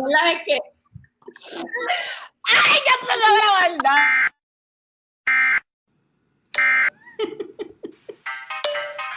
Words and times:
verdad 0.00 0.32
es 0.32 0.40
que. 0.46 0.58
¡Ay, 2.44 2.78
ya 2.86 2.92
empezó 3.00 3.30
la 3.36 3.68
verdad! 3.68 4.32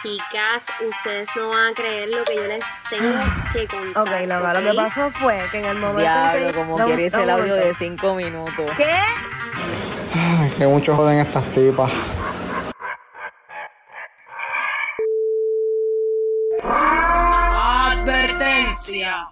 Chicas, 0.02 0.62
ustedes 0.88 1.28
no 1.34 1.48
van 1.48 1.68
a 1.68 1.74
creer 1.74 2.08
lo 2.10 2.22
que 2.24 2.36
yo 2.36 2.44
les 2.46 2.64
tengo 2.90 3.10
que 3.52 3.66
contar. 3.66 4.02
Ok, 4.02 4.26
no, 4.28 4.52
lo 4.52 4.62
que 4.70 4.76
pasó 4.76 5.10
fue 5.10 5.40
que 5.50 5.58
en 5.58 5.64
el 5.64 5.78
momento 5.78 6.00
Diablo, 6.02 6.46
que... 6.48 6.54
como 6.54 6.78
Dame- 6.78 6.94
quieres 6.94 7.14
el 7.14 7.30
audio 7.30 7.54
de 7.54 7.60
momento. 7.60 7.78
5 7.78 8.14
minutos. 8.14 8.70
¿Qué? 8.76 8.92
Ay, 10.14 10.50
que 10.56 10.66
mucho 10.66 10.94
joden 10.94 11.18
estas 11.20 11.44
tipas. 11.52 11.90
Advertencia. 17.96 19.28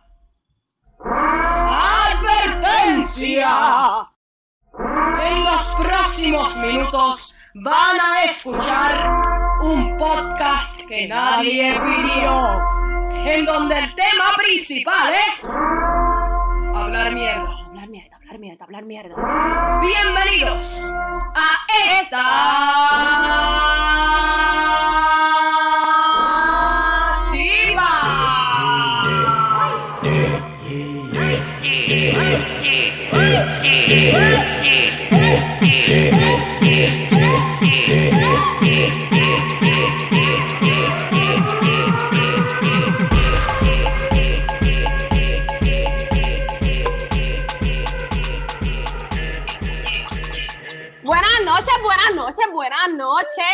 Advertencia. 2.84 4.10
En 5.22 5.44
los 5.44 5.74
próximos 5.74 6.60
minutos 6.60 7.36
van 7.54 7.98
a 7.98 8.24
escuchar 8.24 9.10
un 9.62 9.96
podcast 9.96 10.86
que 10.86 11.08
nadie 11.08 11.80
pidió, 11.80 12.60
en 13.24 13.44
donde 13.46 13.78
el 13.78 13.94
tema 13.94 14.32
principal 14.36 15.14
es 15.14 15.50
hablar 16.74 17.14
mierda, 17.14 17.48
hablar 17.66 17.88
mierda, 17.88 18.16
hablar 18.16 18.38
mierda, 18.38 18.64
hablar 18.64 18.84
mierda. 18.84 19.80
Bienvenidos 19.80 20.92
a 21.34 22.00
esta 22.00 23.73
buenas 52.84 52.98
noches. 52.98 53.44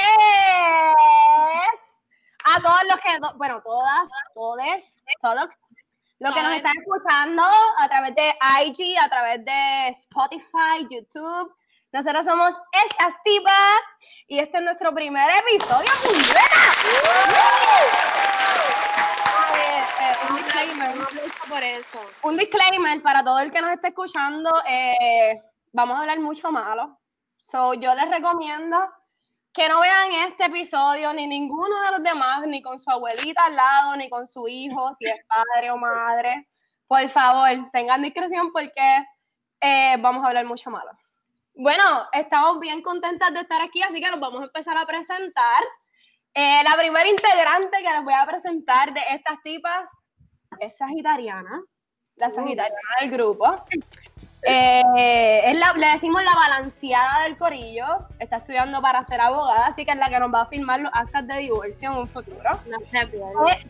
A 2.44 2.60
todos 2.60 2.80
los 2.88 3.00
que, 3.00 3.18
bueno, 3.36 3.60
todas, 3.62 4.08
todes, 4.34 4.96
todos, 5.20 5.48
los 6.18 6.34
que 6.34 6.42
nos 6.42 6.56
están 6.56 6.72
escuchando 6.78 7.42
a 7.42 7.88
través 7.88 8.14
de 8.14 8.34
IG, 8.64 8.98
a 8.98 9.08
través 9.08 9.44
de 9.44 9.88
Spotify, 9.88 10.86
YouTube. 10.88 11.54
Nosotros 11.92 12.24
somos 12.24 12.54
estas 12.86 13.14
tipas 13.24 13.80
y 14.26 14.38
este 14.38 14.58
es 14.58 14.64
nuestro 14.64 14.94
primer 14.94 15.28
episodio. 15.30 15.90
Eh, 19.54 19.84
eh, 20.00 20.12
un 20.28 20.36
disclaimer. 20.36 20.94
por 21.48 21.62
eso. 21.62 22.00
un 22.22 22.36
disclaimer 22.36 23.02
para 23.02 23.22
todo 23.22 23.40
el 23.40 23.50
que 23.50 23.60
nos 23.60 23.72
esté 23.72 23.88
escuchando. 23.88 24.50
eh, 24.66 25.42
vamos 25.72 25.96
a 25.96 26.00
hablar 26.00 26.20
mucho 26.20 26.50
malo. 26.50 26.98
So, 27.36 27.74
yo 27.74 27.94
les 27.94 28.10
recomiendo 28.10 28.76
que 29.60 29.68
no 29.68 29.78
vean 29.78 30.10
este 30.26 30.46
episodio 30.46 31.12
ni 31.12 31.26
ninguno 31.26 31.82
de 31.82 31.90
los 31.90 32.02
demás, 32.02 32.40
ni 32.46 32.62
con 32.62 32.78
su 32.78 32.90
abuelita 32.90 33.44
al 33.44 33.56
lado, 33.56 33.94
ni 33.94 34.08
con 34.08 34.26
su 34.26 34.48
hijo, 34.48 34.90
si 34.94 35.04
es 35.04 35.20
padre 35.26 35.70
o 35.70 35.76
madre. 35.76 36.48
Por 36.86 37.06
favor, 37.10 37.50
tengan 37.70 38.00
discreción 38.00 38.52
porque 38.52 39.04
eh, 39.60 39.96
vamos 39.98 40.24
a 40.24 40.28
hablar 40.28 40.46
mucho 40.46 40.70
malo. 40.70 40.90
Bueno, 41.52 41.84
estamos 42.14 42.58
bien 42.58 42.80
contentas 42.80 43.34
de 43.34 43.40
estar 43.40 43.60
aquí, 43.60 43.82
así 43.82 44.00
que 44.00 44.10
nos 44.10 44.18
vamos 44.18 44.40
a 44.40 44.44
empezar 44.44 44.78
a 44.78 44.86
presentar. 44.86 45.62
Eh, 46.32 46.62
la 46.64 46.74
primera 46.78 47.06
integrante 47.06 47.82
que 47.82 47.92
les 47.92 48.02
voy 48.02 48.14
a 48.14 48.24
presentar 48.24 48.94
de 48.94 49.02
estas 49.10 49.42
tipas 49.42 50.06
es 50.58 50.78
sagitariana, 50.78 51.62
la 52.16 52.30
sagitariana 52.30 52.96
del 53.02 53.10
grupo. 53.10 53.62
Eh, 54.42 55.42
es 55.50 55.56
la- 55.56 55.72
le 55.74 55.86
decimos 55.88 56.22
la 56.24 56.34
balanceada 56.34 57.22
del 57.24 57.36
corillo. 57.36 58.06
Está 58.18 58.36
estudiando 58.36 58.80
para 58.80 59.02
ser 59.04 59.20
abogada, 59.20 59.66
así 59.66 59.84
que 59.84 59.92
es 59.92 59.98
la 59.98 60.08
que 60.08 60.18
nos 60.18 60.32
va 60.32 60.42
a 60.42 60.46
firmar 60.46 60.80
los 60.80 60.92
actas 60.94 61.26
de 61.26 61.34
divorcio 61.38 61.90
en 61.92 61.98
un 61.98 62.06
futuro. 62.06 62.50
No 62.66 62.78
pierdan. 62.90 63.30
Es, 63.48 63.66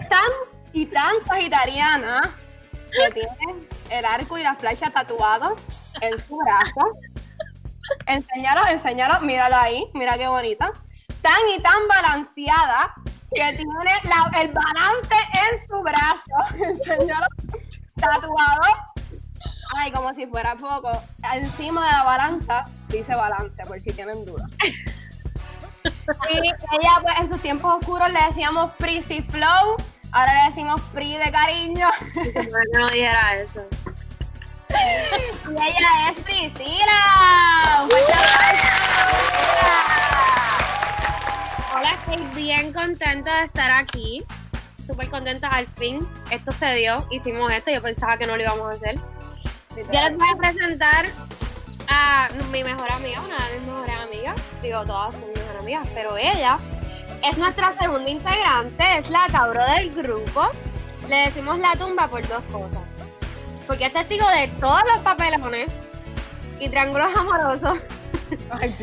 es 0.00 0.08
tan 0.08 0.30
y 0.72 0.86
tan 0.86 1.12
sagitariana 1.26 2.30
que 2.90 3.10
tiene 3.12 3.62
el 3.90 4.04
arco 4.04 4.38
y 4.38 4.42
la 4.42 4.54
flecha 4.56 4.90
tatuados 4.90 5.52
en 6.00 6.18
su 6.20 6.36
brazo. 6.38 6.92
Enséñalo, 8.06 8.66
enséñalo, 8.66 9.20
míralo 9.20 9.56
ahí, 9.56 9.84
mira 9.94 10.16
qué 10.18 10.26
bonita. 10.28 10.70
Tan 11.22 11.38
y 11.56 11.60
tan 11.62 11.86
balanceada 11.88 12.92
que 13.30 13.56
tiene 13.56 13.92
la- 14.04 14.40
el 14.40 14.48
balance 14.48 15.14
en 15.32 15.58
su 15.68 15.82
brazo. 15.82 16.64
Enséñalo, 16.64 17.26
tatuado. 18.00 18.62
Ay, 19.76 19.92
como 19.92 20.14
si 20.14 20.26
fuera 20.26 20.54
poco. 20.54 20.90
Encima 21.32 21.86
de 21.86 21.92
la 21.92 22.02
balanza 22.04 22.64
dice 22.88 23.14
balance, 23.14 23.64
por 23.66 23.80
si 23.80 23.92
tienen 23.92 24.24
dudas. 24.24 24.50
Y 26.30 26.38
ella, 26.38 26.98
pues, 27.02 27.14
en 27.20 27.28
sus 27.28 27.40
tiempos 27.40 27.74
oscuros 27.74 28.10
le 28.10 28.20
decíamos 28.22 28.72
Prissy 28.78 29.20
Flow, 29.22 29.76
ahora 30.12 30.34
le 30.34 30.44
decimos 30.48 30.80
Pri 30.92 31.16
de 31.16 31.30
cariño. 31.30 31.88
No 32.74 32.88
dijera 32.88 33.34
eso. 33.36 33.60
Y 34.70 35.52
ella 35.52 36.10
es 36.10 36.20
Priscila. 36.20 37.86
Priscila. 37.88 38.18
Hola, 41.76 41.94
estoy 41.94 42.26
bien 42.34 42.72
contenta 42.72 43.38
de 43.38 43.44
estar 43.44 43.70
aquí. 43.70 44.24
Súper 44.84 45.08
contenta 45.08 45.48
al 45.48 45.66
fin. 45.66 46.00
Esto 46.30 46.52
se 46.52 46.74
dio. 46.74 47.04
Hicimos 47.10 47.52
esto. 47.52 47.70
Yo 47.70 47.82
pensaba 47.82 48.18
que 48.18 48.26
no 48.26 48.36
lo 48.36 48.42
íbamos 48.42 48.70
a 48.70 48.76
hacer. 48.76 48.98
Yo 49.86 50.00
les 50.00 50.16
voy 50.16 50.28
a 50.28 50.36
presentar 50.36 51.06
a 51.88 52.28
mi 52.50 52.64
mejor 52.64 52.90
amiga, 52.90 53.20
una 53.20 53.48
de 53.48 53.58
mis 53.58 53.68
mejores 53.68 53.96
amigas. 53.96 54.34
Digo, 54.60 54.84
todas 54.84 55.14
son 55.14 55.24
mis 55.28 55.38
mejores 55.38 55.60
amigas, 55.60 55.88
pero 55.94 56.16
ella 56.16 56.58
es 57.22 57.38
nuestra 57.38 57.74
segunda 57.80 58.10
integrante, 58.10 58.98
es 58.98 59.08
la 59.10 59.26
Tauro 59.28 59.64
del 59.64 59.94
grupo. 59.94 60.48
Le 61.08 61.16
decimos 61.16 61.58
la 61.58 61.74
tumba 61.76 62.08
por 62.08 62.26
dos 62.26 62.42
cosas. 62.52 62.82
Porque 63.66 63.86
es 63.86 63.92
testigo 63.92 64.26
de 64.28 64.48
todos 64.60 64.82
los 64.92 65.02
papelones 65.02 65.72
y 66.58 66.68
triángulos 66.68 67.14
amorosos. 67.16 67.78
Ay. 68.50 68.74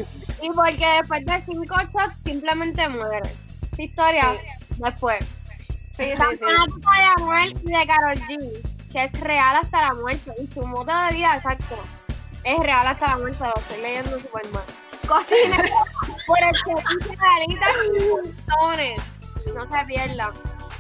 Y 0.42 0.50
porque 0.52 0.86
después 1.00 1.26
de 1.26 1.42
cinco 1.42 1.76
shots 1.76 2.16
simplemente 2.26 2.88
muere. 2.88 3.30
Esa 3.74 3.84
historia 3.84 4.34
después. 4.78 5.26
Sí, 5.96 6.04
sí, 6.04 6.38
sí. 6.40 6.46
de 6.46 7.04
Anuel 7.18 7.58
y 7.64 7.72
de 7.72 7.88
Karol 7.88 8.20
G, 8.20 8.75
que 8.96 9.04
es 9.04 9.20
real 9.20 9.58
hasta 9.58 9.82
la 9.88 9.94
muerte. 9.94 10.32
Y 10.42 10.48
su 10.48 10.66
modo 10.66 10.86
de 10.86 11.16
vida, 11.16 11.36
exacto, 11.36 11.76
es 12.46 12.60
real 12.60 12.88
hasta 12.88 13.08
la 13.08 13.18
muerte. 13.18 13.40
Lo 13.44 13.54
estoy 13.60 13.82
leyendo 13.82 14.18
súper 14.22 14.50
mal. 14.52 14.64
Cocina 15.06 15.58
por 16.28 16.40
el 16.40 16.52
que 16.64 17.10
dice 17.10 17.18
alitas 17.36 17.76
y 18.00 18.06
montones. 18.06 19.02
No 19.54 19.64
se 19.66 19.86
pierdan. 19.86 20.32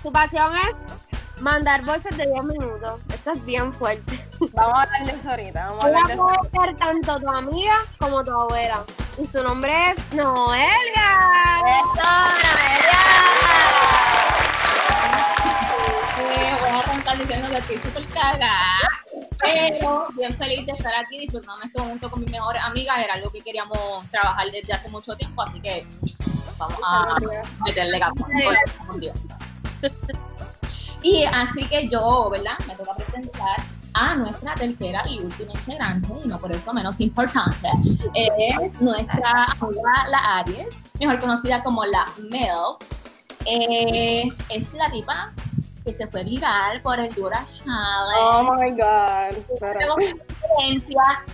Su 0.01 0.13
pasión 0.13 0.53
es 0.55 1.41
mandar 1.41 1.83
bolsas 1.83 2.15
de 2.15 2.25
10 2.25 2.43
minutos. 2.45 3.01
Esto 3.13 3.31
es 3.31 3.45
bien 3.45 3.73
fuerte. 3.73 4.25
Vamos 4.53 4.79
a 4.79 4.83
hablar 4.83 5.05
de 5.05 5.11
eso 5.11 5.29
ahorita. 5.31 5.67
Vamos 5.67 5.83
a 5.83 5.87
hablar 5.87 6.07
de 6.07 6.13
Ella 6.13 6.23
eso. 6.23 6.49
puede 6.51 6.67
ser 6.67 6.77
tanto 6.77 7.19
tu 7.19 7.29
amiga 7.29 7.75
como 7.99 8.23
tu 8.23 8.31
abuela. 8.31 8.83
Y 9.17 9.27
su 9.27 9.43
nombre 9.43 9.91
es 9.91 10.13
Noelga. 10.13 11.59
Eh, 11.67 11.81
diciendo 17.19 17.49
que 17.49 17.57
estoy 17.57 17.77
súper 17.77 18.05
pero 19.39 20.05
bien 20.17 20.33
feliz 20.33 20.65
de 20.65 20.71
estar 20.73 20.93
aquí 20.95 21.19
disfrutando 21.19 21.63
este 21.63 21.79
momento 21.79 22.09
con 22.09 22.21
mis 22.21 22.31
mejores 22.31 22.61
amigas. 22.63 22.97
Era 23.03 23.13
algo 23.15 23.31
que 23.31 23.41
queríamos 23.41 24.05
trabajar 24.11 24.49
desde 24.51 24.73
hace 24.73 24.89
mucho 24.89 25.15
tiempo, 25.15 25.41
así 25.41 25.59
que 25.59 25.85
vamos 26.57 26.79
a 26.85 27.17
meterle 27.65 27.99
gato. 27.99 28.25
Y 31.01 31.23
así 31.25 31.65
que 31.65 31.87
yo, 31.87 32.29
¿verdad? 32.31 32.57
Me 32.67 32.75
toca 32.75 32.95
presentar 32.95 33.57
a 33.93 34.15
nuestra 34.15 34.55
tercera 34.55 35.03
y 35.07 35.19
última 35.19 35.53
integrante, 35.53 36.09
y 36.23 36.27
no 36.27 36.39
por 36.39 36.51
eso 36.51 36.73
menos 36.73 36.99
importante, 36.99 37.69
es 38.13 38.81
nuestra 38.81 39.45
amiga 39.61 40.07
la 40.09 40.39
Aries, 40.39 40.75
mejor 40.99 41.19
conocida 41.19 41.63
como 41.63 41.85
la 41.85 42.05
Mel. 42.29 42.49
Eh, 43.45 44.27
es 44.49 44.73
la 44.73 44.89
tipa 44.89 45.31
que 45.85 45.93
se 45.93 46.07
fue 46.07 46.23
viral 46.23 46.81
por 46.81 46.99
el 46.99 47.13
Dura 47.13 47.45
Challenge. 47.45 48.19
Oh 48.19 48.55
my 48.55 48.71
God. 48.71 49.35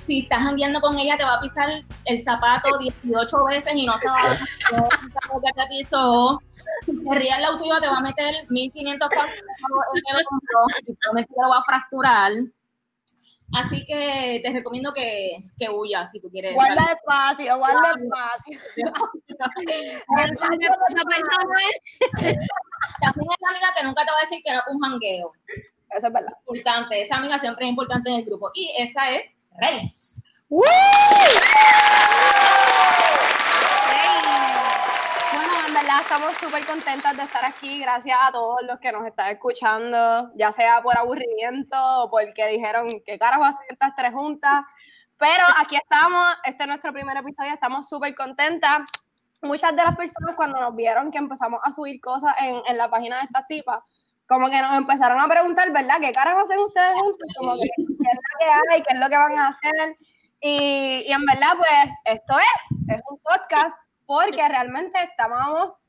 Si 0.05 0.19
estás 0.19 0.43
jangueando 0.43 0.81
con 0.81 0.97
ella, 0.99 1.15
te 1.17 1.23
va 1.23 1.35
a 1.35 1.39
pisar 1.39 1.69
el 2.05 2.19
zapato 2.21 2.77
18 2.77 3.45
veces 3.45 3.73
y 3.75 3.85
no 3.85 3.97
se 3.97 4.07
va 4.07 4.17
a 4.17 4.37
que 4.37 5.51
te 5.55 5.67
pisó. 5.69 6.39
Si 6.85 6.91
te 7.03 7.15
rías 7.15 7.37
el 7.37 7.45
auto, 7.45 7.63
te 7.79 7.87
va 7.87 7.97
a 7.97 8.01
meter 8.01 8.45
1500 8.49 9.09
pesos 9.09 9.29
en 9.29 10.17
el 10.17 10.25
hombro 10.29 10.65
y 10.85 10.93
probablemente 10.93 11.33
te 11.33 11.41
lo 11.41 11.49
va 11.49 11.59
a 11.59 11.63
fracturar. 11.63 12.31
Así 13.53 13.85
que 13.85 14.41
te 14.43 14.53
recomiendo 14.53 14.93
que, 14.93 15.37
que 15.57 15.69
huyas 15.69 16.09
si 16.09 16.21
tú 16.21 16.29
quieres. 16.29 16.53
Guarda 16.53 16.75
salir. 16.75 16.97
espacio, 16.97 17.57
guarda 17.57 17.91
espacio. 18.01 18.59
También 23.01 23.29
es 23.29 23.37
la 23.41 23.49
amiga 23.49 23.67
que 23.75 23.83
nunca 23.83 24.05
te 24.05 24.11
va 24.11 24.17
a 24.19 24.21
decir 24.21 24.41
que 24.43 24.51
fue 24.51 24.73
un 24.73 24.79
jangueo. 24.81 25.33
Eso 25.89 26.07
es 26.07 26.13
verdad. 26.13 26.33
Importante, 26.47 27.01
esa 27.01 27.17
amiga 27.17 27.37
siempre 27.39 27.65
es 27.65 27.71
importante 27.71 28.09
en 28.09 28.19
el 28.19 28.25
grupo. 28.25 28.49
Y 28.53 28.71
esa 28.77 29.11
es 29.11 29.33
Reis. 29.59 30.21
Bueno, 30.47 30.71
en 35.71 35.75
verdad 35.75 36.01
estamos 36.01 36.35
súper 36.35 36.65
contentas 36.65 37.15
de 37.15 37.23
estar 37.23 37.45
aquí. 37.45 37.79
Gracias 37.79 38.17
a 38.21 38.29
todos 38.33 38.57
los 38.63 38.77
que 38.79 38.91
nos 38.91 39.05
están 39.05 39.29
escuchando, 39.29 40.29
ya 40.35 40.51
sea 40.51 40.81
por 40.81 40.97
aburrimiento 40.97 41.77
o 41.79 42.09
porque 42.09 42.45
dijeron 42.47 42.87
que 43.05 43.17
carajo 43.17 43.45
hacen 43.45 43.65
estas 43.69 43.95
tres 43.95 44.11
juntas. 44.11 44.65
Pero 45.17 45.45
aquí 45.61 45.77
estamos, 45.77 46.35
este 46.43 46.63
es 46.63 46.67
nuestro 46.67 46.91
primer 46.91 47.15
episodio, 47.15 47.53
estamos 47.53 47.87
súper 47.87 48.13
contentas. 48.15 48.79
Muchas 49.43 49.73
de 49.73 49.83
las 49.83 49.95
personas 49.95 50.35
cuando 50.35 50.59
nos 50.59 50.75
vieron 50.75 51.09
que 51.09 51.19
empezamos 51.19 51.61
a 51.63 51.71
subir 51.71 52.01
cosas 52.01 52.35
en, 52.41 52.61
en 52.67 52.75
la 52.75 52.89
página 52.89 53.19
de 53.19 53.23
estas 53.23 53.47
tipas, 53.47 53.79
como 54.27 54.49
que 54.49 54.61
nos 54.61 54.75
empezaron 54.75 55.21
a 55.21 55.27
preguntar, 55.29 55.71
¿verdad? 55.71 56.01
¿Qué 56.01 56.11
carajo 56.11 56.41
hacen 56.41 56.59
ustedes 56.59 56.95
juntos? 56.95 57.29
Como 57.37 57.53
que, 57.53 57.69
¿qué 57.77 58.09
es 58.09 58.15
lo 58.15 58.39
que 58.39 58.73
hay? 58.73 58.81
¿Qué 58.81 58.93
es 58.93 58.99
lo 58.99 59.07
que 59.07 59.17
van 59.17 59.39
a 59.39 59.47
hacer? 59.47 59.95
Y, 60.41 61.05
y 61.07 61.11
en 61.13 61.25
verdad, 61.25 61.53
pues, 61.55 61.93
esto 62.03 62.37
es, 62.37 62.95
es 62.97 63.01
un 63.09 63.19
podcast 63.19 63.77
porque 64.11 64.45
realmente 64.45 65.01
estábamos, 65.01 65.81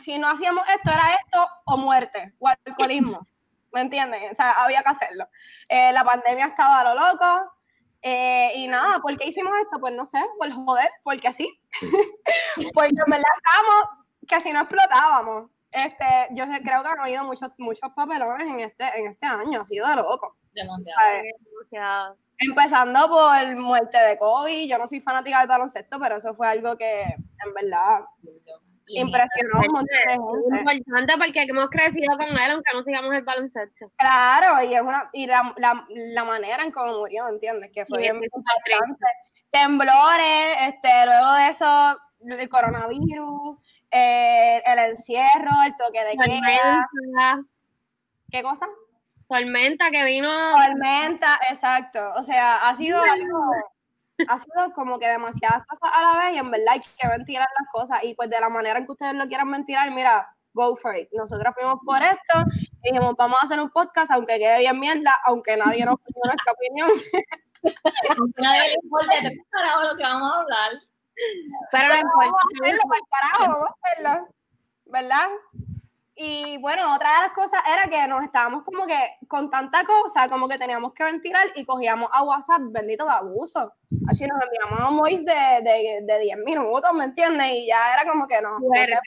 si 0.00 0.18
no 0.18 0.28
hacíamos 0.28 0.68
esto, 0.68 0.90
era 0.90 1.14
esto 1.14 1.46
o 1.64 1.78
muerte 1.78 2.34
o 2.38 2.46
alcoholismo, 2.46 3.26
¿me 3.72 3.80
entienden? 3.80 4.30
O 4.30 4.34
sea, 4.34 4.50
había 4.62 4.82
que 4.82 4.90
hacerlo. 4.90 5.26
Eh, 5.66 5.90
la 5.90 6.04
pandemia 6.04 6.44
estaba 6.44 6.80
a 6.80 6.84
lo 6.84 7.00
loco 7.00 7.52
eh, 8.02 8.52
y 8.56 8.68
nada, 8.68 8.98
¿por 8.98 9.16
qué 9.16 9.28
hicimos 9.28 9.56
esto? 9.62 9.80
Pues 9.80 9.94
no 9.94 10.04
sé, 10.04 10.18
por 10.38 10.52
joder, 10.52 10.90
porque 11.02 11.32
sí. 11.32 11.48
porque 12.74 12.90
en 12.90 13.10
verdad 13.10 13.30
estábamos 13.38 14.06
que 14.28 14.40
si 14.40 14.52
no 14.52 14.60
explotábamos. 14.60 15.50
Este, 15.72 16.28
yo 16.32 16.44
creo 16.62 16.82
que 16.82 16.88
han 16.88 17.00
habido 17.00 17.24
muchos, 17.24 17.50
muchos 17.56 17.90
papelones 17.94 18.46
en 18.46 18.60
este, 18.60 18.84
en 18.98 19.06
este 19.06 19.24
año, 19.24 19.62
ha 19.62 19.64
sido 19.64 19.88
de 19.88 19.96
loco. 19.96 20.36
Demasiado. 20.52 21.00
Demasiado. 21.62 22.16
Empezando 22.40 23.08
por 23.08 23.56
muerte 23.56 23.98
de 23.98 24.16
COVID, 24.16 24.68
yo 24.68 24.78
no 24.78 24.86
soy 24.86 25.00
fanática 25.00 25.40
del 25.40 25.48
baloncesto, 25.48 25.98
pero 26.00 26.16
eso 26.16 26.34
fue 26.34 26.48
algo 26.48 26.76
que 26.76 27.02
en 27.02 27.54
verdad 27.54 28.00
Y 28.86 28.98
impresionó 29.00 29.60
un 29.60 29.72
montón 29.72 29.84
de 29.86 30.14
Es 30.14 30.18
gente. 30.18 30.74
importante 30.76 31.14
porque 31.18 31.42
hemos 31.42 31.68
crecido 31.70 32.16
con 32.16 32.28
él, 32.28 32.50
aunque 32.50 32.72
no 32.74 32.82
sigamos 32.82 33.14
el 33.14 33.22
baloncesto. 33.24 33.92
Claro, 33.96 34.62
y 34.64 34.74
es 34.74 34.80
una 34.80 35.08
y 35.12 35.26
la, 35.26 35.52
la, 35.58 35.84
la 35.88 36.24
manera 36.24 36.62
en 36.64 36.72
cómo 36.72 36.98
murió, 36.98 37.28
¿entiendes? 37.28 37.70
Que 37.72 37.84
fue 37.86 37.98
bien 37.98 38.16
es 38.22 38.30
impactante. 38.34 39.06
Temblores, 39.50 40.56
este, 40.68 41.06
luego 41.06 41.32
de 41.34 41.48
eso, 41.48 41.98
el 42.20 42.48
coronavirus, 42.48 43.58
eh, 43.90 44.62
el 44.64 44.78
encierro, 44.78 45.50
el 45.66 45.76
toque 45.76 46.04
de 46.04 46.16
queda, 46.16 46.88
¿qué 48.30 48.42
cosa? 48.42 48.66
Tormenta 49.30 49.90
que 49.90 50.04
vino. 50.04 50.28
Tormenta, 50.54 51.40
exacto. 51.48 52.12
O 52.16 52.22
sea, 52.22 52.68
ha 52.68 52.74
sido 52.74 53.00
algo, 53.00 53.52
ha 54.26 54.38
sido 54.38 54.72
como 54.74 54.98
que 54.98 55.08
demasiadas 55.08 55.64
cosas 55.66 55.90
a 55.94 56.02
la 56.02 56.24
vez 56.24 56.34
y 56.34 56.38
en 56.38 56.50
verdad 56.50 56.72
hay 56.72 56.80
que 56.80 57.08
ventilar 57.08 57.46
las 57.58 57.68
cosas 57.72 58.02
y 58.02 58.14
pues 58.14 58.28
de 58.28 58.40
la 58.40 58.48
manera 58.48 58.78
en 58.78 58.86
que 58.86 58.92
ustedes 58.92 59.14
lo 59.14 59.28
quieran 59.28 59.50
ventilar, 59.50 59.90
mira, 59.92 60.34
go 60.52 60.74
for 60.74 60.96
it. 60.96 61.08
Nosotros 61.12 61.54
fuimos 61.56 61.78
por 61.86 61.96
esto 62.02 62.44
y 62.82 62.92
dijimos, 62.92 63.14
vamos 63.16 63.38
a 63.40 63.44
hacer 63.44 63.60
un 63.60 63.70
podcast 63.70 64.10
aunque 64.10 64.38
quede 64.38 64.58
bien 64.58 64.78
mierda, 64.80 65.16
aunque 65.24 65.56
nadie 65.56 65.84
nos 65.84 66.00
pidió 66.00 66.22
nuestra 66.24 66.52
opinión. 66.52 66.90
Nadie 68.36 68.68
le 68.68 68.74
importa 68.82 69.16
de 69.22 69.30
qué 69.30 69.36
carajo 69.50 69.82
lo 69.84 69.96
que 69.96 70.02
vamos 70.02 70.32
a 70.32 70.40
hablar. 70.40 70.70
Pero 71.70 71.88
no 71.88 71.94
Pero 71.94 71.94
vamos 71.94 72.14
a 72.18 72.26
importa. 72.26 72.46
hacerlo, 72.62 72.82
para 72.88 73.02
carajo, 73.10 73.52
vamos 73.52 73.68
a 73.68 73.88
hacerlo. 73.90 74.28
¿Verdad? 74.86 75.28
Y 76.22 76.58
bueno, 76.58 76.94
otra 76.94 77.14
de 77.14 77.20
las 77.22 77.32
cosas 77.32 77.62
era 77.66 77.88
que 77.88 78.06
nos 78.06 78.22
estábamos 78.22 78.62
como 78.62 78.84
que 78.84 79.16
con 79.26 79.48
tanta 79.48 79.82
cosa, 79.84 80.28
como 80.28 80.46
que 80.46 80.58
teníamos 80.58 80.92
que 80.92 81.02
ventilar 81.02 81.46
y 81.54 81.64
cogíamos 81.64 82.10
a 82.12 82.22
WhatsApp, 82.22 82.60
bendito 82.70 83.06
de 83.06 83.12
abuso. 83.12 83.72
Así 84.06 84.26
nos 84.26 84.38
enviamos 84.42 84.90
un 84.90 84.98
voice 84.98 85.24
de, 85.24 85.62
de, 85.62 86.00
de 86.02 86.18
10 86.18 86.36
minutos, 86.44 86.92
¿me 86.92 87.04
entiendes? 87.04 87.46
Y 87.54 87.68
ya 87.68 87.94
era 87.94 88.04
como 88.04 88.28
que 88.28 88.38
no. 88.42 88.58
Fuerte. 88.58 88.98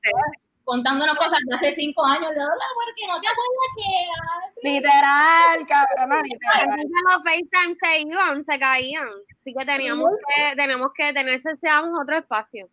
Contándonos 0.63 1.15
cosas 1.15 1.37
de 1.45 1.55
hace 1.55 1.71
cinco 1.73 2.03
años. 2.03 2.33
De 2.33 2.41
hola, 2.41 2.65
porque 2.73 3.05
no 3.07 3.21
te 3.21 3.27
acuerdas 3.27 3.69
que. 3.77 4.69
Literal, 4.69 5.67
cabrona, 5.67 6.21
literal. 6.23 6.61
Entonces 6.63 7.01
los 7.11 7.23
FaceTime 7.23 7.75
se 7.75 7.99
iban, 8.09 8.43
se 8.43 8.57
caían. 8.57 9.09
Así 9.37 9.53
que 9.53 9.65
teníamos 9.65 10.09
que, 10.27 10.55
teníamos 10.55 10.91
que 10.95 11.13
tener 11.13 11.39
deseamos 11.39 11.91
otro 12.01 12.17
espacio. 12.17 12.69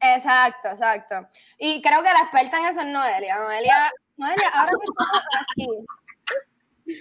Exacto, 0.00 0.68
exacto. 0.68 1.26
Y 1.58 1.80
creo 1.82 2.02
que 2.02 2.12
la 2.12 2.20
experta 2.20 2.58
en 2.58 2.66
eso 2.66 2.80
es 2.80 2.86
Noelia. 2.86 3.38
Noelia, 3.38 3.92
Noelia, 4.16 4.48
ahora 4.54 4.70
que 4.70 4.86
estamos 4.86 5.22
aquí. 5.40 5.68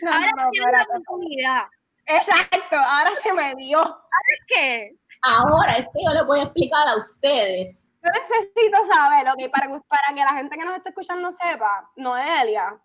No, 0.02 0.12
Ahora 0.12 0.32
no, 0.36 0.50
tienes 0.50 0.72
la 0.72 0.82
oportunidad. 0.84 1.64
Exacto, 2.08 2.76
ahora 2.76 3.12
se 3.22 3.32
me 3.34 3.54
dio. 3.54 3.84
¿Es 3.84 4.40
qué? 4.48 4.96
Ahora 5.22 5.74
es 5.74 5.88
que 5.90 6.04
yo 6.04 6.12
les 6.12 6.26
voy 6.26 6.40
a 6.40 6.44
explicar 6.44 6.88
a 6.88 6.96
ustedes. 6.96 7.86
Yo 8.04 8.10
necesito 8.12 8.84
saber, 8.86 9.28
ok, 9.30 9.52
para, 9.52 9.68
que- 9.68 9.80
para 9.88 10.08
que 10.16 10.24
la 10.24 10.34
gente 10.34 10.58
que 10.58 10.66
nos 10.66 10.76
está 10.78 10.90
escuchando 10.90 11.32
sepa, 11.32 11.88
Noelia, 11.98 12.76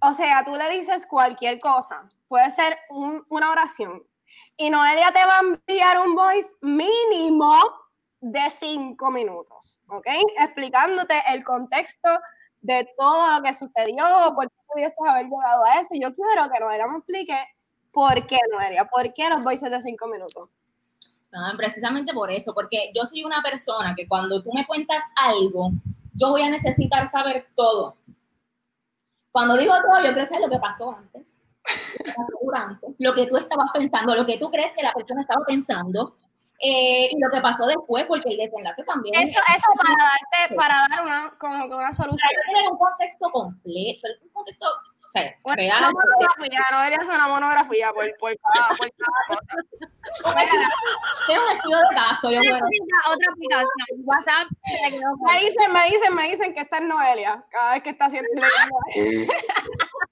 o 0.00 0.12
sea, 0.14 0.42
tú 0.44 0.54
le 0.56 0.70
dices 0.70 1.06
cualquier 1.06 1.58
cosa, 1.58 2.08
puede 2.26 2.48
ser 2.50 2.78
un- 2.88 3.22
una 3.28 3.50
oración, 3.50 4.02
y 4.56 4.70
Noelia 4.70 5.12
te 5.12 5.26
va 5.26 5.36
a 5.36 5.40
enviar 5.40 5.98
un 6.00 6.14
voice 6.14 6.54
mínimo 6.62 7.54
de 8.26 8.48
cinco 8.48 9.10
minutos, 9.10 9.78
¿ok? 9.88 10.06
Explicándote 10.38 11.14
el 11.28 11.44
contexto 11.44 12.08
de 12.62 12.88
todo 12.96 13.36
lo 13.36 13.42
que 13.42 13.52
sucedió, 13.52 14.32
por 14.34 14.48
qué 14.48 14.56
pudieses 14.72 14.96
haber 15.06 15.26
llegado 15.26 15.64
a 15.64 15.72
eso. 15.80 15.90
Yo 15.92 16.14
quiero 16.14 16.50
que 16.50 16.60
Noelia 16.60 16.86
me 16.86 16.98
explique 16.98 17.36
por 17.92 18.26
qué, 18.26 18.38
Noelia, 18.50 18.86
por 18.86 19.12
qué 19.12 19.28
los 19.28 19.42
voices 19.42 19.70
de 19.70 19.80
cinco 19.82 20.08
minutos. 20.08 20.48
Precisamente 21.56 22.14
por 22.14 22.30
eso, 22.30 22.54
porque 22.54 22.92
yo 22.94 23.04
soy 23.04 23.24
una 23.24 23.42
persona 23.42 23.94
que 23.94 24.08
cuando 24.08 24.42
tú 24.42 24.52
me 24.54 24.66
cuentas 24.66 25.04
algo, 25.16 25.72
yo 26.14 26.30
voy 26.30 26.42
a 26.42 26.48
necesitar 26.48 27.06
saber 27.08 27.48
todo. 27.54 27.96
Cuando 29.32 29.56
digo 29.56 29.74
todo, 29.74 30.02
yo 30.02 30.12
quiero 30.12 30.24
saber 30.26 30.42
lo 30.42 30.48
que 30.48 30.60
pasó 30.60 30.96
antes, 30.96 31.40
lo 31.98 32.04
que 32.04 32.12
pasó 32.12 32.38
durante, 32.40 32.86
lo 32.98 33.14
que 33.14 33.26
tú 33.26 33.36
estabas 33.36 33.68
pensando, 33.74 34.14
lo 34.14 34.24
que 34.24 34.38
tú 34.38 34.50
crees 34.50 34.72
que 34.72 34.82
la 34.82 34.92
persona 34.92 35.20
estaba 35.20 35.44
pensando, 35.44 36.16
eh, 36.64 37.08
y 37.10 37.20
lo 37.20 37.30
que 37.30 37.40
pasó 37.40 37.66
después, 37.66 38.06
porque 38.06 38.30
el 38.30 38.38
desenlace 38.38 38.82
también. 38.84 39.14
Eso, 39.16 39.38
eso 39.48 39.68
para 39.76 39.94
darte, 40.10 40.54
para 40.56 40.74
dar 40.88 41.04
una, 41.04 41.34
como 41.38 41.68
que 41.68 41.74
una 41.74 41.92
solución. 41.92 42.20
Hay 42.22 42.36
que 42.36 42.54
tener 42.54 42.72
un 42.72 42.78
contexto 42.78 43.30
completo, 43.30 44.00
pero 44.02 44.14
un 44.22 44.30
contexto 44.30 44.66
o 44.66 45.16
sea, 45.16 45.32
Una 45.44 45.54
real. 45.54 45.92
monografía, 45.92 46.60
no 46.72 46.78
debería 46.78 47.04
ser 47.04 47.14
una 47.14 47.28
monografía 47.28 47.92
por, 47.92 48.04
por, 48.18 48.36
cada, 48.36 48.68
por 48.70 48.90
cada 48.90 49.20
cosa. 49.28 49.46
Tiene 51.26 51.40
un 51.40 51.50
estudio 51.50 51.76
de 51.76 51.94
caso, 51.94 52.30
yo 52.32 52.40
bueno. 52.40 52.66
Otra 53.12 53.32
aplicación. 53.32 53.68
WhatsApp 54.04 54.48
me 54.64 55.38
dicen, 55.38 55.72
me 55.72 55.84
dicen, 55.84 56.14
me 56.16 56.30
dicen 56.30 56.52
que 56.52 56.60
esta 56.62 56.78
es 56.78 56.84
Noelia, 56.84 57.44
cada 57.48 57.74
vez 57.74 57.82
que 57.84 57.90
está 57.90 58.06
haciendo 58.06 58.28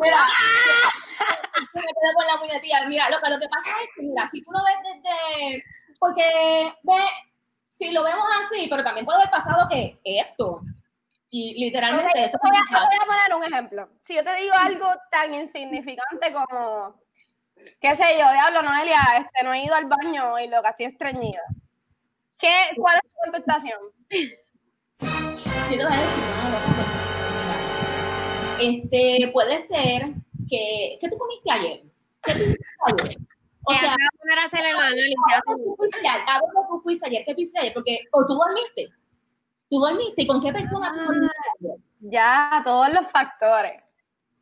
Mira, 0.00 0.16
me 1.74 1.82
quedé 1.82 2.14
con 2.14 2.26
la 2.26 2.36
muñetilla. 2.38 2.86
Mira, 2.86 3.10
lo 3.10 3.20
que, 3.20 3.30
lo 3.30 3.38
que 3.38 3.48
pasa 3.48 3.70
es 3.82 3.88
que, 3.94 4.02
mira, 4.02 4.28
si 4.30 4.42
tú 4.42 4.50
lo 4.52 4.60
ves 4.64 4.76
desde. 4.82 5.64
Porque 5.98 6.74
ve, 6.82 7.06
si 7.68 7.92
lo 7.92 8.02
vemos 8.02 8.26
así, 8.42 8.66
pero 8.68 8.82
también 8.82 9.04
puede 9.04 9.18
haber 9.18 9.30
pasado 9.30 9.68
que 9.68 10.00
esto. 10.04 10.62
Y 11.30 11.64
literalmente 11.64 12.24
eso. 12.24 12.38
voy, 12.42 12.50
a, 12.56 12.80
voy 12.80 12.96
a 13.00 13.06
poner 13.06 13.34
un 13.36 13.44
ejemplo. 13.44 13.88
Si 14.00 14.14
yo 14.14 14.24
te 14.24 14.34
digo 14.34 14.54
algo 14.58 14.88
tan 15.10 15.32
insignificante 15.34 16.32
como, 16.32 17.00
qué 17.80 17.94
sé 17.94 18.18
yo, 18.18 18.32
diablo, 18.32 18.62
Noelia, 18.62 19.00
este, 19.18 19.44
no 19.44 19.52
he 19.52 19.64
ido 19.64 19.74
al 19.74 19.86
baño 19.86 20.38
y 20.40 20.48
lo 20.48 20.62
que 20.62 20.68
estoy 20.68 20.86
estreñida. 20.86 21.42
¿Qué, 22.36 22.48
¿Cuál 22.76 22.96
es 22.96 23.02
tu 23.02 23.20
contestación? 23.22 23.80
Yo 25.70 25.76
te 25.76 25.84
voy 25.84 25.94
a 25.94 25.96
decir, 25.96 26.89
Este, 28.60 29.30
puede 29.32 29.58
ser 29.60 30.14
que. 30.48 30.98
¿Qué 31.00 31.08
tú 31.08 31.16
comiste 31.18 31.50
ayer? 31.50 31.82
¿Qué 32.22 32.32
tú 32.32 32.38
hiciste 32.38 32.64
ayer? 32.86 33.16
O 33.64 33.74
sea, 33.74 33.92
a 33.92 34.18
poner 34.18 34.38
a 34.38 34.44
hacer 34.44 34.60
el 34.60 34.76
análisis. 34.76 35.14
¿a 35.34 35.40
dónde 35.46 35.64
tú 35.64 35.76
fuiste 35.76 35.98
ayer? 35.98 36.22
¿A 36.26 36.38
dónde 36.40 36.68
tú 36.68 36.80
fuiste 36.82 37.06
ayer? 37.06 37.24
¿Qué 37.24 37.32
hiciste 37.32 37.60
ayer? 37.60 37.72
Porque, 37.74 37.98
o 38.12 38.26
tú 38.26 38.34
dormiste. 38.34 38.88
Tú 39.68 39.78
dormiste. 39.78 40.22
¿Y 40.22 40.26
con 40.26 40.40
qué 40.40 40.52
persona 40.52 40.92
tú 40.92 41.00
dormiste 41.04 41.36
ayer? 41.60 41.76
Ya, 42.00 42.60
todos 42.64 42.92
los 42.92 43.06
factores. 43.06 43.82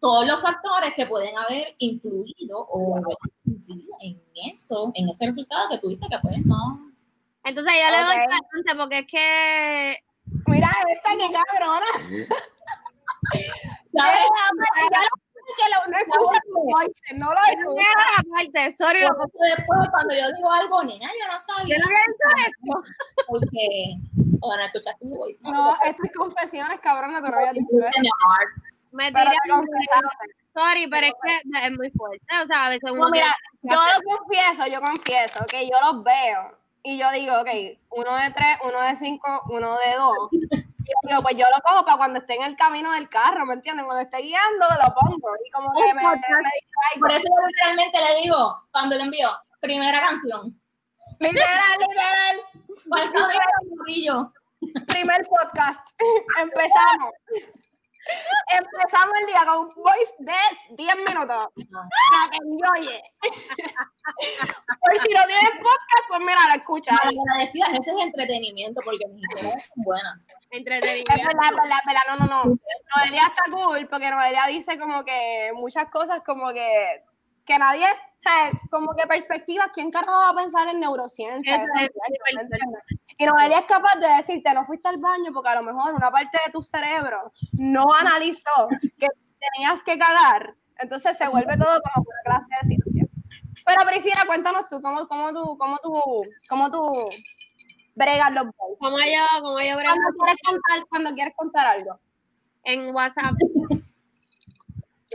todos 0.01 0.27
los 0.27 0.41
factores 0.41 0.95
que 0.95 1.07
pueden 1.07 1.37
haber 1.37 1.75
influido 1.79 2.67
o 2.71 3.03
incidido 3.45 3.97
en 4.01 4.23
eso, 4.53 4.93
en 4.95 5.09
ese 5.09 5.27
resultado 5.27 5.69
que 5.71 5.79
tuviste 5.79 6.07
que 6.09 6.19
pues 6.23 6.45
no. 6.47 6.93
Entonces 7.45 7.73
yo 7.73 7.91
le 7.91 8.05
doy 8.05 8.17
adelante 8.17 8.77
porque 8.77 8.99
es 8.99 9.07
que 9.07 9.97
Mira, 10.47 10.71
esta 10.91 11.11
que 11.13 11.33
cabrona. 11.33 11.87
¿Sabes? 13.97 14.21
Ya 14.91 14.99
lo 15.01 15.15
que 15.57 15.65
lo- 15.73 15.91
no 15.93 15.97
escucha 15.99 16.41
tu 16.45 16.55
voice, 16.63 17.15
no 17.15 17.27
lo 17.33 17.41
escucha. 17.51 17.83
Aparte, 18.19 18.77
sorry, 18.77 19.01
después, 19.01 19.89
cuando 19.91 20.15
yo 20.15 20.31
digo 20.37 20.53
algo, 20.53 20.83
nena, 20.85 21.07
yo 21.19 21.33
no 21.33 21.39
sabía. 21.41 21.77
yo 21.77 21.83
no 21.83 21.87
había 21.87 22.05
dicho 22.07 22.29
esto. 22.49 23.25
Porque, 23.27 23.67
bueno, 24.41 24.63
escuchaste 24.65 25.05
mi 25.07 25.17
voice. 25.17 25.41
No, 25.43 25.77
estas 25.85 26.11
confesiones, 26.17 26.81
cabrona, 26.81 27.21
tú 27.23 27.29
no 27.29 27.37
habías 27.39 27.55
dicho 27.55 27.69
eso. 27.79 28.01
mi 28.01 28.09
amor. 28.09 28.63
Me 28.93 29.13
tiré 29.13 29.37
te. 29.45 30.33
Sorry, 30.55 30.89
pero 30.91 31.07
es 31.07 31.13
que 31.23 31.67
es 31.67 31.71
muy 31.79 31.91
fuerte. 31.91 32.25
O 32.43 32.47
sea, 32.47 32.67
a 32.67 32.69
veces 32.71 32.91
uno 32.91 33.05
No, 33.05 33.11
mira, 33.11 33.27
yo 33.63 33.75
lo 33.77 34.17
confieso, 34.19 34.67
yo 34.67 34.81
confieso 34.83 35.45
que 35.47 35.65
yo 35.67 35.77
los 35.81 36.03
veo 36.03 36.59
y 36.89 36.97
yo 36.97 37.11
digo, 37.13 37.35
ok, 37.39 37.49
uno 37.91 38.17
de 38.17 38.31
tres, 38.31 38.57
uno 38.65 38.81
de 38.81 38.95
cinco, 38.95 39.43
uno 39.51 39.77
de 39.77 39.95
dos. 39.97 40.17
Y 40.33 40.41
yo 40.41 40.97
digo, 41.03 41.23
pues 41.23 41.37
yo 41.37 41.45
lo 41.55 41.61
cojo 41.63 41.85
para 41.85 41.99
cuando 41.99 42.19
esté 42.21 42.37
en 42.37 42.45
el 42.45 42.57
camino 42.57 42.93
del 42.93 43.11
carro, 43.11 43.45
¿me 43.45 43.53
entienden? 43.53 43.85
Cuando 43.85 44.05
esté 44.05 44.23
guiando, 44.23 44.67
lo 44.71 44.95
pongo 44.95 45.29
y 45.45 45.51
como 45.51 45.71
que 45.75 45.93
me, 45.93 46.01
me 46.01 46.11
distraigo. 46.17 47.01
Por 47.01 47.13
eso 47.13 47.25
yo 47.29 47.47
literalmente 47.47 47.99
le 48.01 48.23
digo, 48.23 48.69
cuando 48.71 48.97
le 48.97 49.03
envío, 49.03 49.29
primera 49.61 50.01
canción. 50.01 50.59
Literal, 51.21 51.79
literal. 51.79 52.41
¿Cuál? 52.89 53.13
Primer 54.87 55.27
podcast. 55.27 55.87
Empezamos. 56.41 57.13
Empezamos 58.51 59.19
el 59.21 59.27
día 59.27 59.41
con 59.47 59.59
un 59.59 59.69
voice 59.77 60.15
de 60.19 60.33
10 60.71 60.97
minutos. 60.97 61.49
Para 61.55 62.31
que 62.31 62.39
enjoye. 62.39 63.03
Por 64.81 64.99
si 64.99 65.15
no 65.15 65.23
tienes 65.27 65.51
podcast, 65.51 66.05
pues 66.09 66.21
mira, 66.21 66.49
la 66.49 66.55
escucha. 66.55 66.97
Agradecidas, 66.97 67.71
ese 67.79 67.91
es 67.91 67.99
entretenimiento, 67.99 68.81
porque 68.85 69.07
mis 69.09 69.23
historias 69.23 69.67
son 69.75 69.85
buenas. 69.85 70.19
Es 70.51 70.59
entretenimiento. 70.59 71.13
verdad, 71.13 71.45
es 71.45 71.57
verdad, 71.57 71.79
es 71.79 71.87
verdad. 71.87 72.03
No, 72.09 72.17
no, 72.17 72.45
no. 72.45 72.59
Noelia 72.97 73.23
está 73.27 73.43
cool 73.51 73.89
porque 73.89 74.11
Noelia 74.11 74.47
dice 74.47 74.79
como 74.79 75.05
que 75.05 75.53
muchas 75.55 75.91
cosas 75.91 76.23
como 76.25 76.53
que, 76.53 77.03
que 77.45 77.59
nadie, 77.59 77.87
o 78.19 78.21
sea, 78.21 78.51
como 78.71 78.95
que 78.97 79.07
perspectivas, 79.07 79.69
¿quién 79.73 79.91
carajo 79.93 80.11
va 80.19 80.31
a 80.31 80.35
pensar 80.35 80.67
en 80.69 80.81
neurociencia? 80.81 81.65
Y 83.17 83.27
Noelia 83.27 83.61
es 83.61 83.67
capaz 83.67 83.95
de 84.01 84.09
decirte, 84.09 84.53
no 84.55 84.65
fuiste 84.67 84.89
al 84.89 84.97
baño 84.99 85.33
porque 85.33 85.51
a 85.51 85.55
lo 85.57 85.63
mejor 85.63 85.95
una 85.95 86.11
parte 86.11 86.37
de 86.45 86.51
tu 86.51 86.61
cerebro 86.63 87.31
no 87.59 87.93
analizó 87.95 88.69
que 88.99 89.07
tenías 89.55 89.83
que 89.85 89.97
cagar. 89.99 90.55
Entonces 90.79 91.17
se 91.17 91.29
vuelve 91.29 91.57
todo 91.57 91.81
como 91.95 92.07
una 92.09 92.23
clase 92.25 92.51
de 92.61 92.69
ciencia. 92.69 93.05
Pero 93.65 93.87
Priscila, 93.87 94.25
cuéntanos 94.27 94.67
tú, 94.69 94.81
¿cómo, 94.81 95.07
cómo 95.07 95.33
tú, 95.33 95.57
cómo 95.59 95.79
tú, 95.83 96.03
cómo 96.49 96.71
tú 96.71 97.09
bregas 97.95 98.33
los 98.33 98.45
boys? 98.57 98.79
Como 98.81 98.99
yo, 98.99 99.43
como 99.43 99.61
yo 99.61 99.77
brego 99.77 99.95
Cuando 99.95 100.19
quieres 100.25 100.37
contar, 100.45 100.87
cuando 100.89 101.15
quieres 101.15 101.35
contar 101.37 101.67
algo. 101.67 102.01
en 102.65 102.93
WhatsApp. 102.95 103.35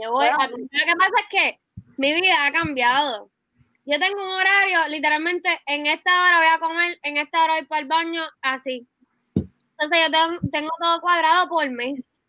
Yo 0.02 0.10
voy 0.10 0.26
Bueno. 0.26 0.36
a- 0.40 0.48
lo 0.48 0.56
que 0.56 0.96
pasa 0.98 1.12
es 1.20 1.28
que 1.30 1.60
mi 1.96 2.12
vida 2.12 2.46
ha 2.46 2.52
cambiado. 2.52 3.30
Yo 3.86 3.98
tengo 3.98 4.22
un 4.22 4.30
horario, 4.30 4.88
literalmente, 4.88 5.48
en 5.66 5.86
esta 5.86 6.10
hora 6.22 6.38
voy 6.38 6.46
a 6.46 6.58
comer, 6.58 6.98
en 7.02 7.18
esta 7.18 7.44
hora 7.44 7.54
voy 7.54 7.66
para 7.66 7.82
el 7.82 7.86
baño, 7.86 8.22
así. 8.40 8.88
Entonces 9.34 9.98
yo 10.06 10.10
tengo, 10.10 10.40
tengo 10.50 10.70
todo 10.80 11.00
cuadrado 11.00 11.48
por 11.48 11.68
mes. 11.70 12.26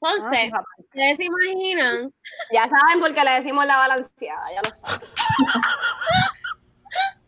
Entonces, 0.00 0.52
Ah, 0.52 0.62
ustedes 0.78 1.16
se 1.16 1.24
imaginan, 1.24 2.12
Ya 2.52 2.66
saben 2.66 3.00
por 3.00 3.14
qué 3.14 3.24
le 3.24 3.30
decimos 3.32 3.64
la 3.64 3.78
balanceada, 3.78 4.52
ya 4.52 4.60
lo 4.62 4.74
saben. 4.74 5.08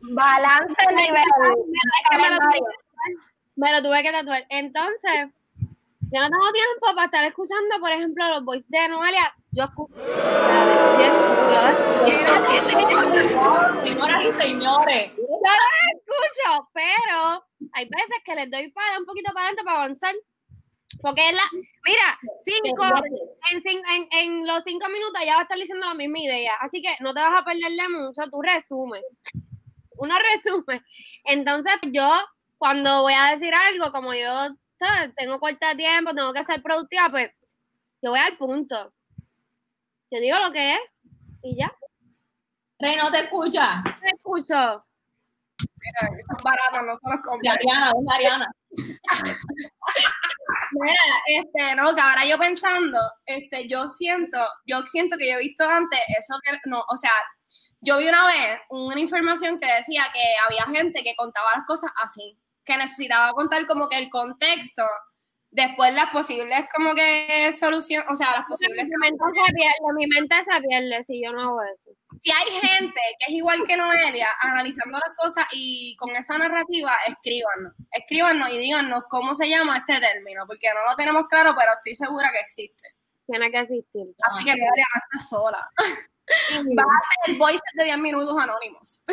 Balance 0.00 0.86
nivel. 0.94 1.24
me 2.16 2.30
lo, 2.30 2.38
tuve, 2.38 2.60
me 3.56 3.72
lo 3.72 3.82
tuve 3.82 4.02
que 4.02 4.12
tatuar. 4.12 4.44
Entonces, 4.48 5.28
yo 5.56 6.20
no 6.20 6.28
tengo 6.28 6.52
tiempo 6.52 6.94
para 6.94 7.04
estar 7.06 7.24
escuchando, 7.24 7.80
por 7.80 7.90
ejemplo, 7.90 8.28
los 8.28 8.44
voices 8.44 8.68
de 8.70 8.88
Noelia. 8.88 9.34
Yo 9.58 9.64
escucho. 9.64 9.92
Señoras 13.82 14.24
y 14.24 14.32
señores, 14.32 15.10
escucho, 15.10 16.68
pero 16.72 17.44
hay 17.72 17.88
veces 17.88 18.22
que 18.24 18.36
les 18.36 18.48
doy 18.52 18.70
para 18.70 19.00
un 19.00 19.04
poquito 19.04 19.32
para 19.32 19.46
adelante 19.46 19.64
para 19.64 19.76
avanzar. 19.78 20.14
Porque 21.02 21.28
es 21.28 21.34
la. 21.34 21.42
Mira, 21.84 22.18
cinco. 22.44 22.84
En, 23.50 23.62
en, 23.66 24.08
en 24.12 24.46
los 24.46 24.62
cinco 24.62 24.88
minutos 24.88 25.20
ya 25.26 25.34
va 25.34 25.40
a 25.40 25.42
estar 25.42 25.58
diciendo 25.58 25.88
la 25.88 25.94
misma 25.94 26.20
idea. 26.20 26.52
Así 26.60 26.80
que 26.80 26.94
no 27.00 27.12
te 27.12 27.18
vas 27.18 27.42
a 27.42 27.44
perderle 27.44 27.88
mucho, 27.88 28.30
tú 28.30 28.40
resumes. 28.40 29.02
Uno 29.96 30.14
resume. 30.34 30.82
Entonces, 31.24 31.72
yo, 31.90 32.08
cuando 32.58 33.02
voy 33.02 33.14
a 33.14 33.32
decir 33.32 33.52
algo, 33.52 33.90
como 33.90 34.14
yo 34.14 34.54
tengo 35.16 35.40
corta 35.40 35.76
tiempo, 35.76 36.14
tengo 36.14 36.32
que 36.32 36.44
ser 36.44 36.62
productiva, 36.62 37.08
pues 37.10 37.32
yo 38.00 38.10
voy 38.10 38.20
al 38.20 38.36
punto. 38.36 38.94
Yo 40.10 40.20
digo 40.20 40.38
lo 40.38 40.52
que 40.52 40.74
es 40.74 40.80
y 41.42 41.56
ya. 41.56 41.72
Rey 42.78 42.96
no 42.96 43.10
te 43.10 43.18
escucha. 43.18 43.82
Te 44.00 44.08
escucho. 44.08 44.54
Son 44.54 46.36
baratos, 46.44 46.86
no 46.86 46.94
son 46.96 47.12
los 47.12 47.20
completos. 47.22 47.58
Mariana, 47.64 47.88
es 47.88 48.04
Mariana. 48.04 48.46
Mira, 50.72 51.00
este, 51.26 51.74
no, 51.74 51.94
que 51.94 52.00
ahora 52.00 52.24
yo 52.24 52.38
pensando, 52.38 52.98
este, 53.26 53.66
yo 53.68 53.86
siento, 53.88 54.38
yo 54.66 54.82
siento 54.86 55.16
que 55.16 55.28
yo 55.28 55.36
he 55.36 55.42
visto 55.42 55.68
antes 55.68 56.00
eso 56.18 56.38
que, 56.44 56.56
no, 56.66 56.82
o 56.88 56.96
sea, 56.96 57.10
yo 57.80 57.98
vi 57.98 58.08
una 58.08 58.24
vez 58.26 58.60
una 58.70 59.00
información 59.00 59.58
que 59.58 59.72
decía 59.72 60.04
que 60.12 60.20
había 60.44 60.64
gente 60.78 61.02
que 61.02 61.14
contaba 61.16 61.50
las 61.56 61.66
cosas 61.66 61.90
así, 62.02 62.38
que 62.64 62.76
necesitaba 62.76 63.32
contar 63.32 63.66
como 63.66 63.88
que 63.88 63.98
el 63.98 64.08
contexto, 64.08 64.84
después 65.50 65.92
las 65.94 66.10
posibles 66.10 66.66
como 66.74 66.94
que 66.94 67.50
solución, 67.52 68.04
o 68.08 68.14
sea, 68.14 68.32
las 68.32 68.44
posibles 68.46 68.84
Mi 68.86 68.96
mente 68.96 69.24
se 69.34 69.52
pierde, 69.52 69.94
mi 69.96 70.06
mente 70.06 70.36
se 70.44 70.60
pierde 70.60 71.02
si 71.04 71.22
yo 71.22 71.32
no 71.32 71.42
hago 71.42 71.62
eso. 71.62 71.90
si 72.20 72.30
hay 72.30 72.50
gente 72.50 73.00
que 73.18 73.32
es 73.32 73.38
igual 73.38 73.62
que 73.66 73.76
Noelia, 73.76 74.28
analizando 74.40 74.98
las 74.98 75.16
cosas 75.16 75.46
y 75.52 75.96
con 75.96 76.14
esa 76.16 76.38
narrativa, 76.38 76.92
escríbanos. 77.06 77.72
Escríbanos 77.90 78.50
y 78.50 78.58
díganos 78.58 79.02
cómo 79.08 79.34
se 79.34 79.48
llama 79.48 79.78
este 79.78 80.00
término, 80.00 80.44
porque 80.46 80.68
no 80.68 80.88
lo 80.88 80.96
tenemos 80.96 81.26
claro, 81.26 81.54
pero 81.58 81.72
estoy 81.72 81.94
segura 81.94 82.30
que 82.32 82.40
existe. 82.40 82.94
Tiene 83.26 83.50
que 83.50 83.60
existir. 83.60 84.06
Así 84.22 84.44
que 84.44 84.50
Noelia 84.50 84.86
no 84.94 85.00
está 85.04 85.28
sola. 85.28 85.70
Va 86.30 86.82
a 86.82 87.24
ser 87.24 87.32
el 87.32 87.38
voice 87.38 87.62
de 87.74 87.84
10 87.84 87.98
minutos 87.98 88.36
anónimos. 88.38 89.04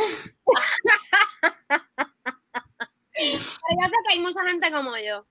Pero 3.15 3.81
yo 3.81 3.87
sé 3.87 3.95
que 4.07 4.13
hay 4.13 4.19
mucha 4.19 4.41
gente 4.43 4.71
como 4.71 4.97
yo, 4.97 5.25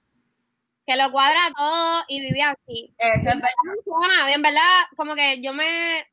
que 0.87 0.97
lo 0.97 1.11
cuadra 1.11 1.51
todo 1.57 2.05
y 2.09 2.21
vive 2.21 2.43
así. 2.43 2.95
Eso 2.99 3.29
es 3.29 3.35
verdad. 3.37 3.49
Funciona, 3.85 4.33
en 4.33 4.43
verdad, 4.43 4.83
como 4.97 5.15
que 5.15 5.41
yo 5.43 5.53
me... 5.53 6.07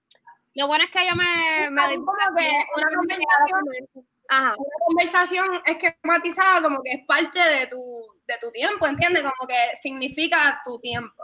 Lo 0.54 0.68
bueno 0.68 0.84
es 0.84 0.92
que 0.92 1.08
yo 1.08 1.16
me... 1.16 1.70
me 1.70 1.96
Como 1.96 2.14
que 2.38 2.50
una 2.76 2.96
conversación, 2.98 4.06
Ajá. 4.30 4.56
una 4.58 4.86
conversación 4.86 5.62
esquematizada 5.66 6.62
como 6.62 6.82
que 6.84 6.92
es 6.92 7.06
parte 7.06 7.40
de 7.40 7.68
tu, 7.68 8.06
de 8.28 8.38
tu 8.40 8.52
tiempo, 8.52 8.88
¿entiendes? 8.88 9.24
Como 9.24 9.48
que 9.48 9.76
significa 9.76 10.62
tu 10.64 10.80
tiempo. 10.80 11.24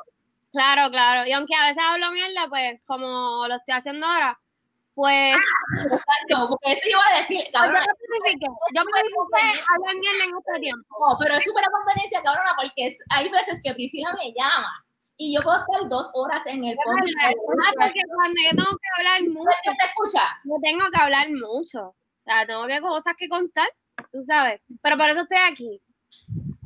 Claro, 0.51 0.89
claro. 0.89 1.25
Y 1.25 1.32
aunque 1.34 1.56
a 1.56 1.68
veces 1.68 1.84
hablo 1.84 2.12
mierda, 2.12 2.48
pues 2.50 2.82
como 2.86 3.48
lo 3.48 3.56
estoy 3.56 3.75
haciendo 3.75 4.06
ahora, 4.06 4.39
pues... 4.98 5.38
Exacto, 5.86 6.50
porque 6.50 6.74
eso 6.74 6.82
yo 6.89 6.98
iba 6.98 7.08
a 7.13 7.18
decir, 7.22 7.38
Yo 7.54 7.60
certifiqué. 7.62 8.48
Yo 8.74 8.82
modifiqué 8.82 9.62
hablar 9.70 9.96
mierda 10.01 10.24
en 10.25 10.34
este 10.38 10.60
tiempo. 10.60 10.89
No, 11.00 11.16
pero 11.22 11.36
es 11.36 11.44
súper 11.44 11.63
a 11.66 11.70
conveniencia, 11.70 12.24
cabrona, 12.24 12.51
porque 12.58 12.88
es- 12.88 12.98
hay 13.10 13.30
veces 13.30 13.62
que 13.63 13.74
Priscila 13.75 14.10
me 14.18 14.34
llama 14.34 14.74
y 15.18 15.36
yo 15.36 15.42
puedo 15.44 15.58
estar 15.58 15.88
dos 15.88 16.10
horas 16.16 16.42
en 16.48 16.63
el 16.66 16.74
Ah, 16.77 17.72
porque 17.80 18.01
cuando 18.10 18.42
yo 18.42 18.50
tengo 18.58 18.74
que 18.82 18.89
hablar 18.98 19.22
mucho, 19.30 19.58
¿No 19.66 19.74
te 19.77 19.86
escucha? 19.86 20.24
yo 20.44 20.56
tengo 20.63 20.86
que 20.92 21.00
hablar 21.01 21.27
mucho. 21.30 21.82
O 21.89 21.96
sea, 22.25 22.46
tengo 22.48 22.66
que 22.68 22.82
cosas 22.82 23.13
que 23.18 23.30
contar, 23.30 23.70
tú 24.12 24.22
sabes. 24.24 24.62
Pero 24.82 24.98
por 24.98 25.10
eso 25.10 25.22
estoy 25.22 25.38
aquí. 25.38 25.80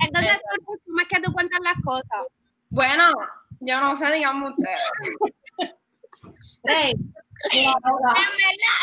Entonces, 0.05 0.41
tú, 0.55 0.63
tú 0.85 0.91
más 0.93 1.07
que 1.07 1.19
tú 1.21 1.31
cuentas 1.33 1.59
las 1.63 1.75
cosas. 1.83 2.27
Bueno, 2.69 3.11
yo 3.59 3.79
no 3.81 3.93
sé, 3.95 4.11
digamos 4.13 4.51
ustedes. 4.51 4.79
Ahora, 6.63 6.81
En 7.53 7.63
verdad, 7.63 8.15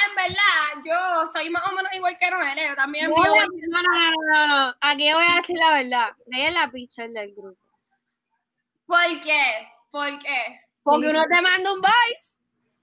en 0.08 0.14
verdad, 0.16 0.82
yo 0.84 1.26
soy 1.26 1.50
más 1.50 1.62
o 1.70 1.72
menos 1.74 1.92
igual 1.94 2.16
que 2.18 2.30
Noelia. 2.30 2.68
Yo 2.68 2.76
también 2.76 3.10
No, 3.10 3.16
envío 3.16 3.34
no, 3.34 3.82
no, 3.82 4.10
no, 4.10 4.46
no, 4.48 4.48
no. 4.48 4.74
Aquí 4.80 5.12
voy 5.12 5.24
a 5.24 5.36
decir 5.36 5.56
la 5.56 5.72
verdad. 5.72 6.08
Ella 6.32 6.48
es 6.48 6.54
la 6.54 6.70
pitcher 6.70 7.10
del 7.10 7.34
grupo. 7.34 7.60
¿Por 8.86 9.20
qué? 9.22 9.68
¿Por 9.90 10.18
qué? 10.18 10.60
Porque 10.82 11.08
uno 11.08 11.24
te 11.24 11.42
manda 11.42 11.72
un 11.72 11.80
voice 11.80 12.38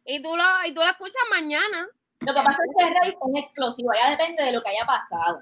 y 0.05 0.21
tú 0.21 0.35
lo, 0.37 0.43
y 0.65 0.73
tú 0.73 0.81
lo 0.81 0.89
escuchas 0.89 1.23
mañana. 1.29 1.87
Lo 2.19 2.33
que 2.33 2.41
pasa 2.41 2.59
es 2.63 2.75
que 2.77 2.85
Rey 2.85 3.09
es 3.09 3.17
explosiva, 3.35 3.93
ya 3.95 4.11
depende 4.11 4.43
de 4.43 4.51
lo 4.51 4.61
que 4.61 4.69
haya 4.69 4.85
pasado. 4.85 5.41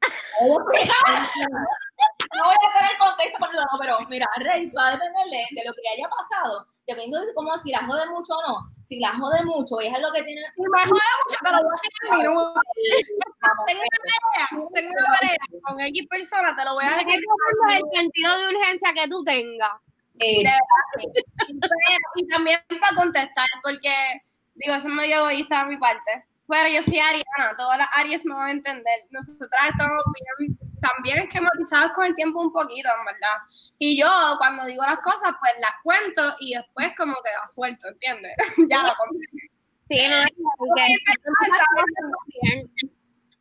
No 2.36 2.44
voy 2.44 2.54
a 2.54 2.68
hacer 2.68 2.90
el 2.92 2.98
contexto 2.98 3.38
porque 3.38 3.56
no, 3.56 3.78
pero 3.80 3.96
mira, 4.10 4.26
Rey 4.36 4.70
va 4.76 4.88
a 4.88 4.90
depender 4.92 5.24
de, 5.30 5.42
de 5.52 5.64
lo 5.64 5.72
que 5.72 5.88
haya 5.88 6.08
pasado, 6.08 6.66
dependiendo 6.86 7.24
de 7.24 7.32
cómo, 7.34 7.56
si 7.58 7.70
la 7.70 7.86
jode 7.86 8.06
mucho 8.10 8.34
o 8.34 8.42
no. 8.46 8.72
Si 8.84 9.00
la 9.00 9.16
jode 9.18 9.44
mucho 9.44 9.80
y 9.80 9.86
es 9.88 9.94
algo 9.94 10.12
que 10.12 10.22
tiene... 10.22 10.42
Y 10.56 10.62
me 10.62 10.82
jode 10.84 11.10
mucho, 11.24 11.38
te 11.42 11.50
lo 11.50 11.58
voy 11.62 11.70
a 11.70 11.76
decir 11.76 11.90
en 12.02 12.18
minutos. 12.18 12.62
Tengo 13.66 13.82
una 13.82 14.04
pelea, 14.06 14.46
tengo 14.74 14.90
una 14.92 15.18
pelea 15.18 15.36
con 15.62 15.80
X 15.80 16.06
persona, 16.08 16.54
te 16.54 16.64
lo 16.64 16.74
voy 16.74 16.84
a 16.84 16.96
decir. 16.96 17.20
Del 17.68 17.82
sentido 17.92 18.38
de 18.38 18.48
urgencia 18.54 18.92
que 18.94 19.08
tú 19.08 19.24
tengas. 19.24 19.72
Eh, 20.18 20.42
Pero 20.44 21.98
y 22.14 22.26
también 22.28 22.60
para 22.80 22.96
contestar, 22.96 23.46
porque, 23.62 24.22
digo, 24.54 24.74
eso 24.74 24.88
es 24.88 24.94
medio 24.94 25.16
egoísta 25.16 25.64
de 25.64 25.70
mi 25.70 25.76
parte. 25.78 26.24
Pero 26.48 26.68
yo 26.68 26.82
soy 26.82 27.00
ariana, 27.00 27.56
todas 27.56 27.78
las 27.78 27.88
Aries 27.96 28.24
me 28.24 28.34
van 28.34 28.46
a 28.46 28.52
entender. 28.52 29.00
Nosotras 29.10 29.68
estamos 29.68 30.02
bien, 30.38 30.58
también 30.80 31.18
esquematizadas 31.18 31.92
con 31.92 32.06
el 32.06 32.14
tiempo 32.14 32.40
un 32.40 32.52
poquito, 32.52 32.88
en 32.88 33.04
verdad. 33.04 33.36
Y 33.78 33.98
yo, 33.98 34.08
cuando 34.38 34.64
digo 34.64 34.84
las 34.84 34.98
cosas, 34.98 35.32
pues 35.40 35.52
las 35.60 35.72
cuento 35.82 36.36
y 36.40 36.54
después 36.54 36.92
como 36.96 37.14
que 37.14 37.30
las 37.40 37.52
suelto, 37.52 37.88
¿entiendes? 37.88 38.32
ya 38.70 38.82
lo 38.82 38.94
conté. 38.96 39.26
Sí, 39.88 40.08
no 40.08 40.16
es 40.16 40.26
porque 40.58 40.86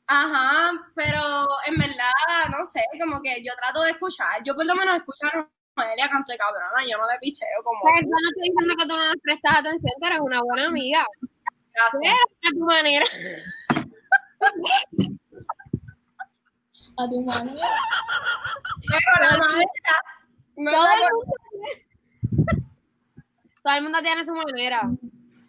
Ajá, 0.08 0.72
pero 0.94 1.48
en 1.66 1.78
verdad, 1.78 2.12
no 2.56 2.64
sé, 2.64 2.84
como 3.00 3.20
que 3.24 3.44
yo 3.44 3.54
trato 3.60 3.82
de 3.82 3.90
escuchar. 3.92 4.44
Yo 4.44 4.56
por 4.56 4.64
lo 4.66 4.76
menos 4.76 4.98
escucho 4.98 5.26
a 5.28 5.50
Noelia 5.76 6.08
canto 6.10 6.32
de 6.32 6.38
cabrona, 6.38 6.86
yo 6.88 6.98
no 6.98 7.08
le 7.12 7.18
picheo 7.20 7.48
como. 7.64 7.82
Pues, 7.82 8.02
yo 8.02 8.10
no 8.10 8.30
estoy 8.30 8.50
diciendo 8.50 8.76
que 8.78 8.88
tú 8.88 8.96
no 8.96 9.06
nos 9.08 9.18
prestas 9.24 9.58
atención, 9.58 9.94
tú 10.00 10.06
eres 10.06 10.20
una 10.22 10.42
buena 10.42 10.68
amiga. 10.68 11.04
Gracias. 11.74 12.02
Pero 12.02 12.16
a 12.16 12.50
tu 12.52 12.66
manera. 12.66 13.06
A 16.98 17.08
tu 17.10 17.22
manera. 17.22 17.68
Pero 18.88 19.30
la 19.30 19.38
no 20.58 20.72
Todo 20.72 20.88
el, 20.94 21.00
mundo, 21.12 21.34
todo 23.64 23.74
el 23.74 23.84
mundo 23.84 24.00
tiene 24.02 24.26
su 24.26 24.34
manera. 24.34 24.82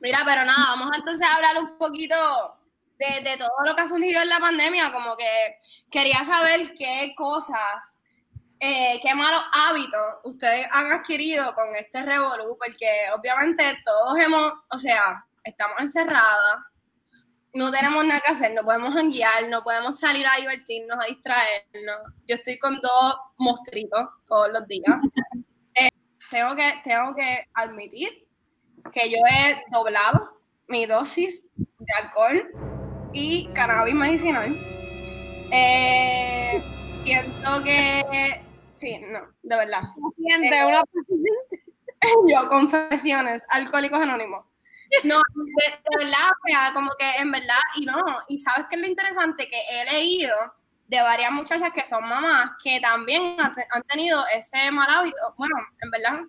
Mira, 0.01 0.23
pero 0.25 0.45
nada, 0.45 0.71
vamos 0.71 0.91
entonces 0.97 1.27
a 1.27 1.37
hablar 1.37 1.59
un 1.59 1.79
poquito 1.79 2.17
de, 2.99 3.29
de 3.29 3.37
todo 3.37 3.51
lo 3.65 3.75
que 3.75 3.83
ha 3.83 3.87
surgido 3.87 4.23
en 4.23 4.29
la 4.29 4.41
pandemia, 4.41 4.93
como 4.93 5.17
que 5.17 5.59
quería 5.91 6.25
saber 6.25 6.75
qué 6.77 7.15
cosas, 7.17 8.03
eh, 8.59 8.99
qué 9.03 9.15
malos 9.15 9.43
hábitos 9.53 10.01
ustedes 10.25 10.67
han 10.73 10.91
adquirido 10.93 11.55
con 11.55 11.75
este 11.77 12.03
revolú, 12.03 12.57
porque 12.59 13.07
obviamente 13.17 13.63
todos 13.85 14.19
hemos, 14.19 14.53
o 14.71 14.79
sea, 14.79 15.25
estamos 15.45 15.77
encerradas, 15.79 16.59
no 17.57 17.71
tenemos 17.71 18.05
nada 18.05 18.21
que 18.21 18.33
hacer, 18.33 18.53
no 18.53 18.65
podemos 18.65 18.95
guiar, 19.09 19.49
no 19.49 19.63
podemos 19.63 19.99
salir 19.99 20.27
a 20.27 20.39
divertirnos, 20.39 20.99
a 21.03 21.07
distraernos. 21.07 22.13
Yo 22.27 22.35
estoy 22.35 22.59
con 22.59 22.79
dos 22.81 23.17
mostritos 23.39 24.07
todos 24.27 24.51
los 24.53 24.67
días. 24.69 24.85
Eh, 25.79 25.91
tengo, 26.31 26.57
que, 26.57 26.73
tengo 26.83 27.15
que 27.15 27.49
admitir 27.53 28.27
que 28.91 29.11
yo 29.11 29.19
he 29.31 29.63
doblado 29.71 30.41
mi 30.69 30.87
dosis 30.87 31.51
de 31.55 31.93
alcohol 32.03 32.51
y 33.13 33.49
cannabis 33.53 33.95
medicinal. 33.95 34.57
Eh, 35.53 36.63
siento 37.05 37.63
que 37.63 38.41
sí, 38.73 38.99
no, 39.01 39.21
de 39.43 39.57
verdad. 39.57 39.83
Eh, 40.41 40.51
Yo, 42.27 42.49
confesiones, 42.49 43.47
alcohólicos 43.51 44.01
anónimos. 44.01 44.47
No, 45.05 45.17
de, 45.35 45.71
de 45.99 46.05
verdad, 46.05 46.29
o 46.31 46.49
sea, 46.49 46.71
como 46.75 46.91
que 46.99 47.11
en 47.17 47.31
verdad, 47.31 47.59
y 47.77 47.87
no, 47.87 48.03
y 48.29 48.39
sabes 48.39 48.67
qué 48.69 48.77
es 48.77 48.83
lo 48.83 48.89
interesante, 48.89 49.49
que 49.49 49.61
he 49.71 49.85
leído 49.93 50.35
de 50.87 51.01
varias 51.03 51.33
muchachas 51.33 51.71
que 51.75 51.85
son 51.85 52.09
mamás 52.09 52.51
que 52.63 52.79
también 52.81 53.35
han, 53.41 53.53
te- 53.53 53.67
han 53.71 53.83
tenido 53.83 54.25
ese 54.35 54.71
mal 54.71 54.89
hábito. 54.89 55.17
Bueno, 55.37 55.57
en 55.83 55.91
verdad, 55.91 56.21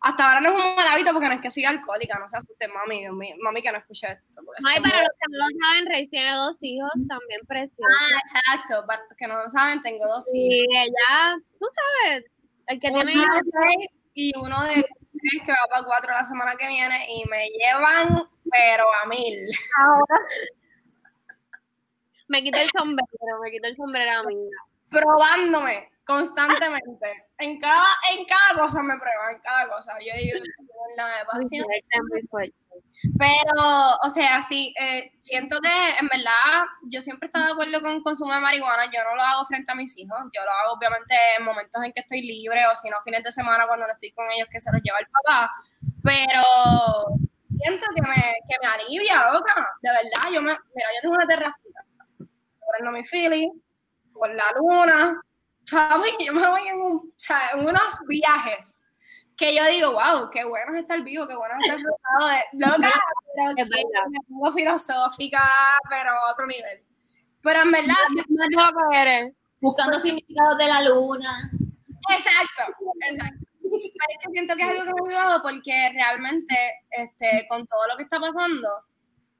hasta 0.00 0.28
ahora 0.28 0.40
no 0.40 0.50
es 0.50 0.54
un 0.64 0.76
mal 0.76 0.86
hábito 0.88 1.12
porque 1.12 1.26
no 1.28 1.34
es 1.34 1.40
que 1.40 1.50
soy 1.50 1.64
alcohólica, 1.64 2.18
no 2.18 2.28
se 2.28 2.36
asusten, 2.36 2.70
mami, 2.72 3.00
Dios 3.00 3.14
mío, 3.14 3.34
mami 3.40 3.62
que 3.62 3.72
no 3.72 3.78
escuche 3.78 4.06
esto. 4.06 4.42
Ay, 4.66 4.80
para 4.80 4.98
los 5.02 5.08
que 5.18 5.26
no 5.30 5.38
lo 5.38 5.46
saben, 5.58 5.86
Reis 5.86 6.10
tiene 6.10 6.34
dos 6.36 6.58
hijos 6.62 6.90
también 7.08 7.40
preciosos. 7.48 7.86
Ah, 8.12 8.18
exacto, 8.24 8.86
para 8.86 9.02
los 9.08 9.16
que 9.16 9.26
no 9.26 9.42
lo 9.42 9.48
saben, 9.48 9.80
tengo 9.80 10.06
dos 10.06 10.26
hijos. 10.34 10.54
y 10.54 10.76
ella, 10.76 11.36
tú 11.58 11.66
sabes, 12.04 12.24
el 12.66 12.78
que 12.80 12.88
uno 12.90 13.00
tiene 13.04 13.22
de 13.22 13.86
y 14.14 14.32
uno 14.38 14.62
de 14.64 14.84
que 15.44 15.52
va 15.52 15.66
para 15.70 15.84
cuatro 15.84 16.12
la 16.12 16.24
semana 16.24 16.56
que 16.56 16.66
viene 16.66 17.06
y 17.08 17.24
me 17.28 17.48
llevan, 17.48 18.28
pero 18.50 18.84
a 19.02 19.06
mil. 19.08 19.34
me 22.28 22.42
quita 22.42 22.62
el 22.62 22.70
sombrero, 22.70 23.40
me 23.42 23.50
quita 23.50 23.68
el 23.68 23.76
sombrero 23.76 24.10
a 24.10 24.22
mí. 24.24 24.36
probándome 24.90 25.90
constantemente. 26.04 27.27
En 27.40 27.58
cada, 27.58 27.84
en 28.16 28.24
cada 28.24 28.54
cosa 28.60 28.82
me 28.82 28.98
prueban, 28.98 29.36
en 29.36 29.40
cada 29.40 29.68
cosa. 29.68 29.92
Yo 30.00 30.12
digo, 30.16 30.38
"Señor, 30.56 30.88
la 30.96 31.24
paciencia". 31.26 31.66
Pero, 33.16 33.96
o 34.04 34.10
sea, 34.10 34.42
sí, 34.42 34.74
eh, 34.80 35.12
siento 35.20 35.58
que 35.60 35.68
en 36.00 36.08
verdad 36.08 36.66
yo 36.90 37.00
siempre 37.00 37.26
he 37.26 37.28
estado 37.28 37.46
de 37.46 37.52
acuerdo 37.52 37.80
con 37.80 37.92
el 37.92 38.02
consumo 38.02 38.34
de 38.34 38.40
marihuana. 38.40 38.86
Yo 38.86 39.04
no 39.04 39.14
lo 39.14 39.22
hago 39.22 39.44
frente 39.46 39.70
a 39.70 39.74
mis 39.76 39.96
hijos. 39.98 40.18
Yo 40.34 40.42
lo 40.44 40.50
hago 40.50 40.72
obviamente 40.78 41.14
en 41.38 41.44
momentos 41.44 41.82
en 41.84 41.92
que 41.92 42.00
estoy 42.00 42.22
libre 42.22 42.66
o 42.66 42.74
si 42.74 42.90
no, 42.90 42.96
fines 43.04 43.22
de 43.22 43.30
semana 43.32 43.66
cuando 43.66 43.86
no 43.86 43.92
estoy 43.92 44.10
con 44.12 44.26
ellos 44.32 44.48
que 44.50 44.58
se 44.60 44.72
los 44.72 44.82
lleva 44.82 44.98
el 44.98 45.06
papá. 45.06 45.50
Pero 46.02 46.42
siento 47.46 47.86
que 47.94 48.02
me, 48.02 48.14
que 48.48 48.56
me 48.62 48.68
alivia, 48.68 49.30
loca. 49.32 49.68
De 49.80 49.90
verdad, 49.90 50.30
yo 50.32 50.42
me, 50.42 50.52
mira, 50.74 50.88
yo 50.94 51.00
tengo 51.02 51.14
una 51.14 51.26
terracita. 51.26 51.80
Prendo 52.72 52.92
mi 52.92 53.02
Philly, 53.04 53.50
por 54.12 54.28
la 54.34 54.44
luna. 54.56 55.20
Yo 55.70 56.32
me 56.32 56.48
voy 56.48 56.68
en, 56.68 56.80
un, 56.80 56.96
o 56.96 57.14
sea, 57.16 57.50
en 57.52 57.60
unos 57.60 57.98
viajes 58.06 58.78
que 59.36 59.54
yo 59.54 59.64
digo, 59.66 59.92
wow, 59.92 60.28
qué 60.30 60.44
bueno 60.44 60.74
es 60.74 60.80
estar 60.80 61.00
vivo, 61.02 61.26
qué 61.28 61.36
bueno 61.36 61.54
es 61.60 61.70
estar 61.70 61.80
rodeado 61.80 62.42
de 62.52 62.58
loca, 62.58 62.92
pero 63.36 63.54
que 63.54 64.52
filosófica, 64.52 65.42
pero 65.88 66.10
a 66.10 66.32
otro 66.32 66.46
nivel. 66.46 66.84
Pero 67.42 67.62
en 67.62 67.70
verdad, 67.70 67.94
Más 68.28 68.48
loco 68.50 68.92
eres. 68.92 69.32
Buscando 69.60 69.98
significados 70.00 70.58
de 70.58 70.66
la 70.66 70.82
luna. 70.82 71.50
exacto, 72.10 72.74
exacto. 73.08 73.46
Pero 73.60 73.72
es 73.80 74.26
que 74.26 74.32
siento 74.32 74.56
que 74.56 74.62
es 74.62 74.68
algo 74.68 74.84
que 74.84 75.02
me 75.02 75.14
ha 75.14 75.18
ayudado 75.18 75.42
porque 75.42 75.90
realmente, 75.92 76.54
este, 76.90 77.46
con 77.48 77.66
todo 77.66 77.86
lo 77.88 77.96
que 77.96 78.04
está 78.04 78.18
pasando 78.18 78.68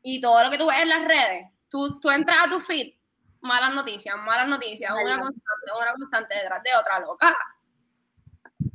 y 0.03 0.21
todo 0.21 0.45
lo 0.45 0.51
que 0.51 0.59
tú 0.59 0.67
ves 0.67 0.81
en 0.83 0.89
las 0.89 1.05
redes, 1.05 1.47
tú, 1.69 1.99
tú 2.01 2.11
entras 2.11 2.39
a 2.47 2.51
tu 2.51 2.61
feed, 2.61 2.95
malas 3.41 3.75
noticias, 3.75 4.17
malas 4.19 4.49
noticias, 4.49 4.93
una 4.93 5.19
constante, 5.19 5.73
una 5.81 5.93
constante 5.93 6.35
detrás 6.35 6.63
de 6.63 6.71
otra 6.79 7.01
loca. 7.01 7.37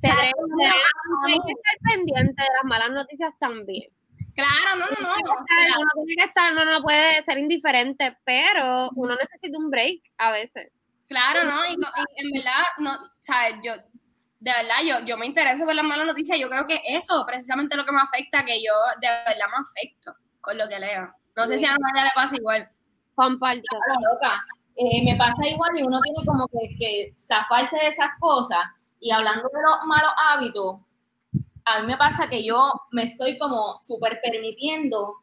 Hay 0.04 1.40
que 1.46 1.52
estar 1.52 1.92
pendiente 1.92 2.42
de 2.42 2.50
las 2.56 2.66
malas 2.66 2.92
noticias 2.92 3.34
también. 3.40 3.90
Claro, 4.36 4.80
no, 4.80 4.86
no, 4.88 5.08
no. 5.08 5.16
Uno 5.16 6.06
tiene 6.06 6.24
que 6.24 6.28
estar, 6.28 6.52
uno 6.52 6.66
no 6.66 6.82
puede 6.82 7.22
ser 7.24 7.38
indiferente, 7.38 8.18
pero 8.26 8.90
uno 8.96 9.16
necesita 9.16 9.58
un 9.58 9.70
break 9.70 10.02
a 10.18 10.32
veces. 10.32 10.72
Claro, 11.08 11.44
¿no? 11.44 11.66
Y, 11.66 11.74
y 11.74 11.74
en 11.74 12.32
verdad, 12.32 12.64
no, 12.80 12.92
¿sabes? 13.20 13.56
Yo, 13.64 13.74
de 13.76 14.52
verdad, 14.52 14.76
yo, 14.86 15.06
yo 15.06 15.18
me 15.18 15.28
intereso 15.28 15.66
por 15.66 15.76
las 15.76 15.86
malas 15.86 16.08
noticias. 16.08 16.40
Yo 16.40 16.50
creo 16.50 16.66
que 16.66 16.82
eso 16.86 17.24
precisamente 17.28 17.76
es 17.76 17.78
lo 17.78 17.86
que 17.86 17.92
me 17.92 18.02
afecta, 18.02 18.44
que 18.44 18.62
yo 18.62 18.74
de 19.00 19.08
verdad 19.08 19.48
me 19.52 19.62
afecto 19.62 20.16
con 20.42 20.58
lo 20.58 20.68
que 20.68 20.80
leo. 20.80 21.14
No 21.36 21.48
sé 21.48 21.58
si 21.58 21.66
a 21.66 21.72
Natalia 21.72 22.06
le 22.06 22.12
pasa 22.16 22.36
igual. 22.36 22.70
Loca. 24.12 24.46
Eh, 24.76 25.04
me 25.04 25.16
pasa 25.16 25.48
igual 25.48 25.72
y 25.78 25.84
uno 25.84 26.00
tiene 26.02 26.26
como 26.26 26.48
que, 26.48 26.76
que 26.78 27.14
zafarse 27.18 27.78
de 27.78 27.88
esas 27.88 28.10
cosas. 28.20 28.60
Y 29.00 29.12
hablando 29.12 29.44
de 29.54 29.62
los 29.62 29.86
malos 29.86 30.12
hábitos, 30.18 30.78
a 31.66 31.80
mí 31.82 31.88
me 31.88 31.98
pasa 31.98 32.28
que 32.30 32.44
yo 32.44 32.72
me 32.92 33.04
estoy 33.04 33.38
como 33.38 33.78
súper 33.78 34.20
permitiendo 34.22 35.16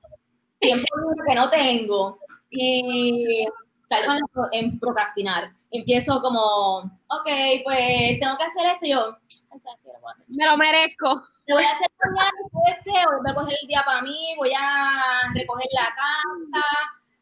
tiempo 0.58 0.86
que 1.28 1.34
no 1.34 1.50
tengo 1.50 2.18
y 2.50 3.46
caigo 3.88 4.12
en, 4.12 4.20
en 4.52 4.78
procrastinar. 4.80 5.50
Empiezo 5.70 6.20
como, 6.20 6.78
ok, 6.78 7.28
pues 7.64 8.20
tengo 8.20 8.36
que 8.38 8.44
hacer 8.44 8.66
esto 8.72 8.86
y 8.86 8.90
yo, 8.90 9.16
"Ay, 9.50 9.58
¿sabes 9.58 9.78
qué? 9.82 9.90
Lo 10.00 10.08
hacer. 10.08 10.24
Me 10.28 10.46
lo 10.46 10.56
merezco. 10.56 11.22
Lo 11.46 11.56
voy 11.56 11.64
a 11.64 11.70
hacer 11.72 11.88
mañana, 11.98 12.30
voy 12.52 13.30
a 13.30 13.34
coger 13.34 13.56
el 13.60 13.66
día 13.68 13.82
para 13.84 14.02
mí, 14.02 14.34
voy 14.36 14.52
a 14.56 15.32
recoger 15.34 15.66
la 15.72 15.88
casa, 15.96 16.64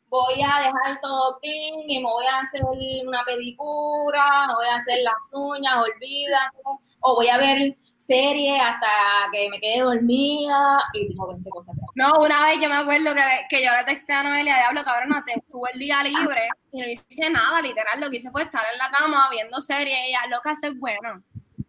voy 0.08 0.42
a 0.42 0.60
dejar 0.60 1.00
todo 1.00 1.38
clean 1.40 1.74
y 1.86 1.98
me 1.98 2.10
voy 2.10 2.26
a 2.26 2.40
hacer 2.40 2.62
una 3.06 3.24
pedicura, 3.24 4.46
me 4.46 4.54
voy 4.54 4.66
a 4.66 4.76
hacer 4.76 4.98
las 5.02 5.14
uñas, 5.32 5.76
olvídate, 5.76 6.56
o 7.00 7.14
voy 7.14 7.28
a 7.28 7.38
ver 7.38 7.76
series 7.96 8.60
hasta 8.62 8.88
que 9.32 9.50
me 9.50 9.60
quede 9.60 9.80
dormida 9.82 10.82
y 10.94 11.08
tengo 11.08 11.28
20 11.28 11.50
cosas. 11.50 11.74
No, 11.94 12.12
una 12.20 12.42
vez 12.44 12.58
yo 12.60 12.68
me 12.68 12.76
acuerdo 12.76 13.14
que, 13.14 13.22
que 13.50 13.64
yo 13.64 13.70
le 13.72 13.84
texté 13.84 14.12
a 14.12 14.22
Noelia, 14.22 14.56
diablo, 14.56 14.82
cabrón, 14.84 15.22
te 15.26 15.42
tuve 15.48 15.70
el 15.74 15.78
día 15.78 16.02
libre 16.02 16.48
y 16.72 16.80
no 16.80 16.86
hice 16.88 17.30
nada, 17.30 17.60
literal, 17.60 18.00
lo 18.00 18.08
que 18.08 18.16
hice 18.16 18.30
fue 18.30 18.42
estar 18.42 18.64
en 18.72 18.78
la 18.78 18.90
cama 18.90 19.28
viendo 19.30 19.60
series 19.60 19.98
y 19.98 20.08
ella, 20.10 20.20
loca, 20.30 20.52
eso 20.52 20.68
es 20.68 20.78
bueno, 20.78 21.22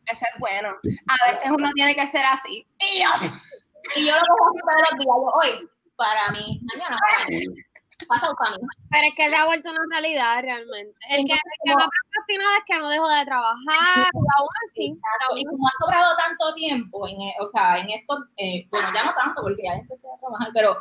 eso 0.05 0.25
es 0.33 0.39
bueno. 0.39 0.69
A 1.07 1.29
veces 1.29 1.51
uno 1.51 1.71
tiene 1.73 1.95
que 1.95 2.07
ser 2.07 2.25
así. 2.25 2.65
Y 2.79 3.01
yo, 3.01 3.09
Y 3.95 4.05
yo 4.05 4.13
lo 4.13 4.21
cojo 4.21 4.49
así 4.49 4.59
todos 4.59 4.81
los 4.91 4.99
días, 4.99 5.15
yo 5.17 5.31
hoy, 5.33 5.69
para 5.95 6.31
mí, 6.31 6.61
mañana 6.71 6.97
para 6.97 7.25
mí, 7.27 7.45
para 8.07 8.51
mí. 8.51 8.67
Pero 8.89 9.07
es 9.07 9.15
que 9.15 9.29
se 9.29 9.35
ha 9.35 9.45
vuelto 9.45 9.69
una 9.69 9.83
realidad 9.89 10.41
realmente. 10.41 10.97
El 11.09 11.25
que, 11.25 11.33
el 11.33 11.39
que 11.63 11.73
no 11.73 11.83
ha 11.83 11.89
procrastinado 11.89 12.57
es 12.57 12.63
que 12.65 12.77
no 12.77 12.89
dejó 12.89 13.09
de 13.09 13.25
trabajar, 13.25 14.07
y 14.13 14.17
aún 14.17 14.49
así. 14.67 14.97
Y 15.35 15.45
como 15.45 15.67
ha 15.67 15.71
sobrado 15.79 16.17
tanto 16.17 16.53
tiempo, 16.53 17.07
en, 17.07 17.21
eh, 17.21 17.35
o 17.39 17.45
sea, 17.45 17.79
en 17.79 17.89
esto, 17.89 18.17
eh, 18.37 18.67
bueno, 18.69 18.89
ya 18.93 19.03
no 19.03 19.13
tanto 19.13 19.41
porque 19.41 19.63
ya 19.63 19.73
empecé 19.73 20.07
a 20.07 20.19
trabajar, 20.19 20.49
pero, 20.53 20.77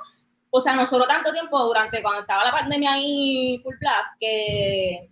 o 0.50 0.61
sea, 0.61 0.74
nos 0.74 0.88
sobró 0.88 1.07
tanto 1.07 1.33
tiempo 1.33 1.59
durante 1.64 2.02
cuando 2.02 2.22
estaba 2.22 2.44
la 2.44 2.52
pandemia 2.52 2.92
ahí 2.92 3.61
full 3.62 3.76
blast 3.78 4.14
que 4.18 5.11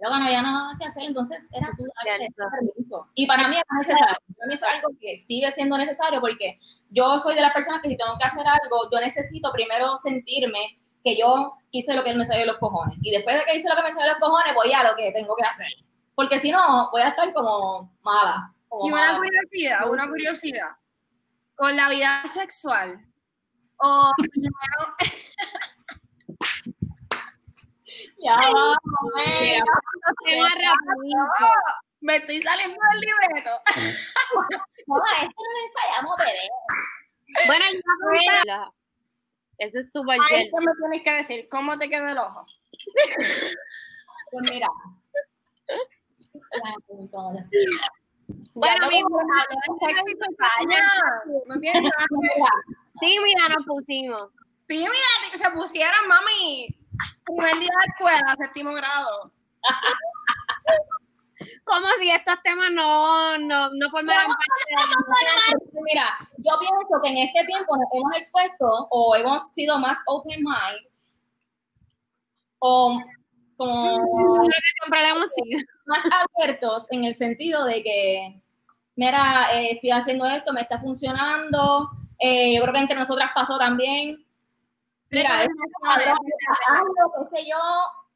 Luego 0.00 0.16
no 0.16 0.26
había 0.26 0.42
nada 0.42 0.64
más 0.64 0.78
que 0.78 0.86
hacer, 0.86 1.02
entonces 1.04 1.48
era 1.52 1.70
tú 1.76 1.84
darle 2.04 2.28
permiso. 2.36 3.08
Y 3.14 3.26
para 3.26 3.48
mí 3.48 3.56
es 3.56 3.62
necesario. 3.78 4.16
Para 4.36 4.46
mí 4.46 4.54
es 4.54 4.62
algo 4.62 4.88
que 5.00 5.20
sigue 5.20 5.50
siendo 5.50 5.76
necesario 5.76 6.20
porque 6.20 6.58
yo 6.90 7.18
soy 7.18 7.34
de 7.34 7.40
las 7.40 7.52
personas 7.52 7.82
que 7.82 7.88
si 7.88 7.96
tengo 7.96 8.16
que 8.16 8.24
hacer 8.24 8.46
algo, 8.46 8.88
yo 8.92 9.00
necesito 9.00 9.50
primero 9.52 9.96
sentirme 9.96 10.78
que 11.08 11.16
yo 11.18 11.54
hice 11.70 11.94
lo 11.94 12.02
que 12.04 12.14
me 12.14 12.24
salió 12.24 12.40
de 12.40 12.46
los 12.46 12.58
cojones. 12.58 12.96
Y 13.02 13.10
después 13.10 13.36
de 13.36 13.44
que 13.44 13.56
hice 13.56 13.68
lo 13.68 13.76
que 13.76 13.82
me 13.82 13.90
salió 13.90 14.04
de 14.06 14.12
los 14.12 14.20
cojones, 14.20 14.54
voy 14.54 14.72
a 14.72 14.82
lo 14.82 14.96
que 14.96 15.10
tengo 15.12 15.34
que 15.36 15.44
hacer. 15.44 15.68
Porque 16.14 16.38
si 16.38 16.50
no, 16.50 16.90
voy 16.90 17.02
a 17.02 17.08
estar 17.08 17.32
como 17.32 17.92
mala. 18.02 18.52
como 18.68 18.88
Y 18.88 18.92
una 18.92 19.12
mala. 19.12 19.18
curiosidad, 19.18 19.90
una 19.90 20.08
curiosidad. 20.08 20.68
Con 21.56 21.76
la 21.76 21.88
vida 21.88 22.22
sexual. 22.26 23.04
O 23.76 24.10
primero, 24.16 24.96
Ya 28.20 28.34
rapidito. 28.34 29.64
me 32.00 32.16
estoy 32.16 32.42
saliendo 32.42 32.76
del 32.92 33.00
libreto. 33.00 33.50
mamá, 34.86 35.04
esto 35.22 35.34
no 35.36 35.52
lo 35.52 35.58
ensayamos, 35.62 36.16
bebé. 36.18 36.48
Bueno, 37.46 37.64
yo 37.72 37.78
Eso 39.58 39.80
es 39.80 39.90
súper 39.92 40.14
Ahí 40.14 40.20
cierto. 40.28 40.56
que 40.58 40.66
me 40.66 40.72
tienes 40.80 41.02
que 41.02 41.12
decir, 41.12 41.48
¿cómo 41.50 41.78
te 41.78 41.88
quedó 41.88 42.08
el 42.08 42.18
ojo? 42.18 42.46
Pues 44.30 44.50
mira. 44.50 44.68
Bueno, 48.52 48.88
mi. 48.88 49.02
No 51.46 51.58
tienes 51.60 51.82
nada 51.82 51.94
tímida 53.00 53.48
nos 53.56 53.66
pusimos. 53.66 54.30
Tímida, 54.66 54.90
se 55.34 55.50
pusieran, 55.50 56.06
mami. 56.08 56.68
Primer 57.24 57.58
día 57.58 57.68
de 57.68 57.92
escuela, 57.92 58.36
séptimo 58.38 58.74
grado. 58.74 59.32
Como 61.64 61.86
si 62.00 62.10
estos 62.10 62.42
temas 62.42 62.72
no, 62.72 63.38
no, 63.38 63.70
no 63.72 63.90
formaran 63.90 64.26
parte 64.26 65.52
de 65.52 65.80
Mira, 65.82 66.18
yo 66.38 66.58
pienso 66.58 67.00
que 67.02 67.08
en 67.10 67.18
este 67.18 67.44
tiempo 67.44 67.76
nos 67.76 67.88
hemos 67.92 68.16
expuesto 68.16 68.88
o 68.90 69.14
hemos 69.14 69.46
sido 69.48 69.78
más 69.78 69.98
open 70.06 70.40
mind 70.40 70.88
o 72.58 73.00
como 73.56 74.44
más 75.86 76.04
abiertos 76.36 76.86
en 76.90 77.04
el 77.04 77.14
sentido 77.14 77.64
de 77.64 77.82
que, 77.82 78.42
mira, 78.96 79.48
eh, 79.52 79.72
estoy 79.72 79.90
haciendo 79.90 80.26
esto, 80.26 80.52
me 80.52 80.60
está 80.60 80.78
funcionando, 80.78 81.90
eh, 82.18 82.54
yo 82.56 82.62
creo 82.62 82.74
que 82.74 82.80
entre 82.80 82.98
nosotras 82.98 83.30
pasó 83.34 83.58
también. 83.58 84.24
Mira, 85.10 85.42
es 85.42 85.48
hazlo, 85.86 87.12
qué 87.30 87.36
sé 87.36 87.48
yo, 87.48 87.56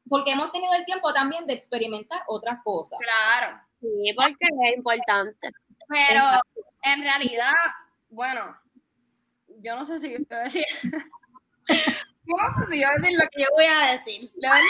porque 0.09 0.31
hemos 0.31 0.51
tenido 0.51 0.73
el 0.75 0.85
tiempo 0.85 1.13
también 1.13 1.45
de 1.45 1.53
experimentar 1.53 2.21
otras 2.27 2.59
cosas. 2.63 2.99
Claro. 2.99 3.61
Sí, 3.79 4.13
porque 4.15 4.47
es 4.69 4.77
importante. 4.77 5.49
Pero 5.87 6.19
Exacto. 6.19 6.61
en 6.83 7.01
realidad, 7.01 7.53
bueno, 8.09 8.57
yo 9.59 9.75
no 9.75 9.85
sé 9.85 9.99
si 9.99 10.17
voy 10.17 10.27
a 10.29 10.43
decir. 10.43 10.65
yo 11.67 12.35
no 12.37 12.49
sé 12.59 12.65
si 12.71 12.75
voy 12.77 12.83
a 12.83 12.91
decir 12.91 13.17
lo 13.17 13.27
que 13.29 13.41
yo 13.41 13.47
voy 13.55 13.65
a 13.65 13.91
decir. 13.91 14.31
De 14.33 14.49
verdad 14.49 14.61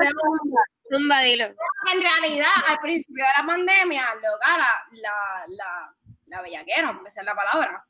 que 0.00 0.94
Zumba, 0.94 1.20
dilo. 1.22 1.46
en 1.46 2.00
realidad, 2.02 2.46
al 2.68 2.78
principio 2.78 3.24
de 3.24 3.30
la 3.42 3.46
pandemia, 3.46 4.14
loca, 4.16 4.58
la, 4.58 4.86
la, 4.90 5.44
la, 5.48 5.96
la 6.26 6.42
bellaquera, 6.42 7.00
esa 7.06 7.20
es 7.20 7.26
la 7.26 7.34
palabra, 7.34 7.86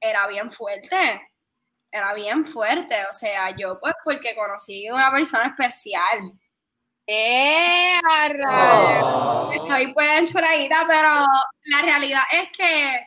era 0.00 0.26
bien 0.26 0.50
fuerte. 0.50 1.20
Era 1.90 2.14
bien 2.14 2.44
fuerte. 2.44 2.96
O 3.10 3.12
sea, 3.12 3.54
yo, 3.56 3.78
pues, 3.80 3.94
porque 4.04 4.34
conocí 4.34 4.86
a 4.86 4.94
una 4.94 5.10
persona 5.10 5.46
especial. 5.46 6.32
¡Eh! 7.06 7.98
Estoy 9.54 9.92
pues 9.92 10.08
enchuradita, 10.18 10.84
pero 10.86 11.26
la 11.64 11.82
realidad 11.82 12.22
es 12.32 12.56
que, 12.56 13.00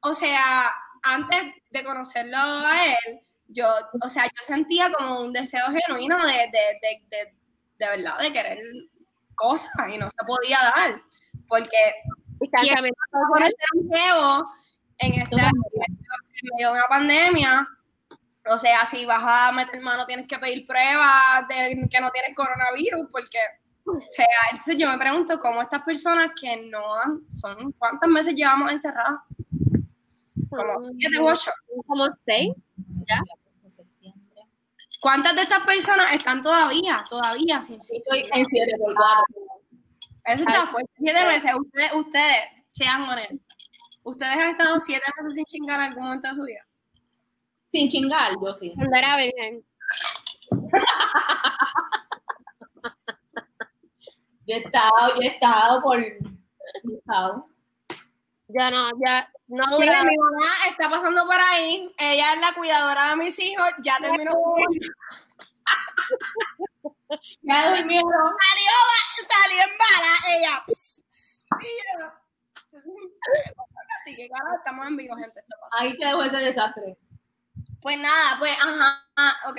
o 0.00 0.12
sea, 0.12 0.70
antes 1.02 1.54
de 1.70 1.84
conocerlo 1.84 2.36
a 2.36 2.84
él, 2.86 3.20
yo, 3.48 3.66
o 4.02 4.08
sea, 4.08 4.24
yo 4.24 4.42
sentía 4.42 4.90
como 4.92 5.20
un 5.20 5.32
deseo 5.32 5.64
genuino 5.68 6.18
de, 6.26 6.32
de, 6.32 6.60
de, 6.82 7.02
de, 7.08 7.34
de 7.78 7.88
verdad, 7.88 8.18
de 8.18 8.32
querer 8.32 8.58
cosas 9.34 9.70
y 9.90 9.98
no 9.98 10.08
se 10.10 10.26
podía 10.26 10.58
dar. 10.58 11.02
Porque 11.48 11.94
social. 12.40 12.84
este 12.86 13.64
longevo, 13.74 14.50
en 14.98 15.14
este 15.14 15.36
en 15.36 16.50
medio 16.52 16.68
de 16.68 16.72
una 16.72 16.86
pandemia, 16.88 17.68
o 18.48 18.58
sea, 18.58 18.84
si 18.86 19.04
vas 19.04 19.22
a 19.24 19.52
meter 19.52 19.80
mano 19.80 20.06
tienes 20.06 20.26
que 20.26 20.38
pedir 20.38 20.66
pruebas 20.66 21.46
de 21.48 21.88
que 21.90 22.00
no 22.00 22.10
tienes 22.10 22.34
coronavirus, 22.36 23.08
porque, 23.10 23.38
o 23.84 23.98
sea, 24.10 24.26
entonces 24.50 24.76
yo 24.76 24.88
me 24.90 24.98
pregunto 24.98 25.40
cómo 25.40 25.62
estas 25.62 25.82
personas 25.82 26.30
que 26.40 26.68
no 26.70 26.94
han, 26.94 27.20
son, 27.30 27.72
¿cuántas 27.72 28.08
meses 28.08 28.34
llevamos 28.34 28.70
encerradas? 28.72 29.20
Como 30.48 30.80
siete 30.80 31.20
u 31.20 31.28
ocho. 31.28 31.50
Como 31.86 32.10
seis. 32.10 32.52
Septiembre. 33.66 34.42
¿Cuántas 35.00 35.34
de 35.34 35.42
estas 35.42 35.60
personas 35.66 36.12
están 36.12 36.40
todavía, 36.40 37.04
todavía 37.08 37.60
sin, 37.60 37.82
sin, 37.82 38.00
Estoy 38.00 38.22
sin- 38.24 38.34
en 38.34 38.46
7 38.48 38.72
por 38.78 38.94
4. 38.94 39.24
Eso 40.24 40.42
está 40.42 40.66
fuerte. 40.66 40.90
Siete 40.98 41.24
meses, 41.26 41.52
ustedes, 41.58 41.92
ustedes, 41.94 42.36
sean 42.66 43.02
honestos. 43.02 43.38
¿Ustedes 44.02 44.34
han 44.36 44.50
estado 44.50 44.78
siete 44.80 45.04
meses 45.16 45.34
sin 45.34 45.44
chingar 45.44 45.80
en 45.80 45.86
algún 45.86 46.04
momento 46.04 46.28
de 46.28 46.34
su 46.34 46.42
vida? 46.44 46.65
Sin 47.76 47.90
chingar, 47.90 48.32
yo 48.42 48.54
sí. 48.54 48.72
Cuando 48.74 48.96
era 48.96 49.18
virgen. 49.18 49.62
Yo 54.46 54.54
he 54.54 54.58
estado, 54.60 55.14
yo 55.14 55.20
he 55.20 55.26
estado 55.26 55.82
por. 55.82 55.98
yo 55.98 56.06
he 56.06 56.94
estado. 56.96 57.50
Ya 58.48 58.70
no, 58.70 58.88
ya 59.04 59.28
no 59.48 59.78
Mira, 59.78 60.04
mi 60.04 60.16
mamá 60.16 60.46
está 60.70 60.88
pasando 60.88 61.26
por 61.26 61.36
ahí. 61.38 61.92
Ella 61.98 62.32
es 62.32 62.40
la 62.40 62.54
cuidadora 62.54 63.10
de 63.10 63.16
mis 63.16 63.38
hijos. 63.40 63.66
Ya 63.82 63.98
terminó 64.00 64.30
su 64.30 64.38
Ya 67.42 67.76
durmieron. 67.76 68.08
salió, 68.08 68.72
salió 69.28 69.62
en 69.64 69.76
bala. 69.76 70.14
Ella. 70.34 70.64
pss, 70.66 71.04
pss, 71.10 71.46
Así 74.00 74.16
que, 74.16 74.28
claro, 74.28 74.56
estamos 74.56 74.86
en 74.86 74.96
vivo, 74.96 75.14
gente. 75.14 75.42
Ahí 75.78 75.94
te 75.98 76.06
dejo 76.06 76.22
ese 76.22 76.38
desastre. 76.38 76.96
Pues 77.80 77.98
nada, 77.98 78.36
pues, 78.38 78.56
ajá, 78.58 79.36
ok. 79.48 79.58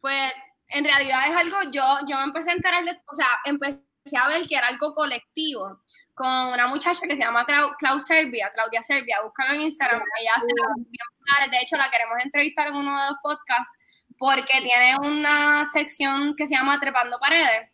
Pues 0.00 0.32
en 0.68 0.84
realidad 0.84 1.28
es 1.28 1.36
algo, 1.36 1.56
yo, 1.70 1.82
yo 2.06 2.16
me 2.18 2.24
empecé 2.24 2.50
a 2.50 2.54
enterar 2.54 2.84
de, 2.84 2.90
o 2.90 3.14
sea, 3.14 3.28
empecé 3.44 3.82
a 4.20 4.28
ver 4.28 4.46
que 4.46 4.56
era 4.56 4.68
algo 4.68 4.92
colectivo 4.94 5.80
con 6.14 6.28
una 6.28 6.68
muchacha 6.68 7.06
que 7.08 7.16
se 7.16 7.22
llama 7.22 7.44
Clau, 7.44 7.74
Clau 7.76 7.98
Serbia, 7.98 8.50
Claudia 8.52 8.82
Serbia, 8.82 9.20
búscala 9.22 9.54
en 9.54 9.62
Instagram, 9.62 10.02
ella 10.20 10.30
hace 10.36 10.46
bien 10.54 11.50
de 11.50 11.58
hecho 11.60 11.76
la 11.76 11.90
queremos 11.90 12.16
entrevistar 12.22 12.68
en 12.68 12.74
uno 12.74 13.00
de 13.00 13.06
los 13.08 13.16
podcasts 13.22 13.72
porque 14.18 14.60
tiene 14.60 14.96
una 15.02 15.64
sección 15.64 16.34
que 16.36 16.46
se 16.46 16.54
llama 16.54 16.78
Trepando 16.78 17.18
Paredes 17.18 17.70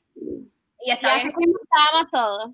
y 0.83 0.90
está 0.90 1.16
Ya 1.16 1.25
bien 1.25 1.35
estábamos 1.62 2.11
todos. 2.11 2.51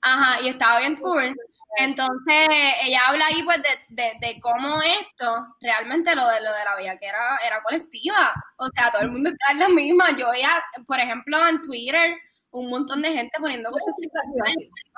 Ajá, 0.00 0.40
y 0.42 0.48
estaba 0.48 0.80
bien 0.80 0.96
cool. 0.96 1.34
Entonces, 1.76 2.48
ella 2.82 3.08
habla 3.08 3.26
ahí 3.26 3.42
pues 3.42 3.58
de, 3.62 3.68
de, 3.88 4.12
de 4.20 4.40
cómo 4.40 4.80
esto, 4.82 5.56
realmente 5.60 6.14
lo 6.14 6.26
de 6.28 6.40
lo 6.40 6.52
de 6.52 6.64
la 6.64 6.76
bellaquera 6.76 7.38
era 7.44 7.62
colectiva. 7.62 8.32
O 8.58 8.68
sea, 8.68 8.90
todo 8.90 9.02
el 9.02 9.10
mundo 9.10 9.30
está 9.30 9.52
en 9.52 9.58
la 9.58 9.68
misma. 9.68 10.16
Yo 10.16 10.30
veía, 10.30 10.50
por 10.86 11.00
ejemplo, 11.00 11.48
en 11.48 11.60
Twitter, 11.60 12.16
un 12.50 12.68
montón 12.68 13.02
de 13.02 13.12
gente 13.12 13.36
poniendo 13.40 13.70
cosas 13.70 13.94
así 13.96 14.08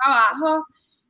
abajo, 0.05 0.65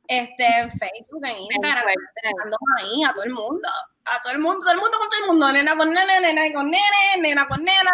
este, 0.06 0.46
en 0.60 0.70
Facebook, 0.70 1.24
en 1.24 1.38
Instagram, 1.38 1.84
dejando 2.22 2.56
ahí 2.78 3.04
a 3.04 3.12
todo 3.12 3.24
el 3.24 3.32
mundo. 3.32 3.68
A 4.06 4.22
todo 4.22 4.32
el 4.32 4.38
mundo, 4.38 4.60
todo 4.60 4.72
el 4.72 4.80
mundo 4.80 4.98
con 4.98 5.08
todo 5.10 5.20
el 5.20 5.26
mundo, 5.26 5.52
nena 5.52 5.76
con 5.76 5.92
nene, 5.92 6.20
nena 6.20 6.54
con 6.54 6.70
nene, 6.70 7.20
nena 7.20 7.46
con 7.46 7.62
nena, 7.62 7.90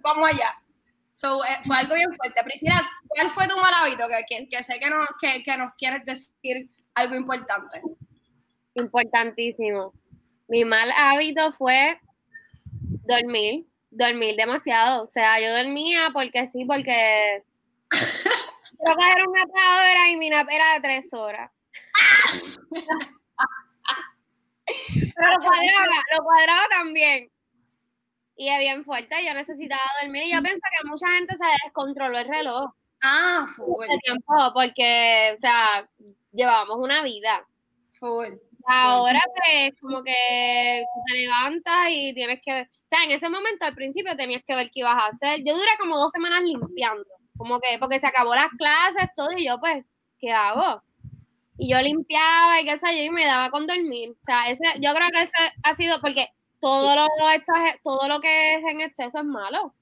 vamos 0.00 0.28
allá. 0.28 0.52
So, 1.10 1.44
eh, 1.44 1.58
fue 1.64 1.78
algo 1.78 1.94
bien 1.94 2.14
fuerte. 2.14 2.40
Priscila, 2.44 2.88
¿cuál 3.08 3.30
fue 3.30 3.48
tu 3.48 3.56
mal 3.56 3.74
hábito? 3.74 4.06
Que, 4.06 4.24
que, 4.28 4.48
que 4.48 4.62
sé 4.62 4.78
que, 4.78 4.88
no, 4.90 5.04
que, 5.20 5.42
que 5.42 5.56
nos 5.56 5.72
quieres 5.74 6.04
decir 6.04 6.70
algo 6.96 7.14
importante. 7.14 7.80
Importantísimo. 8.74 9.92
Mi 10.48 10.64
mal 10.64 10.90
hábito 10.96 11.52
fue 11.52 12.00
dormir, 13.06 13.66
dormir 13.90 14.34
demasiado. 14.36 15.02
O 15.02 15.06
sea, 15.06 15.40
yo 15.40 15.54
dormía 15.56 16.10
porque 16.12 16.46
sí, 16.48 16.64
porque 16.64 17.44
quiero 17.90 18.96
coger 18.96 19.28
una 19.28 19.42
hora 19.42 20.10
y 20.10 20.16
mi 20.16 20.30
nap 20.30 20.48
era 20.50 20.74
de 20.74 20.80
tres 20.80 21.12
horas. 21.12 21.50
Pero 25.14 25.30
lo 25.30 25.38
cuadraba, 25.38 26.02
lo 26.16 26.24
cuadraba 26.24 26.66
también. 26.70 27.30
Y 28.38 28.48
es 28.48 28.58
bien 28.58 28.84
fuerte, 28.84 29.16
yo 29.24 29.32
necesitaba 29.34 29.82
dormir. 30.02 30.24
Y 30.24 30.32
yo 30.32 30.42
pienso 30.42 30.60
que 30.60 30.88
mucha 30.88 31.08
gente 31.12 31.36
se 31.36 31.44
descontroló 31.64 32.18
el 32.18 32.28
reloj 32.28 32.70
Ah, 33.08 33.46
full, 33.54 33.86
tiempo, 34.04 34.34
porque, 34.54 35.30
o 35.34 35.36
sea, 35.36 35.88
llevábamos 36.32 36.78
una 36.78 37.02
vida. 37.02 37.46
full. 38.00 38.26
Ahora, 38.68 39.20
pues, 39.36 39.74
como 39.80 40.02
que 40.02 40.84
te 41.06 41.14
levantas 41.14 41.88
y 41.90 42.12
tienes 42.14 42.40
que. 42.44 42.52
O 42.62 42.88
sea, 42.90 43.04
en 43.04 43.12
ese 43.12 43.28
momento 43.28 43.64
al 43.64 43.74
principio 43.74 44.16
tenías 44.16 44.42
que 44.46 44.56
ver 44.56 44.66
qué 44.72 44.80
ibas 44.80 44.94
a 44.96 45.06
hacer. 45.08 45.40
Yo 45.44 45.54
duré 45.54 45.70
como 45.78 45.96
dos 45.98 46.10
semanas 46.12 46.42
limpiando. 46.42 47.04
Como 47.36 47.60
que, 47.60 47.78
porque 47.78 47.98
se 48.00 48.06
acabó 48.08 48.34
las 48.34 48.50
clases, 48.58 49.08
todo, 49.16 49.30
y 49.36 49.46
yo, 49.46 49.60
pues, 49.60 49.84
¿qué 50.18 50.32
hago? 50.32 50.82
Y 51.58 51.70
yo 51.72 51.80
limpiaba 51.82 52.60
y 52.60 52.64
qué 52.66 52.78
sé 52.78 52.96
yo, 52.98 53.04
y 53.04 53.10
me 53.10 53.24
daba 53.26 53.50
con 53.50 53.66
dormir. 53.66 54.10
O 54.12 54.22
sea, 54.22 54.50
ese, 54.50 54.64
yo 54.80 54.94
creo 54.94 55.08
que 55.12 55.22
ese 55.22 55.32
ha 55.62 55.74
sido 55.74 56.00
porque 56.00 56.28
todo 56.60 56.94
lo, 56.96 57.06
exager- 57.30 57.80
todo 57.84 58.08
lo 58.08 58.20
que 58.20 58.56
es 58.56 58.64
en 58.64 58.80
exceso 58.82 59.18
es 59.20 59.24
malo. 59.24 59.74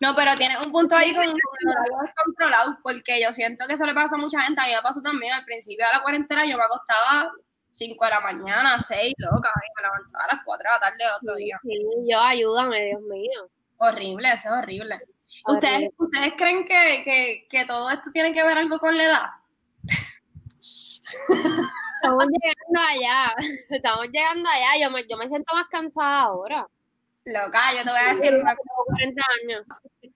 No, 0.00 0.14
pero 0.14 0.34
tienes 0.36 0.64
un 0.64 0.70
punto 0.70 0.94
ahí 0.96 1.12
con 1.12 1.24
el 1.24 1.30
horario 1.30 1.98
descontrolado, 2.02 2.78
porque 2.82 3.20
yo 3.20 3.32
siento 3.32 3.66
que 3.66 3.74
eso 3.74 3.84
le 3.84 3.94
pasa 3.94 4.16
a 4.16 4.18
mucha 4.18 4.40
gente. 4.42 4.60
A 4.60 4.66
mí 4.66 4.72
me 4.74 4.82
pasó 4.82 5.02
también 5.02 5.32
al 5.32 5.44
principio 5.44 5.86
de 5.86 5.92
la 5.92 6.02
cuarentena, 6.02 6.44
yo 6.46 6.56
me 6.56 6.64
acostaba 6.64 7.32
5 7.70 8.04
de 8.04 8.10
la 8.10 8.20
mañana, 8.20 8.78
6, 8.78 9.14
loca, 9.18 9.50
y 9.56 9.70
me 9.76 9.82
levantaba 9.82 10.24
a 10.24 10.34
las 10.36 10.44
4 10.44 10.68
de 10.68 10.74
la 10.74 10.80
tarde 10.80 10.96
del 10.98 11.14
otro 11.14 11.34
día. 11.36 11.58
Sí, 11.62 11.78
yo, 12.08 12.20
ayúdame, 12.20 12.86
Dios 12.86 13.02
mío. 13.02 13.50
Horrible, 13.78 14.32
eso 14.32 14.48
es 14.48 14.62
horrible. 14.62 15.00
¿Ustedes, 15.46 15.74
Horrible. 15.74 15.94
¿ustedes 15.98 16.34
creen 16.36 16.64
que, 16.64 17.02
que, 17.04 17.46
que 17.48 17.64
todo 17.66 17.90
esto 17.90 18.10
tiene 18.12 18.32
que 18.32 18.42
ver 18.42 18.56
algo 18.56 18.78
con 18.78 18.96
la 18.96 19.04
edad? 19.04 19.30
Estamos 22.02 22.26
llegando 22.26 22.80
allá, 22.88 23.34
estamos 23.70 24.06
llegando 24.10 24.48
allá. 24.48 24.84
Yo 24.84 24.90
me, 24.90 25.06
yo 25.08 25.16
me 25.16 25.28
siento 25.28 25.54
más 25.54 25.68
cansada 25.68 26.22
ahora. 26.22 26.66
Loca, 27.28 27.60
yo 27.76 27.84
te 27.84 27.90
voy 27.90 28.00
a 28.00 28.08
decir 28.08 28.34
una 28.34 28.56
Tengo 28.56 28.84
40 28.86 29.22
años. 29.42 29.66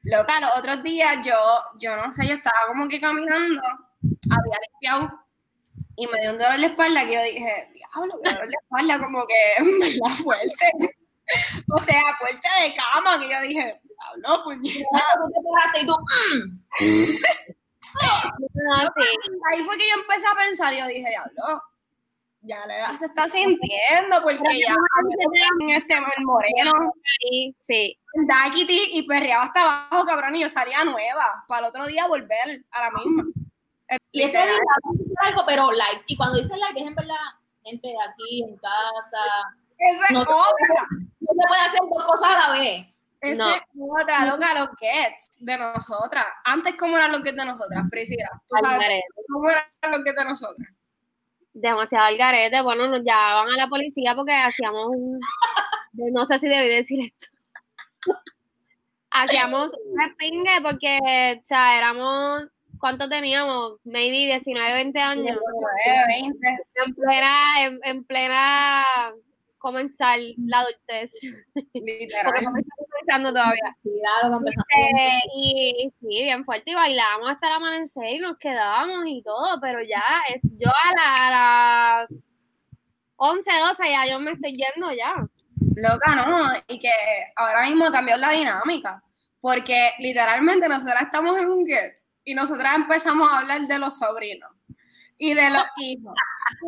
Loca, 0.04 0.40
los 0.40 0.50
otros 0.56 0.82
días 0.82 1.18
yo, 1.24 1.36
yo 1.78 1.96
no 1.96 2.10
sé, 2.10 2.26
yo 2.26 2.34
estaba 2.34 2.66
como 2.68 2.88
que 2.88 3.00
caminando, 3.00 3.62
había 3.62 4.58
limpiado 4.70 5.22
y 5.96 6.06
me 6.06 6.20
dio 6.20 6.32
un 6.32 6.38
dolor 6.38 6.58
de 6.58 6.66
espalda 6.66 7.04
que 7.04 7.14
yo 7.14 7.22
dije, 7.22 7.70
diablo, 7.72 8.18
qué 8.22 8.30
dolor 8.30 8.48
de 8.48 8.56
espalda, 8.62 8.98
como 8.98 9.26
que 9.26 9.34
en 9.58 9.78
verdad 9.78 10.16
fuerte. 10.16 10.72
O 11.72 11.78
sea, 11.78 12.02
fuerte 12.18 12.48
de 12.62 12.74
cama, 12.74 13.18
que 13.20 13.30
yo 13.30 13.40
dije, 13.42 13.80
diablo, 13.82 14.44
puñeta. 14.44 15.04
Tú 15.14 15.30
te 15.32 15.40
paraste 15.44 15.80
y 15.80 15.86
tú, 15.86 15.94
mm. 15.94 16.62
Ahí 19.52 19.62
fue 19.64 19.76
que 19.76 19.88
yo 19.88 19.94
empecé 20.00 20.26
a 20.26 20.34
pensar 20.34 20.72
y 20.72 20.78
yo 20.78 20.86
dije, 20.86 21.10
diablo, 21.10 21.62
ya 22.42 22.66
la 22.66 22.76
edad 22.78 22.94
se 22.94 23.06
está 23.06 23.28
sintiendo 23.28 24.22
porque 24.22 24.60
ya 24.60 24.74
en 25.60 25.70
este 25.70 25.94
moreno, 26.00 26.92
Sí, 27.20 27.54
sí. 27.56 27.98
Daquiti 28.28 28.90
y 28.94 29.02
perreaba 29.04 29.44
hasta 29.44 29.62
abajo, 29.62 30.04
cabrón, 30.04 30.36
y 30.36 30.40
yo 30.40 30.48
salía 30.48 30.84
nueva 30.84 31.44
para 31.48 31.60
el 31.60 31.66
otro 31.66 31.86
día 31.86 32.06
volver 32.06 32.64
a 32.72 32.80
la 32.82 32.90
misma. 32.90 33.24
Y 34.10 34.22
ese 34.22 34.38
día 34.38 34.56
algo, 35.22 35.44
pero 35.46 35.70
light. 35.70 36.02
Y 36.06 36.16
cuando 36.16 36.38
dice 36.38 36.56
light, 36.56 36.76
es 36.76 36.86
en 36.86 36.94
verdad 36.94 37.16
gente 37.64 37.94
aquí 38.08 38.42
en 38.42 38.56
casa. 38.56 39.18
Esa 39.78 40.04
es 40.04 40.10
No 40.10 40.22
se 40.22 40.30
otra. 40.30 40.86
No 41.20 41.28
se 41.32 41.48
puede 41.48 41.60
hacer 41.60 41.80
dos 41.80 42.04
cosas 42.04 42.34
a 42.34 42.48
la 42.48 42.58
vez. 42.58 42.86
Esa 43.20 43.44
No. 43.46 43.54
es 43.54 43.62
otra, 44.02 44.26
loca, 44.26 44.54
los 44.54 44.68
gets 44.80 45.44
de 45.44 45.56
nosotras. 45.56 46.26
Antes, 46.44 46.74
¿cómo 46.76 46.96
eran 46.96 47.12
los 47.12 47.22
gets 47.22 47.36
de 47.36 47.44
nosotras, 47.44 47.84
Priscila? 47.88 48.28
¿Tú 48.48 48.56
sabes 48.60 49.00
cómo 49.32 49.48
eran 49.50 49.64
los 49.92 50.02
gets 50.04 50.16
de 50.16 50.24
nosotras? 50.24 50.68
Demasiado 51.54 52.06
al 52.06 52.16
garete. 52.16 52.62
Bueno, 52.62 52.88
nos 52.88 53.02
llamaban 53.04 53.48
a 53.48 53.56
la 53.56 53.68
policía 53.68 54.14
porque 54.14 54.32
hacíamos 54.32 54.88
un. 54.88 55.20
No 56.12 56.24
sé 56.24 56.38
si 56.38 56.48
debí 56.48 56.68
decir 56.68 57.04
esto. 57.04 57.26
Hacíamos 59.10 59.72
un 59.84 59.98
respingue 59.98 60.60
porque, 60.62 61.38
o 61.40 61.44
sea, 61.44 61.76
éramos. 61.78 62.44
¿Cuánto 62.78 63.08
teníamos? 63.08 63.78
Maybe 63.84 64.26
19, 64.26 64.74
20 64.74 65.00
años. 65.00 65.24
19, 65.24 65.40
20. 66.22 66.48
En 66.84 66.94
plena, 66.94 67.44
en, 67.64 67.80
en 67.84 68.04
plena 68.04 68.84
comenzar 69.58 70.18
la 70.36 70.60
adultez. 70.60 71.12
Literal. 71.74 72.32
Comenzando 73.04 73.32
todavía. 73.32 73.76
Eh, 73.84 75.20
y, 75.34 75.84
y 75.84 75.90
sí, 75.90 76.06
bien 76.08 76.44
fuerte, 76.44 76.70
y 76.70 76.74
bailábamos 76.74 77.30
hasta 77.30 77.48
el 77.48 77.54
amanecer 77.54 78.04
y 78.10 78.18
nos 78.18 78.36
quedábamos 78.38 79.04
y 79.06 79.22
todo, 79.22 79.60
pero 79.60 79.82
ya 79.82 80.02
es 80.34 80.42
yo 80.58 80.68
a 80.70 80.94
la, 80.94 81.26
a 81.26 82.00
las 82.00 82.10
11, 83.16 83.50
12 83.68 83.84
ya 83.90 84.06
yo 84.10 84.18
me 84.18 84.32
estoy 84.32 84.56
yendo 84.56 84.92
ya. 84.92 85.14
Loca, 85.76 86.16
¿no? 86.16 86.52
Y 86.66 86.78
que 86.78 86.90
ahora 87.36 87.62
mismo 87.62 87.86
ha 87.86 87.92
cambiado 87.92 88.20
la 88.20 88.30
dinámica. 88.30 89.02
Porque 89.40 89.92
literalmente 89.98 90.68
nosotras 90.68 91.02
estamos 91.02 91.40
en 91.40 91.50
un 91.50 91.66
get 91.66 91.94
y 92.24 92.34
nosotras 92.34 92.76
empezamos 92.76 93.30
a 93.30 93.40
hablar 93.40 93.60
de 93.62 93.78
los 93.78 93.98
sobrinos 93.98 94.50
y 95.18 95.34
de 95.34 95.50
los 95.50 95.64
hijos 95.78 96.14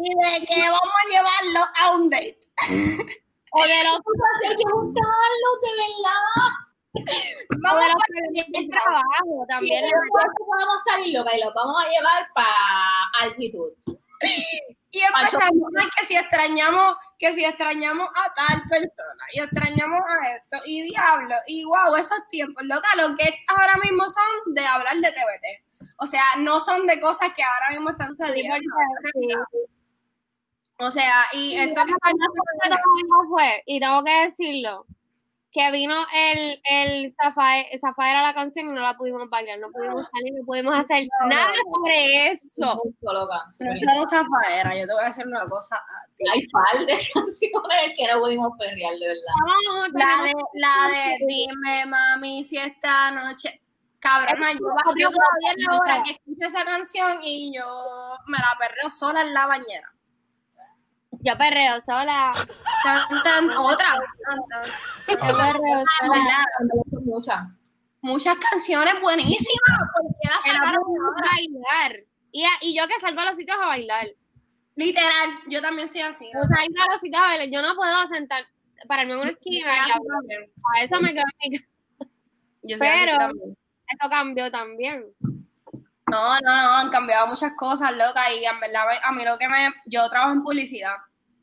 y 0.00 0.08
de 0.10 0.46
que 0.46 0.60
vamos 0.62 0.80
a 0.82 1.08
llevarlos 1.10 1.68
a 1.80 1.90
un 1.96 2.08
date. 2.08 2.38
O 3.56 3.62
de 3.62 3.84
los, 3.84 4.00
Hay 4.50 4.56
que 4.56 4.64
juntarlos, 4.70 5.54
de 5.62 5.70
verdad. 5.78 6.64
Vamos 7.62 7.84
a 7.84 8.34
que 8.34 8.44
tienen 8.44 8.70
trabajo 8.70 9.46
también. 9.48 9.84
vamos 10.10 10.80
a 10.80 10.90
salir, 10.90 11.14
loca, 11.14 11.36
y 11.36 11.40
los 11.40 11.54
vamos 11.54 11.84
a 11.84 11.88
llevar 11.88 12.28
para 12.34 12.48
altitud. 13.20 13.72
Y 14.90 15.00
empezamos 15.00 15.72
que 15.96 16.06
si 16.06 16.16
extrañamos, 16.16 16.96
que 17.18 17.32
si 17.32 17.44
extrañamos 17.44 18.08
a 18.08 18.32
tal 18.32 18.62
persona, 18.68 19.24
y 19.32 19.40
extrañamos 19.40 20.00
a 20.00 20.36
esto, 20.36 20.58
y 20.66 20.82
diablo, 20.82 21.34
y 21.48 21.64
wow, 21.64 21.96
esos 21.96 22.28
tiempos, 22.28 22.62
loca, 22.64 22.88
los 22.96 23.16
gets 23.16 23.44
ahora 23.48 23.74
mismo 23.82 24.04
son 24.04 24.54
de 24.54 24.64
hablar 24.64 24.96
de 24.96 25.10
TBT. 25.10 25.94
O 25.98 26.06
sea, 26.06 26.22
no 26.38 26.60
son 26.60 26.86
de 26.86 27.00
cosas 27.00 27.30
que 27.34 27.42
ahora 27.42 27.70
mismo 27.70 27.90
están 27.90 28.14
saliendo. 28.14 28.54
sí. 29.12 29.73
O 30.78 30.90
sea, 30.90 31.26
y 31.32 31.54
eso 31.56 31.84
que 31.86 31.92
fue, 33.28 33.62
y 33.66 33.80
tengo 33.80 34.02
que 34.04 34.22
decirlo, 34.24 34.86
que 35.52 35.70
vino 35.70 35.94
el, 36.12 36.60
el 36.68 37.14
Zafae- 37.14 37.78
Zafaera 37.80 38.22
la 38.22 38.34
canción 38.34 38.66
y 38.66 38.72
no 38.72 38.80
la 38.82 38.96
pudimos 38.96 39.30
bailar, 39.30 39.60
no 39.60 39.70
pudimos 39.70 40.08
salir, 40.10 40.34
no 40.34 40.44
pudimos 40.44 40.74
hacer 40.76 41.06
nada 41.28 41.52
sobre 41.72 42.32
eso. 42.32 42.82
No 43.60 44.06
zafaera, 44.08 44.74
yo 44.76 44.84
te 44.86 44.92
voy 44.92 45.02
a 45.02 45.06
decir 45.06 45.26
una 45.28 45.44
cosa 45.46 45.76
a 45.76 46.06
ti. 46.16 46.24
Hay 46.28 46.48
par 46.48 46.84
de 46.86 46.98
canciones 47.14 47.92
que 47.96 48.12
no 48.12 48.20
pudimos 48.20 48.52
perrear, 48.58 48.94
de 48.96 49.06
verdad. 49.06 49.32
Vamos, 49.46 49.88
La 49.92 50.22
de, 50.24 50.32
la 50.54 50.88
de 50.88 51.18
dime 51.24 51.86
mami 51.86 52.42
si 52.42 52.58
esta 52.58 53.12
noche. 53.12 53.60
Cabrona, 54.00 54.52
yo, 54.52 54.58
yo 54.98 55.08
todavía 55.08 55.54
la 55.68 55.78
hora 55.78 56.02
que 56.02 56.10
escucho 56.10 56.46
esa 56.46 56.64
canción 56.64 57.20
y 57.22 57.56
yo 57.56 57.64
me 58.26 58.36
la 58.38 58.52
perreo 58.58 58.90
sola 58.90 59.22
en 59.22 59.32
la 59.32 59.46
bañera. 59.46 59.88
Yo 61.20 61.36
perreo 61.38 61.80
sola. 61.80 62.32
Tan, 62.82 63.22
tan, 63.22 63.50
otra. 63.50 63.86
tan, 64.28 64.38
tan. 64.48 64.70
Yo 65.08 65.18
perreo 65.36 65.84
Ah, 65.86 66.06
sola. 66.06 66.44
Muchas. 67.04 67.40
Muchas 68.00 68.36
canciones 68.36 69.00
buenísimas. 69.00 69.78
¿Por 69.94 70.10
qué 70.20 70.28
las 70.28 70.46
no 70.46 70.52
sacaron 70.64 70.84
bailar. 71.22 72.04
Y, 72.32 72.44
a- 72.44 72.58
y 72.60 72.76
yo 72.76 72.86
que 72.88 73.00
salgo 73.00 73.20
a 73.20 73.24
los 73.26 73.36
sitios 73.36 73.56
a 73.60 73.66
bailar. 73.66 74.08
Literal, 74.76 75.30
yo 75.48 75.62
también 75.62 75.88
soy 75.88 76.00
así. 76.02 76.26
Yo 76.34 76.40
salgo 76.40 76.82
a 76.82 76.92
los 76.92 77.00
sitios 77.00 77.22
a 77.22 77.26
bailar. 77.26 77.48
Yo 77.50 77.62
no 77.62 77.74
puedo 77.76 78.06
sentar, 78.08 78.44
pararme 78.88 79.12
en 79.14 79.18
una 79.20 79.30
esquina 79.30 79.70
y. 79.70 79.90
A 79.90 80.82
eso 80.84 81.00
me 81.00 81.14
quedo 81.14 81.24
en 81.40 81.50
mi 81.52 81.58
casa. 81.58 82.10
Yo 82.62 82.76
soy 82.78 82.86
así 82.88 83.04
Pero-. 83.04 83.28
Eso 83.28 84.10
cambió 84.10 84.50
también. 84.50 85.04
No, 86.10 86.38
no, 86.40 86.62
no, 86.62 86.76
han 86.76 86.90
cambiado 86.90 87.26
muchas 87.26 87.52
cosas, 87.56 87.92
loca, 87.92 88.32
y 88.32 88.44
en 88.44 88.60
verdad 88.60 88.84
a 89.02 89.12
mí 89.12 89.24
lo 89.24 89.38
que 89.38 89.48
me... 89.48 89.72
Yo 89.86 90.08
trabajo 90.10 90.32
en 90.32 90.42
publicidad 90.42 90.96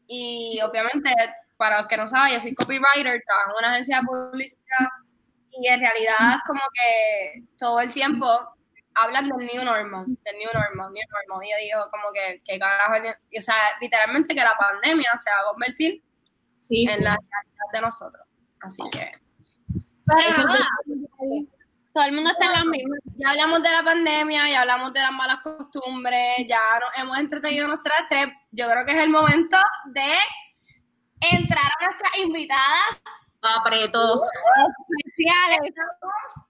y 0.08 0.60
obviamente, 0.62 1.10
para 1.58 1.80
los 1.80 1.88
que 1.88 1.98
no 1.98 2.08
saben, 2.08 2.34
yo 2.34 2.42
soy 2.42 2.54
copywriter, 2.54 3.24
trabajo 3.26 3.52
en 3.52 3.58
una 3.60 3.72
agencia 3.72 3.98
de 4.00 4.04
publicidad 4.04 4.88
y 5.52 5.68
en 5.68 5.80
realidad 5.80 6.36
es 6.36 6.42
como 6.46 6.62
que 6.74 7.44
todo 7.58 7.80
el 7.80 7.92
tiempo 7.92 8.28
hablan 8.94 9.30
del 9.30 9.48
new 9.48 9.64
normal, 9.64 10.06
del 10.08 10.38
new 10.38 10.50
normal, 10.54 10.92
new 10.92 11.04
normal, 11.10 11.46
y 11.46 11.52
yo 11.52 11.58
digo 11.58 11.90
como 11.92 12.12
que, 12.14 12.42
que 12.44 12.60
carajo, 12.60 13.16
y, 13.30 13.38
o 13.38 13.42
sea, 13.42 13.56
literalmente 13.80 14.36
que 14.36 14.44
la 14.44 14.56
pandemia 14.58 15.12
se 15.16 15.30
va 15.32 15.40
a 15.40 15.52
convertir 15.52 16.04
Sí, 16.60 16.84
en 16.84 17.04
la 17.04 17.16
realidad 17.16 17.72
de 17.74 17.82
nosotros, 17.82 18.28
así 18.62 18.84
que... 18.92 19.12
Eso 20.28 20.48
Todo 21.94 22.06
el 22.06 22.14
mundo 22.14 22.32
está 22.32 22.46
en 22.46 22.52
las 22.54 22.66
mismas. 22.66 23.00
ya 23.18 23.32
hablamos 23.32 23.62
de 23.62 23.70
la 23.70 23.84
pandemia, 23.84 24.50
ya 24.50 24.62
hablamos 24.62 24.94
de 24.94 25.02
las 25.02 25.12
malas 25.12 25.42
costumbres, 25.42 26.38
ya 26.48 26.60
nos 26.80 26.90
hemos 26.98 27.18
entretenido 27.18 27.68
nosotras 27.68 28.06
tres. 28.08 28.28
Yo 28.52 28.70
creo 28.70 28.86
que 28.86 28.94
es 28.94 29.04
el 29.04 29.10
momento 29.10 29.58
de 29.88 30.14
entrar 31.20 31.66
a 31.66 31.86
nuestras 31.86 32.18
invitadas. 32.20 33.02
apretó. 33.42 34.22
Especiales. 34.88 35.74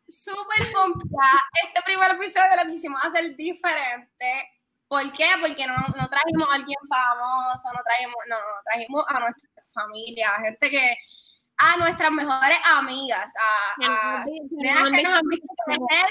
Súper 0.07 0.71
pompeadas. 0.73 1.41
Este 1.63 1.81
primer 1.85 2.11
episodio 2.11 2.63
lo 2.63 2.71
quisimos 2.71 3.03
hacer 3.03 3.35
diferente. 3.35 4.49
¿Por 4.87 5.11
qué? 5.13 5.29
Porque 5.39 5.65
no, 5.65 5.73
no 5.73 6.09
trajimos 6.09 6.49
a 6.51 6.55
alguien 6.55 6.77
famoso, 6.87 7.69
no 7.73 7.79
trajimos, 7.81 8.17
no, 8.27 8.35
no, 8.35 8.61
trajimos 8.65 9.05
a 9.07 9.19
nuestra 9.21 9.49
familia, 9.73 10.35
a 10.35 10.41
gente 10.41 10.69
que, 10.69 10.97
a 11.61 11.77
nuestras 11.77 12.11
mejores 12.11 12.57
amigas, 12.65 13.31
a, 13.39 14.19
a 14.19 14.23
que 14.25 14.71
nos 15.03 15.13
han 15.13 15.27
visto 15.29 15.47
crecer. 15.65 16.07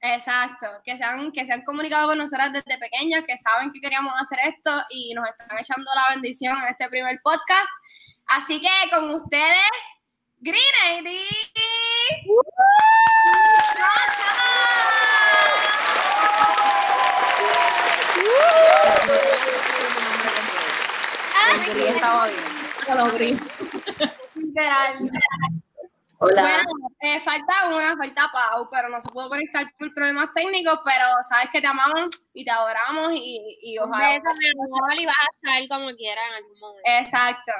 Exacto, 0.00 0.66
que 0.84 0.96
se, 0.96 1.02
han, 1.02 1.32
que 1.32 1.44
se 1.44 1.52
han 1.52 1.62
comunicado 1.62 2.08
con 2.08 2.18
nosotras 2.18 2.52
desde 2.52 2.78
pequeñas, 2.78 3.24
que 3.26 3.36
saben 3.36 3.72
que 3.72 3.80
queríamos 3.80 4.12
hacer 4.20 4.38
esto 4.44 4.70
y 4.90 5.12
nos 5.14 5.28
están 5.28 5.48
echando 5.58 5.90
la 5.94 6.14
bendición 6.14 6.56
en 6.62 6.68
este 6.68 6.88
primer 6.88 7.18
podcast. 7.24 7.70
Así 8.28 8.60
que 8.60 8.90
con 8.90 9.10
ustedes, 9.10 9.70
Green 10.38 10.62
ID. 11.00 11.08
Literal. 24.56 25.10
Hola. 26.18 26.42
Bueno, 26.42 26.88
eh, 27.00 27.20
falta 27.20 27.68
una, 27.68 27.94
falta 27.94 28.30
Pau, 28.32 28.68
pero 28.70 28.88
no 28.88 28.98
se 29.02 29.10
pudo 29.10 29.28
conectar 29.28 29.70
por 29.78 29.92
problemas 29.92 30.32
técnicos, 30.32 30.80
pero 30.82 31.04
sabes 31.28 31.50
que 31.50 31.60
te 31.60 31.66
amamos 31.66 32.28
y 32.32 32.42
te 32.42 32.50
adoramos 32.50 33.12
y, 33.12 33.58
y 33.60 33.78
ojalá. 33.78 34.14
amor, 34.14 34.94
y 34.98 35.04
vas 35.04 35.14
a 35.20 35.58
estar 35.58 35.78
como 35.78 35.94
quieras 35.94 36.24
en 36.30 36.34
algún 36.36 36.58
momento. 36.58 36.82
Exacto. 36.84 37.52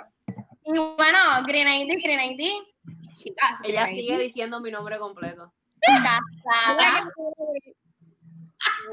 Y 0.64 0.70
bueno, 0.70 1.18
Grenady, 1.46 2.02
Grenady. 2.02 2.74
Chicas, 3.10 3.60
Ella 3.62 3.82
Grenady, 3.82 4.00
sigue 4.00 4.18
diciendo 4.18 4.60
mi 4.60 4.70
nombre 4.70 4.98
completo. 4.98 5.52
casada. 5.80 7.10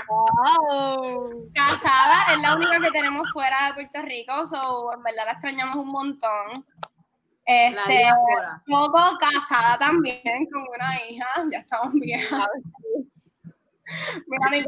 Wow. 0.08 1.50
Casada 1.54 2.34
es 2.34 2.42
la 2.42 2.56
única 2.56 2.82
que 2.82 2.92
tenemos 2.92 3.32
fuera 3.32 3.68
de 3.68 3.74
Puerto 3.76 4.02
Rico, 4.02 4.46
so 4.46 4.94
en 4.94 5.04
verdad 5.04 5.24
la 5.26 5.32
extrañamos 5.32 5.78
un 5.78 5.90
montón. 5.90 6.66
Este. 7.46 8.06
Coco 8.66 9.18
casada 9.20 9.78
también 9.78 10.48
con 10.52 10.64
una 10.74 11.06
hija, 11.08 11.26
ya 11.52 11.60
estamos 11.60 11.94
viejas. 11.94 12.48
Mira 14.28 14.50
mi. 14.50 14.64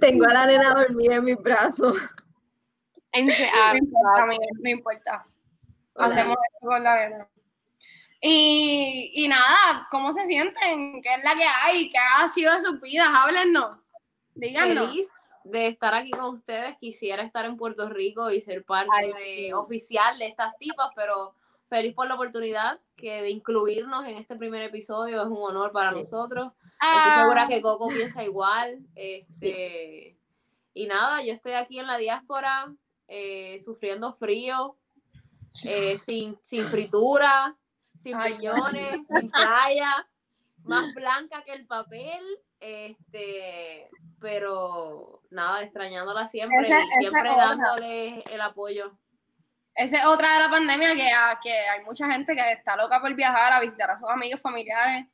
Tengo 0.00 0.26
a 0.26 0.32
la 0.32 0.46
nena 0.46 0.74
dormida 0.74 1.16
en 1.16 1.24
mis 1.24 1.36
brazos. 1.38 1.96
En 3.12 3.26
No 3.26 3.32
importa, 3.76 4.26
no 4.60 4.70
importa. 4.70 5.26
Hacemos 5.96 6.36
esto 6.52 6.66
con 6.66 6.82
la 6.82 7.08
nena. 7.08 7.28
Y, 8.20 9.10
y 9.14 9.28
nada, 9.28 9.88
¿cómo 9.90 10.12
se 10.12 10.24
sienten? 10.24 11.02
¿Qué 11.02 11.14
es 11.14 11.24
la 11.24 11.34
que 11.34 11.44
hay? 11.44 11.90
¿Qué 11.90 11.98
ha 11.98 12.28
sido 12.28 12.54
de 12.54 12.60
sus 12.60 12.80
vidas? 12.80 13.08
Háblennos. 13.10 13.78
Díganos. 14.34 14.90
Feliz 14.90 15.21
de 15.44 15.68
estar 15.68 15.94
aquí 15.94 16.10
con 16.10 16.34
ustedes. 16.34 16.76
Quisiera 16.78 17.22
estar 17.22 17.44
en 17.44 17.56
Puerto 17.56 17.88
Rico 17.88 18.30
y 18.30 18.40
ser 18.40 18.64
parte 18.64 19.12
de, 19.18 19.54
oficial 19.54 20.18
de 20.18 20.26
estas 20.26 20.56
tipas, 20.58 20.90
pero 20.94 21.34
feliz 21.68 21.94
por 21.94 22.06
la 22.06 22.14
oportunidad 22.14 22.80
que 22.96 23.22
de 23.22 23.30
incluirnos 23.30 24.06
en 24.06 24.16
este 24.16 24.36
primer 24.36 24.62
episodio. 24.62 25.22
Es 25.22 25.28
un 25.28 25.38
honor 25.38 25.72
para 25.72 25.90
nosotros. 25.92 26.52
Estoy 26.96 27.22
segura 27.22 27.46
que 27.46 27.62
Coco 27.62 27.88
piensa 27.88 28.22
igual. 28.24 28.78
Este, 28.94 30.16
y 30.74 30.86
nada, 30.86 31.22
yo 31.22 31.32
estoy 31.32 31.52
aquí 31.52 31.78
en 31.78 31.86
la 31.86 31.96
diáspora, 31.96 32.72
eh, 33.08 33.60
sufriendo 33.64 34.12
frío, 34.12 34.76
eh, 35.66 35.98
sin, 36.04 36.38
sin 36.42 36.66
fritura, 36.68 37.56
sin 37.98 38.16
Ay, 38.16 38.34
piñones, 38.34 39.06
sin 39.08 39.30
playa, 39.30 40.08
más 40.64 40.92
blanca 40.94 41.42
que 41.44 41.52
el 41.52 41.66
papel. 41.66 42.20
Este, 42.60 43.88
pero 44.20 45.20
nada, 45.30 45.62
extrañándola 45.62 46.26
siempre 46.26 46.58
Ese- 46.62 46.74
y 46.78 47.00
siempre 47.00 47.30
otra. 47.30 47.44
dándole 47.46 48.22
el 48.30 48.40
apoyo. 48.40 48.96
Esa 49.74 49.98
es 50.00 50.04
otra 50.06 50.34
de 50.34 50.38
la 50.40 50.50
pandemia 50.50 50.94
que, 50.94 51.10
ah, 51.10 51.40
que 51.42 51.50
hay 51.52 51.82
mucha 51.84 52.06
gente 52.10 52.34
que 52.36 52.52
está 52.52 52.76
loca 52.76 53.00
por 53.00 53.14
viajar 53.14 53.52
a 53.52 53.60
visitar 53.60 53.90
a 53.90 53.96
sus 53.96 54.08
amigos 54.08 54.40
familiares 54.40 55.06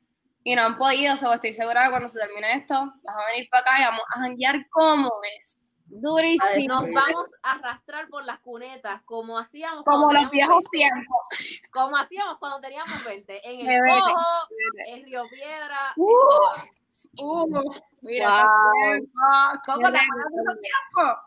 y 0.43 0.55
no 0.55 0.63
han 0.63 0.75
podido. 0.75 1.15
So, 1.17 1.33
estoy 1.33 1.53
segura 1.53 1.85
que 1.85 1.89
cuando 1.91 2.09
se 2.09 2.19
termine 2.19 2.53
esto, 2.53 2.75
vas 3.03 3.15
a 3.15 3.31
venir 3.31 3.47
para 3.49 3.61
acá 3.61 3.81
y 3.81 3.85
vamos 3.85 4.01
a 4.15 4.19
janguear 4.19 4.67
como 4.69 5.09
es. 5.41 5.68
Durísimo. 5.89 6.75
Nos 6.75 6.89
vamos 6.91 7.29
a 7.43 7.51
arrastrar 7.53 8.07
por 8.09 8.23
las 8.25 8.39
cunetas, 8.39 9.01
como 9.03 9.37
hacíamos 9.37 9.83
Como 9.83 10.05
cuando 10.07 10.21
los 10.21 10.31
teníamos 10.31 10.59
viejos 10.61 10.63
20. 10.71 10.77
tiempos. 10.77 11.61
como 11.71 11.97
hacíamos 11.97 12.37
cuando 12.39 12.59
teníamos 12.61 13.03
20, 13.03 13.41
en 13.49 13.65
Me 13.65 13.75
el 13.75 13.81
Cojo, 13.81 14.25
en 14.87 15.03
Río 15.03 15.23
Piedra. 15.29 15.93
Uh, 15.97 17.71
mira, 18.01 18.27
Wow. 18.29 18.37
esos 18.37 18.59
tiempos. 18.83 19.59
Coco, 19.65 19.91
¿te 19.91 19.99
acuerdas 19.99 20.31
de 20.31 20.41
esos 20.41 20.61
tiempos? 20.61 21.17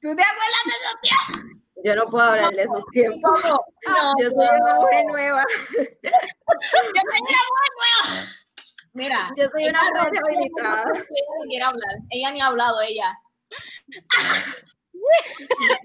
¿Tú 0.00 0.16
te 0.16 0.22
acuerdas 0.22 0.62
de 0.64 0.72
esos 0.72 1.00
tiempos? 1.02 1.58
Yo 1.84 1.94
no 1.96 2.04
puedo 2.06 2.24
hablar 2.24 2.50
de 2.52 2.62
esos 2.62 2.84
tiempos. 2.92 3.40
Coco, 3.42 3.64
Yo 4.20 4.28
soy 4.30 4.48
una 4.60 4.74
mujer 4.76 5.04
nueva. 5.06 5.44
yo 5.72 5.82
tengo 5.82 7.26
una 7.28 7.42
mujer 7.48 7.70
nueva. 7.76 8.24
Mira, 8.94 9.30
Yo 9.36 9.48
soy 9.50 9.68
una 9.68 9.90
no- 9.90 10.00
hablar. 10.00 10.12
Ella 12.10 12.30
ni 12.30 12.40
ha 12.40 12.46
hablado, 12.46 12.80
ella. 12.82 13.18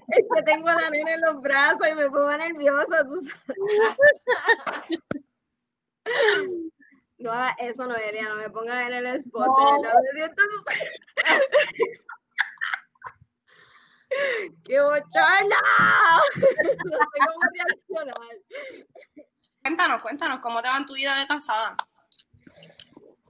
Es 0.08 0.24
que 0.34 0.42
tengo 0.42 0.68
a 0.68 0.74
la 0.74 0.90
nena 0.90 1.14
en 1.14 1.20
los 1.20 1.40
brazos 1.40 1.88
y 1.90 1.94
me 1.94 2.08
pongo 2.08 2.36
nerviosa. 2.36 3.04
tú 3.04 3.20
sabes. 3.20 3.96
No 7.18 7.32
eso, 7.58 7.86
Noelia, 7.86 8.28
no 8.28 8.36
me 8.36 8.48
pongas 8.48 8.86
en 8.86 8.94
el 8.94 9.06
spot. 9.06 9.48
No. 9.48 9.90
¡Qué! 14.64 14.76
No 14.76 14.88
cómo 16.98 17.40
reaccionar. 17.52 18.14
Cuéntanos, 19.62 20.02
cuéntanos, 20.02 20.40
¿cómo 20.40 20.62
te 20.62 20.68
va 20.68 20.76
en 20.78 20.86
tu 20.86 20.94
vida 20.94 21.18
de 21.18 21.26
casada? 21.26 21.76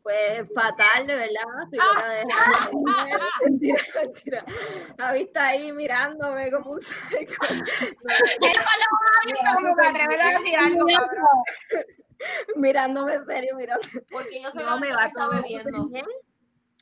Pues 0.08 0.48
fatal, 0.54 1.06
de 1.06 1.14
verdad. 1.14 1.42
Estoy 1.64 1.78
loca 1.80 2.08
de 2.08 2.24
Mentira, 3.44 3.82
mentira. 4.00 4.44
Javi 4.98 5.20
está 5.20 5.48
ahí 5.48 5.70
mirándome 5.70 6.50
como 6.50 6.70
un 6.70 6.80
psycho. 6.80 7.36
Como 9.54 9.76
que 9.76 9.86
atreves 9.86 10.20
a 10.24 10.30
decir 10.30 10.58
algo, 10.58 10.86
mirándome 12.56 13.20
serio, 13.20 13.54
mirando. 13.58 13.86
Porque 14.10 14.42
yo 14.42 14.50
soy 14.50 14.64
No, 14.64 14.78
me 14.78 14.94
va 14.94 15.08
está 15.08 15.28
bebiendo. 15.28 15.90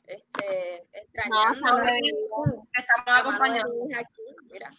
Este, 0.05 0.85
No, 1.29 1.51
extrañando 1.51 1.81
bien. 1.83 2.15
Estamos 2.77 3.21
acompañados. 3.21 3.73
aquí, 3.97 4.21
mira. 4.49 4.71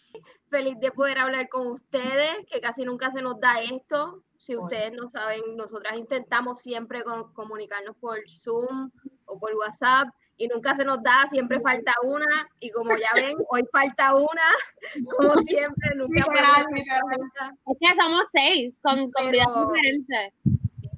Feliz 0.49 0.81
de 0.81 0.91
poder 0.91 1.19
hablar 1.19 1.51
con 1.51 1.67
ustedes, 1.67 2.35
que 2.51 2.63
casi 2.63 2.87
nunca 2.87 3.11
se 3.11 3.21
nos 3.21 3.39
da 3.41 3.61
esto. 3.61 4.25
Si 4.38 4.57
ustedes 4.57 4.92
no 4.92 5.09
saben, 5.09 5.57
nosotras 5.57 5.96
intentamos 5.96 6.62
siempre 6.62 7.03
con- 7.03 7.33
comunicarnos 7.35 7.96
por 7.96 8.18
Zoom 8.31 8.90
o 9.27 9.38
por 9.38 9.53
WhatsApp 9.55 10.09
y 10.37 10.46
nunca 10.46 10.74
se 10.77 10.85
nos 10.85 11.03
da, 11.03 11.27
siempre 11.29 11.61
falta 11.61 11.92
una 12.05 12.48
y 12.61 12.70
como 12.70 12.96
ya 12.96 13.11
ven, 13.14 13.37
hoy 13.51 13.64
falta 13.72 14.14
una, 14.14 14.48
como 15.18 15.35
siempre, 15.42 15.90
nunca 15.96 16.24
falta. 16.24 17.53
Es 17.66 17.77
que 17.81 17.94
somos 18.01 18.27
seis 18.31 18.79
con, 18.81 19.11
con 19.11 19.31
vidas 19.31 19.48
Pero- 19.48 19.66
diferentes. 19.72 20.33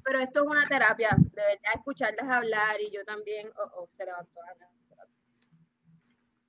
Pero 0.03 0.18
esto 0.20 0.40
es 0.40 0.46
una 0.46 0.62
terapia, 0.64 1.11
de 1.18 1.42
verdad, 1.42 1.72
escuclarlas 1.76 2.29
hablar 2.29 2.81
y 2.81 2.90
yo 2.90 3.05
también, 3.05 3.48
oh, 3.57 3.70
oh, 3.83 3.88
se 3.96 4.05
levantó 4.05 4.40
la. 4.42 4.66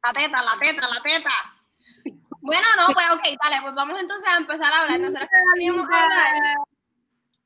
La 0.04 0.14
teta, 0.14 0.42
la 0.42 0.60
teta, 0.60 0.88
la 0.88 1.02
teta. 1.02 1.30
Bueno, 2.44 2.66
no, 2.76 2.92
pues 2.92 3.06
ok, 3.12 3.22
dale, 3.44 3.58
pues 3.62 3.76
vamos 3.76 4.00
entonces 4.00 4.28
a 4.28 4.38
empezar 4.38 4.74
a 4.74 4.82
hablar. 4.82 5.00
Nosotros 5.00 5.30
queríamos 5.54 5.84
hablar, 5.86 6.56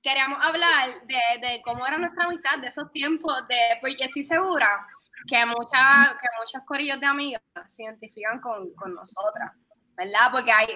queríamos 0.05 0.39
hablar 0.39 1.01
de, 1.07 1.47
de 1.47 1.61
cómo 1.63 1.85
era 1.87 1.97
nuestra 1.97 2.25
amistad, 2.25 2.59
de 2.59 2.67
esos 2.67 2.91
tiempos, 2.91 3.35
de, 3.47 3.57
yo 3.81 4.05
estoy 4.05 4.21
segura 4.21 4.85
que, 5.27 5.43
muchas 5.47 6.09
que 6.21 6.27
muchos 6.39 6.61
corillos 6.63 6.99
de 6.99 7.07
amigas 7.07 7.41
se 7.65 7.85
identifican 7.85 8.39
con, 8.39 8.71
con 8.75 8.93
nosotras, 8.93 9.51
¿verdad? 9.97 10.29
Porque 10.31 10.51
hay, 10.51 10.67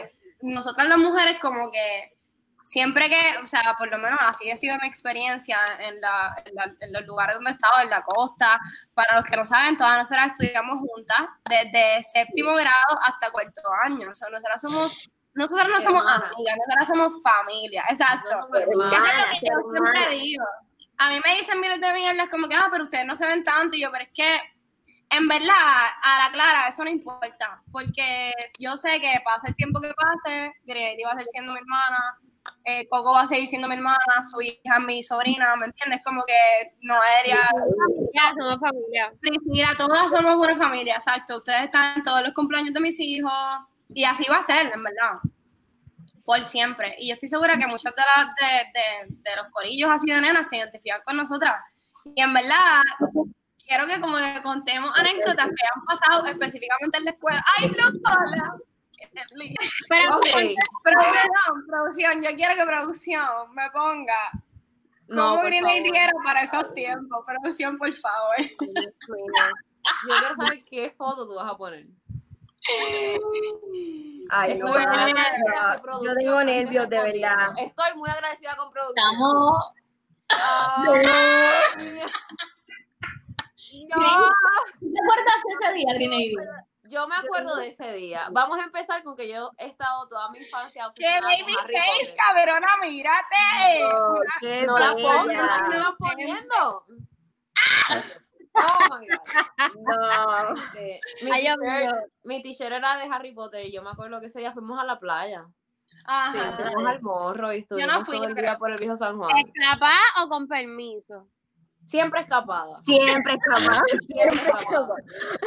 nosotras 0.41 0.87
las 0.89 0.97
mujeres 0.97 1.37
como 1.39 1.69
que 1.69 2.17
siempre 2.59 3.07
que, 3.07 3.37
o 3.39 3.45
sea, 3.45 3.75
por 3.77 3.91
lo 3.91 3.99
menos 3.99 4.17
así 4.21 4.49
ha 4.49 4.55
sido 4.55 4.75
mi 4.81 4.87
experiencia 4.87 5.59
en, 5.79 6.01
la, 6.01 6.35
en, 6.43 6.77
en 6.79 6.93
los 6.93 7.05
lugares 7.05 7.35
donde 7.35 7.51
he 7.51 7.53
estado, 7.53 7.83
en 7.83 7.89
la 7.91 8.01
costa. 8.01 8.59
Para 8.95 9.17
los 9.17 9.25
que 9.25 9.37
no 9.37 9.45
saben, 9.45 9.77
todas 9.77 9.95
nosotras 9.95 10.31
estudiamos 10.33 10.79
juntas 10.79 11.27
desde 11.47 12.01
séptimo 12.01 12.55
grado 12.55 12.99
hasta 13.07 13.31
cuarto 13.31 13.61
año. 13.83 14.09
O 14.09 14.15
sea, 14.15 14.29
nosotras 14.29 14.59
somos, 14.59 15.11
nosotras 15.39 15.69
no 15.69 15.79
somos 15.79 16.01
Hermanas. 16.01 16.31
amigas, 16.33 16.55
nosotras 16.57 16.87
somos 16.89 17.23
familia. 17.23 17.83
Exacto. 17.89 18.29
Somos. 18.29 18.49
Eso 18.59 19.05
es 19.07 19.17
lo 19.17 19.29
que 19.29 19.45
yo 19.47 19.71
siempre 19.71 20.15
digo. 20.17 20.45
A 20.97 21.09
mí 21.09 21.21
me 21.25 21.35
dicen 21.37 21.61
miles 21.61 21.79
de 21.79 21.93
mierdas 21.93 22.27
como 22.27 22.49
que, 22.49 22.55
ah, 22.55 22.67
pero 22.69 22.83
ustedes 22.83 23.05
no 23.05 23.15
se 23.15 23.25
ven 23.25 23.45
tanto. 23.45 23.77
Y 23.77 23.81
yo, 23.81 23.89
pero 23.89 24.03
es 24.03 24.09
que, 24.13 24.37
en 25.11 25.27
verdad, 25.29 25.55
a 26.03 26.25
la 26.25 26.31
clara, 26.33 26.67
eso 26.67 26.83
no 26.83 26.89
importa. 26.89 27.63
Porque 27.71 28.33
yo 28.59 28.75
sé 28.75 28.99
que 28.99 29.13
pase 29.23 29.47
el 29.47 29.55
tiempo 29.55 29.79
que 29.79 29.93
pase, 29.93 30.51
Grenady 30.65 31.03
va 31.03 31.11
a 31.11 31.13
seguir 31.13 31.27
siendo 31.27 31.53
mi 31.53 31.59
hermana, 31.59 32.19
eh, 32.65 32.85
Coco 32.89 33.13
va 33.13 33.21
a 33.21 33.27
seguir 33.27 33.47
siendo 33.47 33.69
mi 33.69 33.75
hermana, 33.75 33.97
su 34.29 34.41
hija 34.41 34.79
mi 34.85 35.01
sobrina, 35.01 35.55
¿me 35.55 35.67
entiendes? 35.67 36.01
Como 36.03 36.21
que 36.25 36.75
Noelia, 36.81 37.37
Ya 38.13 38.33
somos 38.37 38.59
familia. 38.59 39.13
Priscila, 39.21 39.69
todas 39.77 40.11
somos 40.11 40.35
una 40.35 40.57
familia, 40.57 40.95
exacto. 40.95 41.37
Ustedes 41.37 41.63
están 41.63 41.95
en 41.95 42.03
todos 42.03 42.21
los 42.23 42.33
cumpleaños 42.33 42.73
de 42.73 42.81
mis 42.81 42.99
hijos 42.99 43.31
y 43.89 44.03
así 44.05 44.25
va 44.29 44.37
a 44.37 44.41
ser, 44.41 44.71
en 44.73 44.83
verdad. 44.83 45.19
Por 46.25 46.43
siempre. 46.43 46.95
Y 46.99 47.09
yo 47.09 47.13
estoy 47.15 47.27
segura 47.29 47.57
que 47.57 47.67
muchos 47.67 47.93
de, 47.95 48.01
las 48.15 48.27
de, 48.35 48.79
de- 48.79 49.15
de 49.29 49.35
los 49.35 49.47
corillos 49.51 49.89
así 49.91 50.11
de 50.11 50.21
nenas 50.21 50.47
se 50.47 50.57
identifican 50.57 51.01
con 51.05 51.17
nosotras. 51.17 51.55
Y 52.15 52.21
en 52.21 52.33
verdad, 52.33 52.81
quiero 53.65 53.87
que 53.87 53.99
como 53.99 54.17
que 54.17 54.41
contemos 54.43 54.91
anécdotas 54.97 55.47
que 55.47 55.65
han 55.75 55.83
pasado 55.85 56.25
específicamente 56.27 56.97
en 56.99 57.05
la 57.05 57.11
escuela. 57.11 57.43
¡Ay, 57.57 57.67
lindo. 57.69 58.01
Pero 59.89 60.17
Ok. 60.17 60.23
Producción, 60.83 61.65
producción, 61.67 62.21
yo 62.21 62.29
quiero 62.35 62.55
que 62.55 62.65
producción 62.65 63.53
me 63.53 63.69
ponga 63.71 64.31
No, 65.07 65.35
por 65.35 65.45
Green 65.45 65.65
para 66.23 66.43
esos 66.43 66.73
tiempos. 66.73 67.21
Producción, 67.25 67.77
por 67.77 67.91
favor. 67.91 68.35
Yo 70.07 70.15
quiero 70.19 70.35
saber 70.35 70.63
qué 70.65 70.93
foto 70.97 71.27
tú 71.27 71.35
vas 71.35 71.51
a 71.51 71.57
poner. 71.57 71.85
Ay, 74.31 74.59
no, 74.59 74.67
no, 74.67 76.03
Yo 76.03 76.13
tengo 76.13 76.43
nervios, 76.43 76.87
de 76.89 77.01
verdad. 77.01 77.53
Estoy 77.57 77.95
muy 77.95 78.09
agradecida 78.09 78.55
con 78.57 78.69
producción. 78.71 79.11
Estamos. 79.11 79.73
¿Te 83.89 83.95
acuerdas 83.95 85.37
de 85.45 85.53
ese 85.59 85.73
día, 85.73 85.93
Grenady? 85.93 86.35
yo 86.89 87.07
me 87.07 87.15
acuerdo 87.15 87.55
de 87.55 87.67
ese 87.67 87.93
día. 87.93 88.27
Vamos 88.31 88.59
a 88.59 88.63
empezar 88.63 89.03
con 89.03 89.15
que 89.15 89.29
yo 89.29 89.51
he 89.57 89.67
estado 89.67 90.07
toda 90.07 90.29
mi 90.31 90.39
infancia 90.39 90.91
¡Qué 90.95 91.21
baby 91.21 91.53
face, 91.53 92.11
Potter. 92.11 92.15
cabrona! 92.17 92.67
¡Mírate! 92.81 93.79
No, 93.81 94.19
qué 94.41 94.63
No 94.65 94.77
la 94.77 94.93
pongas, 94.93 95.69
no 95.69 95.75
la 95.75 95.95
poniendo. 95.97 96.85
Oh 98.59 98.97
my 98.99 99.07
God. 99.07 100.53
No. 100.53 100.55
Este, 100.55 100.99
mi 102.23 102.41
t-shirt- 102.43 102.71
era 102.73 102.97
de 102.97 103.03
Harry 103.11 103.33
Potter 103.33 103.65
y 103.65 103.71
yo 103.71 103.81
me 103.81 103.89
acuerdo 103.89 104.19
que 104.19 104.27
ese 104.27 104.39
día 104.39 104.51
fuimos 104.53 104.79
a 104.79 104.83
la 104.83 104.99
playa. 104.99 105.45
Ajá. 106.05 106.31
Sí, 106.31 106.39
fuimos 106.63 106.85
al 106.87 107.01
morro 107.01 107.53
y 107.53 107.59
estuvimos 107.59 108.03
fui, 108.05 108.17
todo 108.17 108.27
el 108.27 108.35
día 108.35 108.57
por 108.57 108.71
el 108.71 108.77
viejo 108.77 108.95
San 108.95 109.17
Juan. 109.17 109.31
¿Escapar 109.37 109.99
o 110.23 110.29
con 110.29 110.47
permiso? 110.47 111.27
Siempre 111.85 112.21
escapada. 112.21 112.77
Siempre 112.79 113.33
es 113.33 113.39
capaz. 113.39 113.79
Siempre 114.07 114.35
escapada. 114.37 114.95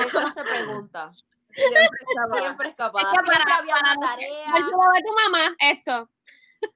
Eso 0.07 0.21
no 0.21 0.33
se 0.33 0.43
pregunta. 0.45 1.11
Siempre 1.45 1.79
es 1.81 2.17
capaz. 2.17 2.39
Siempre 2.41 2.69
escapada. 2.71 3.01
Es 3.13 3.19
que 3.19 3.23
Siempre 3.25 3.45
para- 3.45 3.57
había 3.59 3.75
para 3.75 3.93
una 3.93 4.01
que- 4.01 4.07
tarea. 4.27 4.53
Ver 4.53 4.63
tu 4.63 5.13
mamá, 5.31 5.57
esto. 5.59 6.09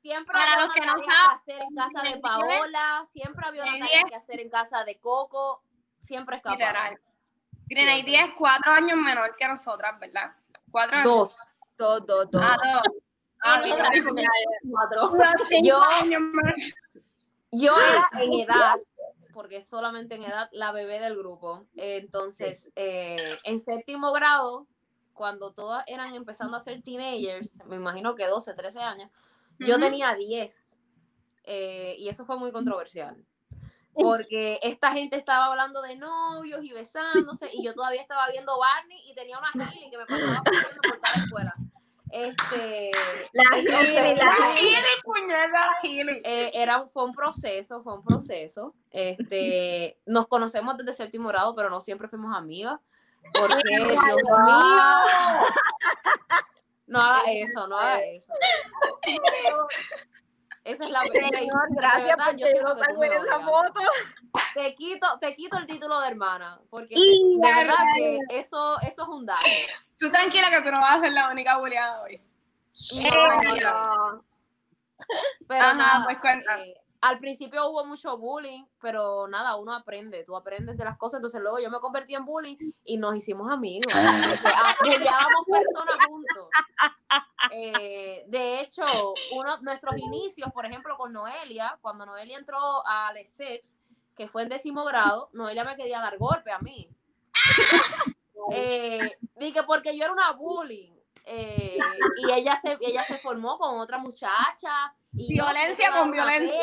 Siempre 0.02 0.32
Para 0.32 0.52
había 0.52 0.56
los 0.56 0.64
una 0.66 0.74
que 0.74 0.80
no 0.86 0.96
tarea 0.96 1.06
que 1.06 1.12
saben, 1.14 1.36
hacer 1.36 1.62
en 1.62 1.74
casa 1.76 2.02
de 2.02 2.20
Paola. 2.20 3.04
Siempre 3.12 3.46
había 3.46 3.62
una 3.62 3.78
tarea 3.86 4.02
que 4.08 4.14
hacer 4.16 4.40
en 4.40 4.50
casa 4.50 4.84
de 4.84 4.98
Coco. 4.98 5.62
Siempre 6.06 6.36
escapada. 6.36 6.56
Literal. 6.58 7.00
Grenady 7.68 8.14
es 8.14 8.30
cuatro 8.38 8.72
años 8.72 8.96
menor 8.96 9.30
que 9.36 9.48
nosotras, 9.48 9.98
¿verdad? 9.98 10.32
Cuatro 10.70 10.96
años. 10.98 11.04
Dos. 11.08 11.38
Dos, 11.76 12.06
dos, 12.06 12.30
dos. 12.30 12.42
Ah, 12.44 12.56
dos. 12.62 12.82
Ah, 13.42 13.60
Y 13.60 13.64
mira, 13.64 13.76
nosotras 13.76 14.02
porque 14.04 14.24
Cuatro. 14.70 15.10
Yo- 15.62 15.82
años 15.82 16.20
más. 16.32 16.74
Yo 17.52 17.74
era 17.76 18.08
en 18.22 18.32
edad, 18.34 18.76
porque 19.32 19.60
solamente 19.62 20.14
en 20.14 20.22
edad, 20.22 20.48
la 20.52 20.72
bebé 20.72 21.00
del 21.00 21.16
grupo. 21.16 21.66
Entonces, 21.76 22.70
eh, 22.76 23.16
en 23.44 23.60
séptimo 23.60 24.12
grado, 24.12 24.66
cuando 25.12 25.52
todas 25.52 25.84
eran 25.86 26.14
empezando 26.14 26.56
a 26.56 26.60
ser 26.60 26.82
teenagers, 26.82 27.58
me 27.66 27.76
imagino 27.76 28.14
que 28.14 28.26
12, 28.26 28.54
13 28.54 28.80
años, 28.80 29.10
yo 29.58 29.78
tenía 29.78 30.14
10. 30.14 30.80
eh, 31.44 31.94
y 31.98 32.08
eso 32.08 32.24
fue 32.26 32.36
muy 32.38 32.50
controversial. 32.52 33.16
Porque 33.98 34.58
esta 34.62 34.92
gente 34.92 35.16
estaba 35.16 35.46
hablando 35.46 35.80
de 35.82 35.96
novios 35.96 36.60
y 36.62 36.72
besándose, 36.72 37.48
y 37.52 37.64
yo 37.64 37.74
todavía 37.74 38.02
estaba 38.02 38.28
viendo 38.30 38.58
Barney 38.58 39.00
y 39.10 39.14
tenía 39.14 39.38
una 39.38 39.50
healing 39.52 39.90
que 39.90 39.98
me 39.98 40.06
pasaba 40.06 40.42
corriendo 40.44 40.80
por 40.82 40.98
toda 41.00 41.16
la 41.16 41.22
escuela. 41.22 41.54
Este, 42.08 42.90
La 43.32 43.58
entonces- 43.58 43.88
Gili, 43.88 44.14
la 44.16 44.24
La 44.26 44.34
Gili, 44.54 45.02
puñeta, 45.02 45.48
la 45.48 45.74
Gili. 45.82 46.20
eh, 46.24 46.50
era 46.54 46.80
un, 46.82 46.88
fue 46.88 47.04
un 47.04 47.12
proceso, 47.12 47.82
fue 47.82 47.94
un 47.94 48.04
proceso. 48.04 48.74
Este, 48.92 49.98
nos 50.06 50.26
conocemos 50.28 50.76
desde 50.76 50.92
séptimo 50.92 51.28
grado, 51.28 51.54
pero 51.56 51.68
no 51.68 51.80
siempre 51.80 52.06
fuimos 52.08 52.34
amigas. 52.36 52.78
Porque, 53.34 53.60
Dios 53.68 53.88
mío. 53.88 53.96
No 56.86 57.00
haga 57.00 57.22
eso, 57.32 57.66
no 57.66 57.76
haga 57.76 58.00
eso. 58.04 58.32
Esa 60.66 60.84
es 60.84 60.90
la 60.90 61.00
Señor, 61.02 61.68
gracias 61.70 62.16
verdad, 62.16 62.24
por 62.26 62.36
yo 62.36 62.46
no 62.62 62.98
me 62.98 63.06
en 63.06 63.12
esa 63.12 63.40
foto. 63.40 63.80
Te 64.52 64.74
quito, 64.74 65.06
te 65.20 65.36
quito 65.36 65.56
el 65.58 65.66
título 65.66 66.00
de 66.00 66.08
hermana, 66.08 66.60
porque 66.70 66.94
Y 66.96 67.38
de 67.38 67.48
la 67.48 67.56
verdad 67.56 67.76
que 67.94 68.18
eso, 68.30 68.78
eso 68.80 69.02
es 69.02 69.08
un 69.08 69.24
daño. 69.24 69.40
Tú 69.98 70.10
tranquila 70.10 70.50
que 70.50 70.62
tú 70.62 70.70
no 70.72 70.80
vas 70.80 70.96
a 70.96 71.00
ser 71.00 71.12
la 71.12 71.30
única 71.30 71.56
bulleada 71.58 72.02
hoy. 72.02 72.20
No, 72.92 73.38
no. 73.38 74.24
Pero 75.46 75.64
Ajá, 75.64 75.74
nada, 75.74 76.04
pues 76.04 76.18
cuenta. 76.18 76.58
eh, 76.58 76.74
al 77.00 77.18
principio 77.20 77.70
hubo 77.70 77.84
mucho 77.84 78.18
bullying, 78.18 78.64
pero 78.80 79.28
nada, 79.28 79.56
uno 79.56 79.72
aprende, 79.72 80.24
tú 80.24 80.36
aprendes 80.36 80.76
de 80.76 80.84
las 80.84 80.98
cosas, 80.98 81.18
entonces 81.18 81.40
luego 81.40 81.60
yo 81.60 81.70
me 81.70 81.78
convertí 81.78 82.14
en 82.14 82.24
bullying 82.24 82.56
y 82.82 82.96
nos 82.96 83.14
hicimos 83.14 83.50
amigos. 83.50 83.92
Sea, 83.92 84.76
bulleábamos 84.82 85.46
personas 85.46 86.06
juntos. 86.08 86.48
Eh, 87.52 88.24
de 88.28 88.60
hecho, 88.60 88.84
uno, 89.36 89.58
nuestros 89.62 89.96
inicios, 89.98 90.50
por 90.52 90.66
ejemplo, 90.66 90.96
con 90.96 91.12
Noelia, 91.12 91.78
cuando 91.82 92.06
Noelia 92.06 92.38
entró 92.38 92.86
a 92.86 93.12
LESET, 93.12 93.62
que 94.16 94.28
fue 94.28 94.42
en 94.42 94.48
décimo 94.48 94.84
grado, 94.84 95.28
Noelia 95.32 95.64
me 95.64 95.76
quería 95.76 96.00
dar 96.00 96.18
golpe 96.18 96.50
a 96.52 96.58
mí. 96.58 96.88
Eh, 98.52 99.16
dije 99.34 99.62
porque 99.64 99.96
yo 99.96 100.04
era 100.04 100.12
una 100.12 100.30
bullying. 100.32 100.92
eh, 101.24 101.76
y 102.16 102.30
ella 102.32 102.54
se, 102.56 102.76
ella 102.80 103.02
se 103.02 103.18
formó 103.18 103.58
con 103.58 103.80
otra 103.80 103.98
muchacha. 103.98 104.94
Y 105.12 105.32
Violencia 105.32 105.88
era 105.88 105.98
con 105.98 106.10
violencia. 106.12 106.62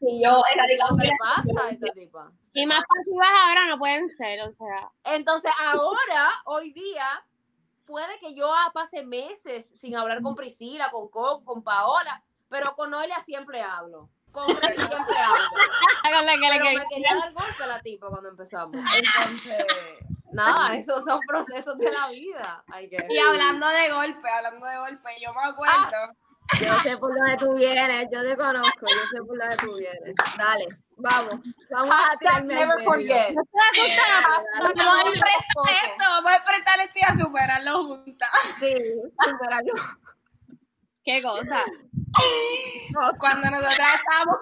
Y 0.00 0.22
yo 0.24 0.42
¿Qué 0.46 0.54
erradicamos 0.54 0.98
le 1.00 1.12
pasa 1.18 1.66
a 1.66 1.70
esta 1.70 1.86
tipa? 1.94 2.30
Y 2.52 2.66
más 2.66 2.80
pasivas 2.86 3.28
ahora 3.46 3.66
no 3.68 3.78
pueden 3.78 4.08
ser, 4.08 4.40
o 4.42 4.52
sea. 4.52 4.90
Entonces, 5.04 5.50
ahora, 5.58 6.28
hoy 6.44 6.72
día, 6.72 7.24
puede 7.86 8.18
que 8.18 8.34
yo 8.34 8.52
ah, 8.52 8.70
pase 8.72 9.04
meses 9.04 9.70
sin 9.74 9.96
hablar 9.96 10.22
con 10.22 10.34
Priscila, 10.34 10.90
con 10.90 11.08
Con, 11.08 11.44
con 11.44 11.62
Paola, 11.62 12.22
pero 12.48 12.74
con 12.74 12.90
Noelia 12.90 13.20
siempre 13.20 13.62
hablo. 13.62 14.08
Con 14.32 14.44
Freddy 14.56 14.76
siempre 14.76 15.18
hablo. 15.18 15.48
Háganle 16.04 16.32
que 16.32 16.52
le 16.52 16.60
Pero 16.60 16.78
me 16.78 16.88
quería 16.88 17.14
dar 17.16 17.32
golpe 17.32 17.66
la 17.66 17.80
tipa 17.80 18.08
cuando 18.08 18.28
empezamos. 18.28 18.76
Entonces, 18.76 19.66
nada, 20.32 20.74
esos 20.76 21.04
son 21.04 21.20
procesos 21.26 21.76
de 21.78 21.90
la 21.90 22.08
vida. 22.08 22.64
Y 23.08 23.18
hablando 23.18 23.66
de 23.68 23.90
golpe, 23.90 24.28
hablando 24.28 24.66
de 24.66 24.76
golpe, 24.78 25.10
yo 25.20 25.32
me 25.32 25.50
acuerdo. 25.50 26.14
Yo 26.60 26.74
sé 26.80 26.98
por 26.98 27.14
dónde 27.14 27.36
tú 27.36 27.54
vienes, 27.54 28.08
yo 28.12 28.22
te 28.22 28.36
conozco, 28.36 28.86
yo 28.86 29.02
sé 29.12 29.18
por 29.24 29.38
dónde 29.38 29.56
tú 29.56 29.78
vienes. 29.78 30.14
Dale, 30.36 30.66
vamos. 31.00 31.40
Vamos 31.70 31.90
a 31.90 31.96
Hashtag 31.96 32.34
al 32.34 32.46
never 32.46 32.82
forget. 32.82 33.34
Hashtag 33.34 34.76
Vamos 34.76 34.94
a 34.94 35.06
enfrentar 35.06 35.28
esto, 35.28 36.04
vamos 36.08 36.32
a 36.32 36.36
enfrentar 36.36 36.80
esto 36.80 36.98
y 36.98 37.02
a 37.02 37.14
superarlo 37.14 37.84
juntas. 37.84 38.30
Sí, 38.58 38.74
superarlo. 39.24 39.74
Qué 41.04 41.22
cosa. 41.22 41.64
Cuando 43.18 43.50
nosotras 43.50 43.88
estábamos. 43.94 44.38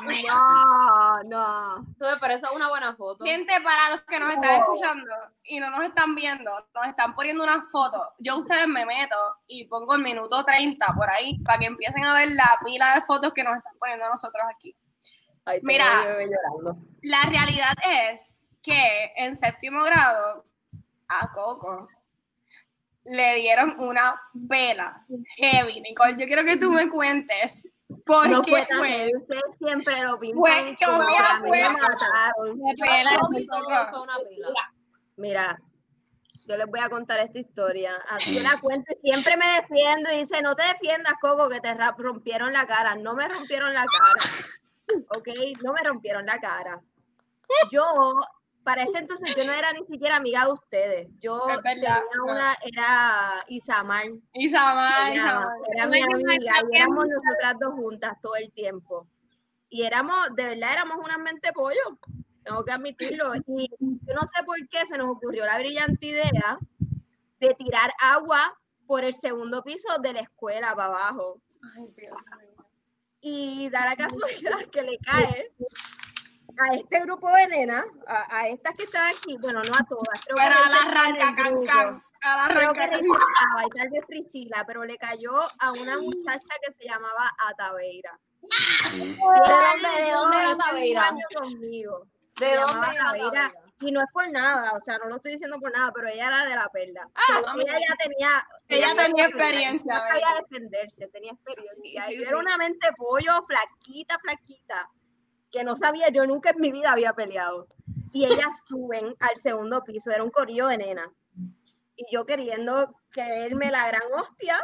No, 0.00 1.22
no. 1.24 1.76
Entonces, 1.78 2.18
Pero 2.20 2.34
eso 2.34 2.46
es 2.46 2.52
una 2.52 2.68
buena 2.68 2.94
foto. 2.96 3.24
Gente, 3.24 3.52
para 3.62 3.90
los 3.90 4.02
que 4.02 4.20
nos 4.20 4.32
están 4.32 4.60
escuchando 4.60 5.14
y 5.44 5.60
no 5.60 5.70
nos 5.70 5.84
están 5.84 6.14
viendo, 6.14 6.50
nos 6.74 6.86
están 6.86 7.14
poniendo 7.14 7.42
una 7.44 7.60
foto. 7.60 8.12
Yo 8.18 8.34
a 8.34 8.38
ustedes 8.38 8.66
me 8.66 8.84
meto 8.84 9.16
y 9.46 9.66
pongo 9.66 9.94
el 9.94 10.02
minuto 10.02 10.44
30 10.44 10.86
por 10.94 11.08
ahí 11.10 11.38
para 11.40 11.58
que 11.58 11.66
empiecen 11.66 12.04
a 12.04 12.14
ver 12.14 12.30
la 12.32 12.58
pila 12.64 12.94
de 12.94 13.00
fotos 13.00 13.32
que 13.32 13.44
nos 13.44 13.56
están 13.56 13.74
poniendo 13.78 14.04
a 14.04 14.10
nosotros 14.10 14.42
aquí. 14.54 14.76
Ay, 15.48 15.60
Mira. 15.62 15.86
La 17.00 17.22
realidad 17.30 17.72
es 18.10 18.38
que 18.62 19.12
en 19.16 19.34
séptimo 19.34 19.82
grado 19.82 20.44
a 21.08 21.32
Coco 21.32 21.88
le 23.04 23.36
dieron 23.36 23.76
una 23.80 24.20
vela 24.34 25.06
heavy. 25.38 25.80
Nicole, 25.80 26.16
yo 26.18 26.26
quiero 26.26 26.44
que 26.44 26.58
tú 26.58 26.70
me 26.70 26.90
cuentes 26.90 27.72
por 28.04 28.28
No 28.28 28.42
qué 28.42 28.66
fue 28.66 28.76
fue. 28.76 29.10
ustedes 29.16 29.42
siempre 29.58 30.02
lo 30.02 30.20
pintan 30.20 30.38
Pues, 30.38 30.74
yo 30.78 30.86
como 30.86 30.98
me 30.98 31.16
acuerdo. 31.16 31.78
Mira, 35.16 35.58
yo 36.46 36.56
les 36.58 36.66
voy 36.66 36.80
a 36.80 36.90
contar 36.90 37.20
esta 37.20 37.38
historia. 37.38 37.94
Así 38.10 38.38
la 38.40 38.60
cuento 38.60 38.92
y 38.94 39.00
siempre 39.00 39.38
me 39.38 39.46
defiendo 39.62 40.12
y 40.12 40.18
dice, 40.18 40.42
no 40.42 40.54
te 40.54 40.64
defiendas, 40.64 41.14
Coco, 41.22 41.48
que 41.48 41.60
te 41.60 41.72
rompieron 41.96 42.52
la 42.52 42.66
cara. 42.66 42.96
No 42.96 43.14
me 43.14 43.26
rompieron 43.26 43.72
la 43.72 43.86
cara. 43.86 44.30
¿Ok? 45.16 45.28
No 45.62 45.72
me 45.72 45.82
rompieron 45.82 46.26
la 46.26 46.38
cara. 46.38 46.80
Yo, 47.70 48.14
para 48.62 48.82
este 48.82 48.98
entonces, 48.98 49.34
yo 49.34 49.44
no 49.44 49.52
era 49.52 49.72
ni 49.72 49.84
siquiera 49.86 50.16
amiga 50.16 50.44
de 50.46 50.52
ustedes. 50.52 51.08
Yo 51.20 51.46
verdad, 51.46 51.62
tenía 51.62 52.02
no. 52.16 52.24
una, 52.24 52.56
era 52.62 53.44
Isamar. 53.48 54.04
Isamar, 54.34 55.12
Era, 55.12 55.16
Isamar. 55.16 55.48
era 55.74 55.86
mi 55.86 56.02
amiga 56.02 56.52
y 56.70 56.76
éramos 56.76 57.06
nosotras 57.08 57.56
dos 57.60 57.74
juntas 57.74 58.16
todo 58.20 58.36
el 58.36 58.52
tiempo. 58.52 59.06
Y 59.70 59.82
éramos, 59.84 60.34
de 60.34 60.44
verdad, 60.44 60.72
éramos 60.72 60.96
unas 61.02 61.18
mente 61.18 61.52
pollo, 61.52 61.98
tengo 62.44 62.64
que 62.64 62.72
admitirlo. 62.72 63.34
Y 63.46 63.70
yo 63.80 64.14
no 64.14 64.20
sé 64.22 64.42
por 64.44 64.56
qué 64.68 64.86
se 64.86 64.96
nos 64.98 65.10
ocurrió 65.10 65.44
la 65.44 65.58
brillante 65.58 66.06
idea 66.06 66.58
de 67.40 67.54
tirar 67.54 67.90
agua 68.00 68.58
por 68.86 69.04
el 69.04 69.14
segundo 69.14 69.62
piso 69.62 69.98
de 70.00 70.14
la 70.14 70.20
escuela 70.20 70.74
para 70.74 70.88
abajo. 70.88 71.40
Ay, 71.76 71.88
Dios 71.96 72.16
mío. 72.40 72.47
Y 73.20 73.68
da 73.70 73.84
la 73.84 73.96
casualidad 73.96 74.58
que 74.70 74.82
le 74.82 74.98
cae 74.98 75.52
a 76.58 76.74
este 76.74 77.00
grupo 77.00 77.30
de 77.32 77.46
nenas, 77.48 77.84
a, 78.06 78.38
a 78.38 78.48
estas 78.48 78.74
que 78.76 78.84
están 78.84 79.06
aquí, 79.06 79.36
bueno, 79.40 79.62
no 79.62 79.72
a 79.74 79.84
todas, 79.84 80.24
creo 80.24 80.36
que 80.36 80.42
Pero 80.42 80.54
a 80.54 80.68
la 80.68 80.90
arranca, 80.90 81.42
can, 81.42 81.64
can. 81.64 82.02
A 82.22 82.48
la 82.48 82.54
Creo 82.54 82.72
que 82.72 82.80
can. 82.80 82.90
Rachel 82.90 83.10
estaba, 83.10 83.66
y 83.66 83.70
tal 83.70 83.90
vez 83.90 84.06
Priscila, 84.06 84.64
pero 84.66 84.84
le 84.84 84.96
cayó 84.98 85.32
a 85.60 85.72
una 85.72 85.98
muchacha 85.98 86.48
que 86.64 86.72
se 86.72 86.84
llamaba 86.84 87.32
Ataveira. 87.48 88.18
¿De 88.40 88.98
dónde, 88.98 90.02
de 90.04 90.10
dónde 90.12 90.36
era 90.38 90.56
Taveira? 90.56 91.12
¿De 91.12 92.54
dónde 92.56 92.86
era 92.92 93.04
Taveira. 93.04 93.52
Y 93.80 93.92
no 93.92 94.00
es 94.00 94.06
por 94.12 94.28
nada, 94.30 94.72
o 94.72 94.80
sea, 94.80 94.98
no 94.98 95.08
lo 95.08 95.16
estoy 95.16 95.32
diciendo 95.32 95.58
por 95.60 95.70
nada, 95.70 95.92
pero 95.94 96.08
ella 96.08 96.26
era 96.26 96.44
de 96.46 96.54
la 96.56 96.68
perla. 96.68 97.08
Ah, 97.14 97.54
ella 97.56 97.78
ya 97.78 97.96
tenía. 98.02 98.46
Ella 98.68 98.88
tenía 98.88 99.04
tenía 99.06 99.26
experiencia, 99.26 99.94
¿verdad? 99.94 100.08
sabía 100.08 100.40
defenderse, 100.40 101.06
tenía 101.08 101.32
experiencia. 101.32 102.02
Sí, 102.02 102.12
sí, 102.12 102.16
Yo 102.16 102.22
sí. 102.22 102.28
era 102.28 102.38
una 102.38 102.56
mente 102.56 102.88
pollo, 102.96 103.32
flaquita, 103.46 104.18
flaquita, 104.18 104.88
que 105.52 105.62
no 105.62 105.76
sabía, 105.76 106.08
yo 106.08 106.26
nunca 106.26 106.50
en 106.50 106.60
mi 106.60 106.72
vida 106.72 106.90
había 106.92 107.12
peleado. 107.12 107.68
Y 108.12 108.24
ellas 108.26 108.64
suben 108.66 109.14
al 109.20 109.36
segundo 109.36 109.82
piso, 109.84 110.10
era 110.10 110.24
un 110.24 110.30
corillo 110.30 110.66
de 110.66 110.78
nena. 110.78 111.12
Y 111.94 112.04
yo 112.12 112.24
queriendo 112.26 112.92
creerme 113.10 113.70
la 113.70 113.86
gran 113.88 114.02
hostia, 114.12 114.60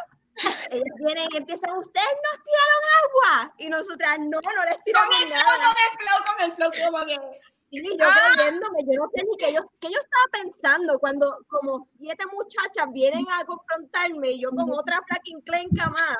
ellas 0.70 0.94
vienen 0.98 1.28
y 1.32 1.36
empiezan, 1.36 1.76
ustedes 1.78 2.06
nos 2.32 2.42
tiraron 2.42 2.82
agua. 3.04 3.54
Y 3.58 3.68
nosotras, 3.68 4.18
no, 4.18 4.38
no 4.42 4.64
les 4.64 4.74
Con 4.74 4.84
tiramos 4.84 5.20
el 5.22 5.28
flow, 5.28 5.38
nada. 5.38 5.56
con 5.56 5.74
el 5.84 5.98
flow, 5.98 6.24
con 6.26 6.44
el 6.44 6.52
flow, 6.52 6.90
como 6.92 7.06
que. 7.06 7.40
Sí, 7.80 7.96
yo 7.98 8.06
creyéndome, 8.34 8.84
yo 8.86 9.02
no 9.02 9.10
sé 9.14 9.24
ni 9.24 9.36
qué 9.36 9.52
yo, 9.52 9.60
qué 9.80 9.88
yo 9.90 9.98
estaba 9.98 10.42
pensando 10.42 10.98
cuando 10.98 11.38
como 11.48 11.82
siete 11.82 12.24
muchachas 12.32 12.92
vienen 12.92 13.24
a 13.32 13.44
confrontarme 13.44 14.32
y 14.32 14.40
yo 14.40 14.50
con 14.50 14.70
otra 14.70 15.02
fucking 15.08 15.40
clenca 15.42 15.88
más, 15.90 16.16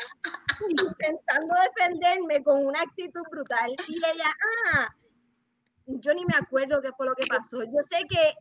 intentando 0.69 1.55
defenderme 1.69 2.43
con 2.43 2.67
una 2.67 2.81
actitud 2.81 3.23
brutal. 3.31 3.75
Y 3.89 3.97
ella, 3.99 4.31
ah, 4.75 4.89
yo 5.87 6.15
ni 6.15 6.25
me 6.25 6.37
acuerdo 6.37 6.81
qué 6.81 6.91
fue 6.97 7.07
lo 7.07 7.15
que 7.15 7.27
pasó. 7.27 7.63
Yo 7.63 7.83
sé 7.83 8.05
que 8.09 8.35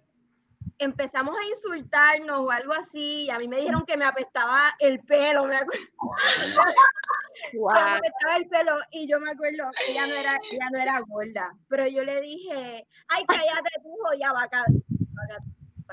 empezamos 0.84 1.36
a 1.36 1.48
insultarnos 1.48 2.40
o 2.40 2.52
algo 2.52 2.74
así, 2.74 3.24
y 3.24 3.30
a 3.30 3.40
mí 3.40 3.48
me 3.48 3.58
dijeron 3.58 3.86
que 3.86 3.98
me 3.98 4.06
apestaba 4.06 4.74
el 4.80 5.00
pelo, 5.02 5.46
me 5.46 5.58
acuerdo. 5.58 5.84
me 7.54 7.80
apestaba 7.80 8.38
el 8.38 8.48
pelo 8.48 8.80
y 8.92 9.08
yo 9.08 9.20
me 9.20 9.32
acuerdo 9.32 9.70
que 9.78 9.92
ella 9.92 10.08
no 10.08 10.14
era, 10.14 10.40
ella 10.52 10.70
no 10.72 10.80
era 10.80 11.00
gorda, 11.02 11.56
pero 11.68 11.88
yo 11.88 12.04
le 12.04 12.22
dije, 12.22 12.88
ay, 13.08 13.26
cállate 13.28 13.70
tú, 13.82 13.98
ya 14.20 14.34
vaca, 14.34 14.64
vaca, 14.68 15.44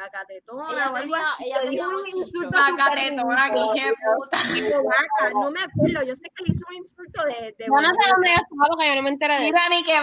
vacatetona 0.00 0.72
Ella 0.72 0.90
o 0.92 0.96
algo 0.96 1.14
así. 1.14 1.44
ella 1.44 1.60
tenía 1.62 1.88
un 1.88 2.08
insulto 2.08 2.58
hija 3.76 3.86
de 3.86 3.94
puta. 4.14 4.82
Vaca, 4.84 5.32
no 5.32 5.50
me 5.50 5.62
acuerdo, 5.62 6.02
yo 6.06 6.16
sé 6.16 6.30
que 6.34 6.44
le 6.44 6.52
hizo 6.52 6.66
un 6.68 6.76
insulto 6.76 7.24
de, 7.24 7.54
de 7.58 7.66
Yo 7.66 7.74
no 7.74 7.90
sé 7.90 8.10
dónde 8.10 8.32
estaba 8.32 8.66
porque 8.68 8.88
yo 8.88 8.94
no 8.94 9.02
me 9.02 9.10
enteré 9.10 9.34
de 9.34 9.40
eso. 9.40 9.52
Mira 9.52 9.68
ni 9.68 9.82
que 9.84 10.00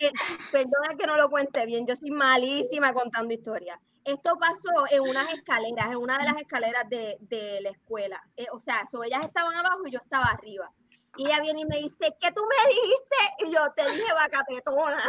eh, 0.00 0.10
perdona 0.52 0.96
que 0.98 1.06
no 1.06 1.16
lo 1.16 1.30
cuente 1.30 1.64
bien, 1.66 1.86
yo 1.86 1.96
soy 1.96 2.10
malísima 2.10 2.92
contando 2.92 3.32
historias. 3.32 3.78
Esto 4.04 4.36
pasó 4.38 4.70
en 4.90 5.02
unas 5.02 5.32
escaleras, 5.34 5.86
en 5.90 5.96
una 5.96 6.16
de 6.18 6.24
las 6.24 6.36
escaleras 6.36 6.88
de, 6.88 7.16
de 7.20 7.60
la 7.60 7.70
escuela. 7.70 8.22
Eh, 8.36 8.46
o 8.52 8.60
sea, 8.60 8.86
so, 8.86 9.02
ellas 9.02 9.24
estaban 9.24 9.52
abajo 9.54 9.80
y 9.84 9.90
yo 9.90 9.98
estaba 9.98 10.26
arriba. 10.26 10.70
Y 11.16 11.26
ella 11.26 11.40
viene 11.40 11.60
y 11.62 11.64
me 11.64 11.78
dice, 11.78 12.14
¿qué 12.20 12.30
tú 12.30 12.42
me 12.44 12.68
dijiste? 12.72 13.16
Y 13.46 13.52
yo 13.52 13.72
te 13.74 13.84
dije 13.90 14.12
vacatetona. 14.12 15.02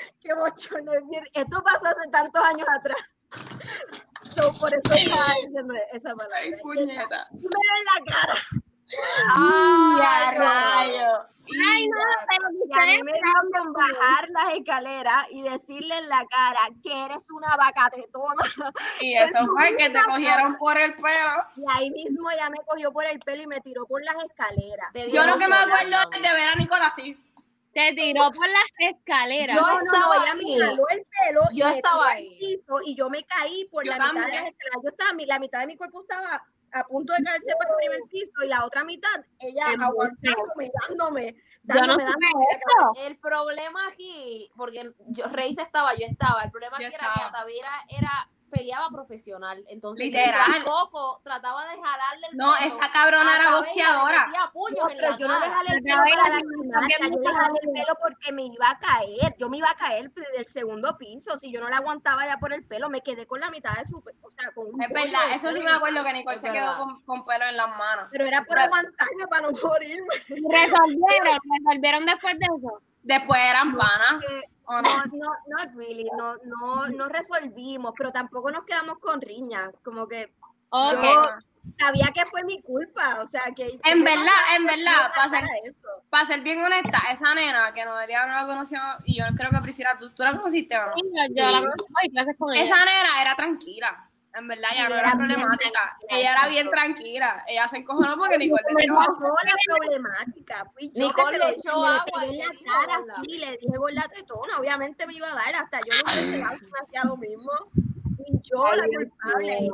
Qué 0.20 0.34
bochorno. 0.34 0.92
decir, 0.92 1.22
Esto 1.34 1.62
pasó 1.62 1.88
hace 1.88 2.10
tantos 2.10 2.42
años 2.44 2.66
atrás. 2.78 2.98
So, 4.22 4.52
por 4.60 4.72
eso 4.72 4.94
estaba 4.94 5.34
diciendo 5.44 5.74
esa 5.92 6.10
palabra. 6.10 6.36
Ay, 6.40 6.52
puñeta. 6.62 7.26
Y 7.32 7.38
me 7.38 7.42
en 7.42 7.84
la 7.84 8.12
cara. 8.12 8.34
Y 8.92 10.00
a 10.00 10.30
rayo. 10.38 11.30
Ay, 11.68 11.88
no, 11.88 11.98
pero 12.28 12.48
que 12.50 12.68
Y 12.68 12.72
a 12.72 12.86
mí 12.86 13.02
ustedes 13.02 13.04
me 13.04 13.12
dieron 13.12 13.72
bajar 13.72 14.28
las 14.30 14.54
escaleras 14.54 15.26
y 15.30 15.42
decirle 15.42 15.98
en 15.98 16.08
la 16.08 16.24
cara 16.26 16.60
que 16.82 17.04
eres 17.04 17.28
una 17.30 17.56
vacatetona. 17.56 18.44
Y 19.00 19.14
eso 19.14 19.38
fue 19.56 19.76
que 19.76 19.90
te 19.90 20.02
cogieron 20.04 20.56
por 20.58 20.78
el 20.78 20.94
pelo. 20.94 21.46
Y 21.56 21.64
ahí 21.72 21.90
mismo 21.90 22.30
ella 22.30 22.50
me 22.50 22.58
cogió 22.66 22.92
por 22.92 23.04
el 23.06 23.18
pelo 23.20 23.42
y 23.42 23.46
me 23.46 23.60
tiró 23.60 23.86
por 23.86 24.02
las 24.04 24.16
escaleras. 24.24 24.92
Yo 25.12 25.26
lo 25.26 25.38
que 25.38 25.48
me 25.48 25.56
acuerdo 25.56 25.96
es 26.12 26.22
de 26.22 26.34
ver 26.34 26.48
a 26.50 26.54
Nicole 26.56 26.84
así. 26.84 27.18
Te 27.72 27.92
tiró 27.94 28.30
por 28.32 28.48
las 28.48 28.90
escaleras. 28.96 29.56
Yo 29.56 29.62
No, 29.62 29.68
no, 29.68 29.78
no, 29.78 29.92
estaba 29.92 30.16
ella 30.16 30.34
me 30.34 30.40
ahí. 30.40 30.54
el 30.54 31.06
pelo. 31.06 31.42
y 31.52 31.58
Yo 31.60 31.68
me 31.68 31.76
estaba 31.76 32.08
ahí. 32.10 32.38
piso 32.38 32.78
Y 32.84 32.94
yo 32.96 33.10
me 33.10 33.24
caí 33.24 33.64
por 33.70 33.84
Yo 33.84 33.92
la 33.92 33.96
mitad 33.98 34.08
de 34.08 34.20
también. 34.20 34.42
las 34.44 34.52
escaleras. 34.52 34.80
Yo 34.82 34.88
estaba, 34.90 35.12
la 35.26 35.38
mitad 35.38 35.60
de 35.60 35.66
mi 35.66 35.76
cuerpo 35.76 36.02
estaba 36.02 36.42
a 36.72 36.84
punto 36.84 37.12
de 37.12 37.22
caerse 37.24 37.52
por 37.58 37.66
el 37.68 37.76
primer 37.78 38.00
piso 38.08 38.32
y 38.44 38.48
la 38.48 38.64
otra 38.64 38.84
mitad, 38.84 39.08
ella 39.40 39.66
aguantándome, 39.80 40.70
dándome, 40.88 41.32
no 41.64 41.74
dándome, 41.74 42.04
esto. 42.52 42.92
El 43.06 43.18
problema 43.18 43.88
aquí, 43.88 44.50
porque 44.56 44.92
yo, 45.08 45.26
Reis 45.28 45.58
estaba, 45.58 45.94
yo 45.94 46.06
estaba, 46.06 46.42
el 46.44 46.50
problema 46.52 46.78
Yo 46.80 46.86
aquí 46.86 46.94
era 46.94 47.08
que. 47.14 47.22
Atavira 47.22 47.70
era 47.88 48.30
peleaba 48.50 48.90
profesional, 48.90 49.64
entonces 49.68 50.06
Literal. 50.06 50.62
Coco 50.64 51.20
trataba 51.24 51.62
de 51.66 51.76
jalarle 51.80 52.26
el 52.30 52.36
No, 52.36 52.54
pelo 52.54 52.66
esa 52.66 52.90
cabrona 52.90 53.32
a 53.32 53.36
era 53.36 53.54
boxeadora. 53.56 54.28
puños 54.52 54.78
No, 54.80 54.86
pero 54.88 55.10
la 55.10 55.16
yo 55.16 55.28
no 55.28 55.34
le 55.34 55.40
cara. 55.46 55.54
jalé 55.54 55.76
el 55.76 55.82
pelo 55.82 55.96
para 55.96 56.38
yo 56.40 57.18
le 57.20 57.32
jalé 57.34 57.58
el 57.62 57.70
pelo 57.72 57.94
porque 58.02 58.32
me 58.32 58.42
iba 58.46 58.70
a 58.70 58.78
caer, 58.78 59.34
yo 59.38 59.48
me 59.48 59.56
iba 59.58 59.70
a 59.70 59.74
caer 59.76 60.10
del 60.12 60.46
segundo 60.46 60.96
piso, 60.98 61.38
si 61.38 61.52
yo 61.52 61.60
no 61.60 61.68
la 61.68 61.76
aguantaba 61.78 62.26
ya 62.26 62.38
por 62.38 62.52
el 62.52 62.64
pelo, 62.66 62.90
me 62.90 63.00
quedé 63.02 63.26
con 63.26 63.40
la 63.40 63.50
mitad 63.50 63.74
de 63.76 63.84
su, 63.84 64.00
pe- 64.02 64.14
o 64.22 64.30
sea, 64.30 64.50
con 64.52 64.66
un 64.74 64.82
Es 64.82 64.88
verdad, 64.90 65.32
eso 65.32 65.52
sí 65.52 65.58
pelo 65.60 65.70
me 65.70 65.76
acuerdo 65.76 66.04
que 66.04 66.12
Nicole 66.12 66.34
Es 66.34 66.40
se 66.40 66.50
verdad. 66.50 66.74
quedó 66.74 66.84
con, 66.84 67.02
con 67.04 67.24
pelo 67.24 67.44
en 67.46 67.56
las 67.56 67.68
manos. 67.76 68.08
Pero 68.10 68.26
era 68.26 68.38
por 68.40 68.48
Pero- 68.48 68.60
aguantarme 68.62 69.26
para 69.28 69.42
no 69.42 69.52
morirme. 69.62 70.06
Resolvieron, 70.28 71.38
resolvieron 71.64 72.06
después 72.06 72.38
de 72.38 72.46
eso. 72.46 72.82
Después 73.02 73.40
eran 73.40 73.76
panas. 73.76 74.22
Eh, 74.30 74.42
¿o 74.64 74.82
No, 74.82 74.82
no? 74.82 75.04
no, 75.06 75.30
no, 75.46 75.76
really, 75.76 76.08
no, 76.16 76.36
no, 76.44 76.88
no 76.88 77.08
resolvimos, 77.08 77.92
pero 77.96 78.12
tampoco 78.12 78.50
nos 78.50 78.64
quedamos 78.64 78.98
con 78.98 79.20
riñas, 79.20 79.70
como 79.82 80.06
que 80.06 80.32
Ok. 80.70 81.02
yo 81.02 81.28
sabía 81.78 82.10
que 82.14 82.24
fue 82.26 82.44
mi 82.44 82.62
culpa, 82.62 83.20
o 83.20 83.26
sea, 83.26 83.44
que... 83.54 83.78
En 83.84 84.04
verdad, 84.04 84.56
en 84.56 84.66
verdad, 84.66 85.12
para 85.14 85.28
ser, 85.28 85.44
para 86.08 86.24
ser 86.24 86.40
bien 86.40 86.62
honesta, 86.62 86.98
esa 87.10 87.34
nena 87.34 87.72
que 87.72 87.84
Noelia 87.84 88.26
no 88.26 88.34
la 88.34 88.46
conoció, 88.46 88.78
y 89.04 89.18
yo 89.18 89.24
creo 89.36 89.50
que 89.50 89.60
Priscila, 89.60 89.96
¿tú, 89.98 90.10
tú 90.10 90.22
la 90.22 90.32
conociste 90.32 90.78
o 90.78 90.86
no? 90.86 90.92
Sí, 90.92 91.02
yo, 91.34 91.50
la 91.50 91.60
conozco 91.60 91.86
y 92.02 92.10
clases 92.10 92.36
con 92.38 92.52
ella. 92.52 92.62
Esa 92.62 92.76
nena 92.76 93.22
era 93.22 93.34
tranquila. 93.34 94.09
En 94.32 94.46
verdad, 94.46 94.70
ella 94.72 94.88
no 94.88 94.94
era 94.94 95.12
problemática. 95.12 95.98
Ella 96.08 96.32
era 96.32 96.48
bien 96.48 96.70
tranquila. 96.70 97.44
Ella 97.48 97.66
se 97.66 97.78
encojonó 97.78 98.16
porque 98.16 98.38
Nicole 98.38 98.62
le 98.68 98.82
tiró 98.82 98.94
pasó 98.94 99.34
la 99.44 99.54
problemática. 99.66 100.64
Fui 100.72 100.92
yo 100.94 101.06
Nicole 101.06 101.38
que 101.38 101.42
se 101.42 101.50
le 101.50 101.56
echó 101.56 101.84
agua 101.84 102.24
en 102.24 102.30
le 102.30 102.38
la 102.38 102.50
dijo 102.50 102.64
cara 102.64 102.98
le 103.22 103.50
dije 103.58 103.76
gorda 103.76 104.08
tetona, 104.14 104.58
obviamente 104.58 105.06
me 105.06 105.14
iba 105.14 105.32
a 105.32 105.34
dar, 105.34 105.54
hasta 105.56 105.80
yo 105.80 105.92
lo 105.96 106.02
hubiese 106.02 106.38
dado 106.38 106.56
me 106.60 106.78
hacía 106.86 107.04
lo 107.04 107.16
mismo. 107.16 107.52
Y 108.26 108.40
yo, 108.48 108.66
Ay, 108.66 108.78
la 108.78 108.86
culpable, 108.86 109.68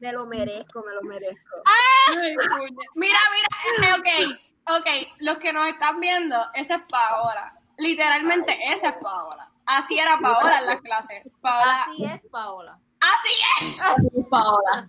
me 0.00 0.12
lo 0.12 0.26
merezco, 0.26 0.84
me 0.84 0.92
lo 0.92 1.02
merezco. 1.02 1.62
Mira, 2.94 3.18
mira, 3.30 3.88
eh, 3.88 4.34
ok, 4.68 4.78
ok, 4.78 4.88
los 5.20 5.38
que 5.38 5.52
nos 5.52 5.68
están 5.68 6.00
viendo, 6.00 6.36
esa 6.54 6.76
es 6.76 6.82
Paola. 6.88 7.58
Literalmente, 7.78 8.58
esa 8.68 8.90
es 8.90 8.96
Paola. 9.00 9.50
Así 9.64 9.98
era 9.98 10.18
Paola 10.18 10.58
en 10.58 10.66
las 10.66 10.80
clases. 10.80 11.22
Paola, 11.40 11.82
Así 11.82 12.04
es 12.04 12.26
Paola. 12.26 12.78
Así 13.02 13.66
es. 13.66 13.80
Así 13.80 14.08
Paola. 14.30 14.86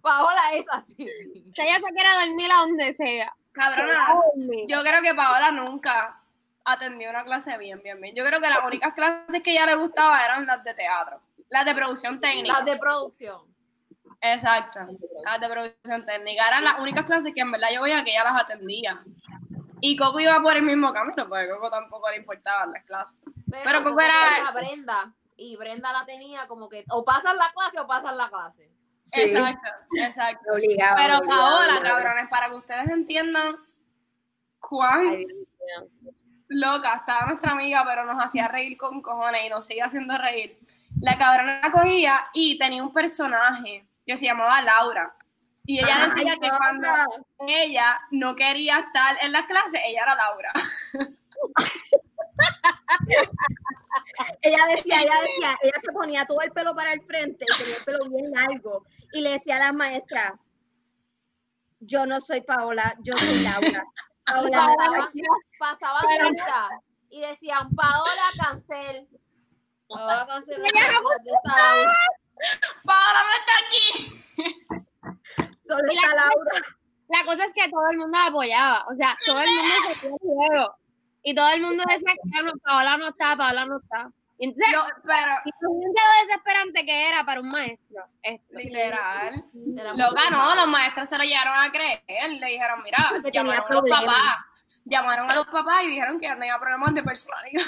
Paola 0.00 0.52
es 0.54 0.66
así. 0.70 0.94
Si 0.96 1.60
ella 1.60 1.76
se 1.78 1.92
quiere 1.94 2.08
dormir 2.26 2.50
a 2.50 2.56
donde 2.56 2.92
sea. 2.94 3.34
Cabronas, 3.52 4.18
yo 4.66 4.82
creo 4.82 5.02
que 5.02 5.14
Paola 5.14 5.50
nunca 5.50 6.20
atendió 6.64 7.10
una 7.10 7.22
clase 7.24 7.56
bien, 7.58 7.80
bien, 7.82 8.00
bien. 8.00 8.14
Yo 8.16 8.24
creo 8.24 8.40
que 8.40 8.48
las 8.48 8.60
únicas 8.64 8.94
clases 8.94 9.42
que 9.42 9.52
ella 9.52 9.66
le 9.66 9.74
gustaba 9.74 10.24
eran 10.24 10.46
las 10.46 10.64
de 10.64 10.72
teatro, 10.74 11.20
las 11.48 11.64
de 11.66 11.74
producción 11.74 12.18
técnica. 12.18 12.56
Las 12.56 12.64
de 12.64 12.76
producción. 12.78 13.42
Exacto, 14.20 14.80
las 15.24 15.40
de 15.40 15.48
producción 15.48 16.06
técnica. 16.06 16.46
Eran 16.48 16.64
las 16.64 16.78
únicas 16.78 17.04
clases 17.04 17.34
que 17.34 17.40
en 17.40 17.50
verdad 17.52 17.68
yo 17.74 17.82
veía 17.82 18.02
que 18.04 18.12
ella 18.12 18.24
las 18.24 18.40
atendía. 18.42 18.98
Y 19.80 19.96
Coco 19.96 20.20
iba 20.20 20.40
por 20.40 20.56
el 20.56 20.62
mismo 20.62 20.92
camino, 20.92 21.28
porque 21.28 21.44
a 21.44 21.48
Coco 21.50 21.70
tampoco 21.70 22.08
le 22.10 22.16
importaban 22.16 22.72
las 22.72 22.84
clases. 22.84 23.18
Pero, 23.50 23.62
Pero 23.64 23.78
Coco 23.80 23.90
como 23.90 24.00
era- 24.00 24.28
tenía 24.36 24.48
a 24.48 24.52
Brenda 24.52 25.12
y 25.42 25.56
Brenda 25.56 25.92
la 25.92 26.04
tenía 26.06 26.46
como 26.46 26.68
que 26.68 26.84
o 26.90 27.04
pasan 27.04 27.36
la 27.36 27.52
clase 27.52 27.80
o 27.80 27.86
pasan 27.86 28.16
la 28.16 28.28
clase. 28.28 28.70
Exacto, 29.12 29.68
exacto. 29.96 30.44
Me 30.46 30.52
obligaba, 30.52 30.96
Pero 30.96 31.18
obligaba. 31.18 31.82
cabrones, 31.82 32.28
para 32.30 32.48
que 32.48 32.54
ustedes 32.56 32.88
entiendan 32.88 33.56
cuán 34.58 35.24
loca 36.48 36.94
estaba 36.94 37.26
nuestra 37.26 37.52
amiga, 37.52 37.84
pero 37.84 38.04
nos 38.04 38.22
hacía 38.22 38.48
reír 38.48 38.76
con 38.76 39.02
cojones 39.02 39.44
y 39.44 39.48
nos 39.48 39.66
seguía 39.66 39.86
haciendo 39.86 40.16
reír. 40.16 40.58
La 41.00 41.18
cabrona 41.18 41.60
cogía 41.72 42.24
y 42.32 42.58
tenía 42.58 42.82
un 42.82 42.92
personaje 42.92 43.86
que 44.06 44.16
se 44.16 44.26
llamaba 44.26 44.62
Laura. 44.62 45.14
Y 45.64 45.78
ella 45.78 46.06
decía 46.08 46.32
Ay, 46.32 46.38
que 46.40 46.48
no. 46.48 46.58
cuando 46.58 46.88
ella 47.46 48.00
no 48.10 48.34
quería 48.34 48.78
estar 48.78 49.16
en 49.22 49.32
las 49.32 49.46
clases, 49.46 49.80
ella 49.86 50.02
era 50.02 50.14
Laura. 50.14 50.52
ella 54.42 54.66
decía, 54.74 55.00
ella 55.00 55.20
decía, 55.20 55.58
ella 55.62 55.80
se 55.80 55.92
ponía 55.92 56.26
todo 56.26 56.40
el 56.42 56.52
pelo 56.52 56.74
para 56.74 56.92
el 56.92 57.02
frente 57.02 57.44
y 57.48 57.56
tenía 57.58 57.76
el 57.76 57.84
pelo 57.84 58.04
bien 58.10 58.30
largo 58.30 58.84
y 59.12 59.20
le 59.20 59.30
decía 59.30 59.56
a 59.56 59.60
las 59.60 59.74
maestras, 59.74 60.32
yo 61.80 62.06
no 62.06 62.20
soy 62.20 62.40
Paola, 62.42 62.94
yo 63.02 63.16
soy 63.16 63.42
Laura. 63.44 63.84
Y 64.24 64.32
Paola, 64.32 64.68
daba- 64.78 65.10
pasaban 65.58 66.02
lista 66.30 66.68
y 67.10 67.20
decían 67.22 67.68
Paola 67.74 68.22
cancel. 68.38 69.08
Paola 69.88 70.26
cancel. 70.28 70.62
Paola 72.84 73.20
no 73.26 73.32
está 73.38 73.52
aquí. 73.66 73.84
solo 75.66 75.82
la- 75.86 75.92
está 75.92 76.14
Laura. 76.14 76.52
La 77.08 77.24
cosa 77.24 77.44
es 77.44 77.52
que 77.52 77.68
todo 77.68 77.82
el 77.90 77.98
mundo 77.98 78.16
la 78.16 78.26
apoyaba. 78.26 78.86
O 78.90 78.94
sea, 78.94 79.16
todo 79.26 79.40
el 79.40 79.48
mundo 79.50 79.74
se 79.92 80.06
dio 80.08 80.16
el 80.16 80.20
juego. 80.48 80.76
Y 81.22 81.34
todo 81.34 81.48
el 81.50 81.62
mundo 81.62 81.84
decía 81.88 82.12
que 82.14 82.42
no, 82.42 82.52
Paola 82.64 82.96
no 82.96 83.08
está, 83.10 83.36
Paola 83.36 83.64
no 83.64 83.78
está. 83.78 84.10
Y 84.38 84.46
entonces, 84.46 84.72
No, 84.72 84.82
pero 85.06 85.32
lo 85.60 86.26
desesperante 86.26 86.84
que 86.84 87.08
era 87.08 87.24
para 87.24 87.40
un 87.40 87.50
maestro. 87.50 88.04
esto. 88.22 88.56
literal. 88.56 89.44
Loca, 89.54 90.30
no, 90.30 90.54
los 90.56 90.66
maestros 90.66 91.08
se 91.08 91.16
lo 91.18 91.22
llegaron 91.22 91.54
a 91.56 91.70
creer. 91.70 92.02
Le 92.40 92.46
dijeron, 92.48 92.82
mira, 92.82 92.98
llamaron 93.32 93.64
a 93.70 93.72
los 93.74 93.82
papás. 93.88 94.36
Llamaron 94.84 95.30
a 95.30 95.34
los 95.36 95.46
papás 95.46 95.84
y 95.84 95.88
dijeron 95.88 96.18
que 96.18 96.28
tenía 96.28 96.58
problemas 96.58 96.92
de 96.94 97.04
personalidad. 97.04 97.62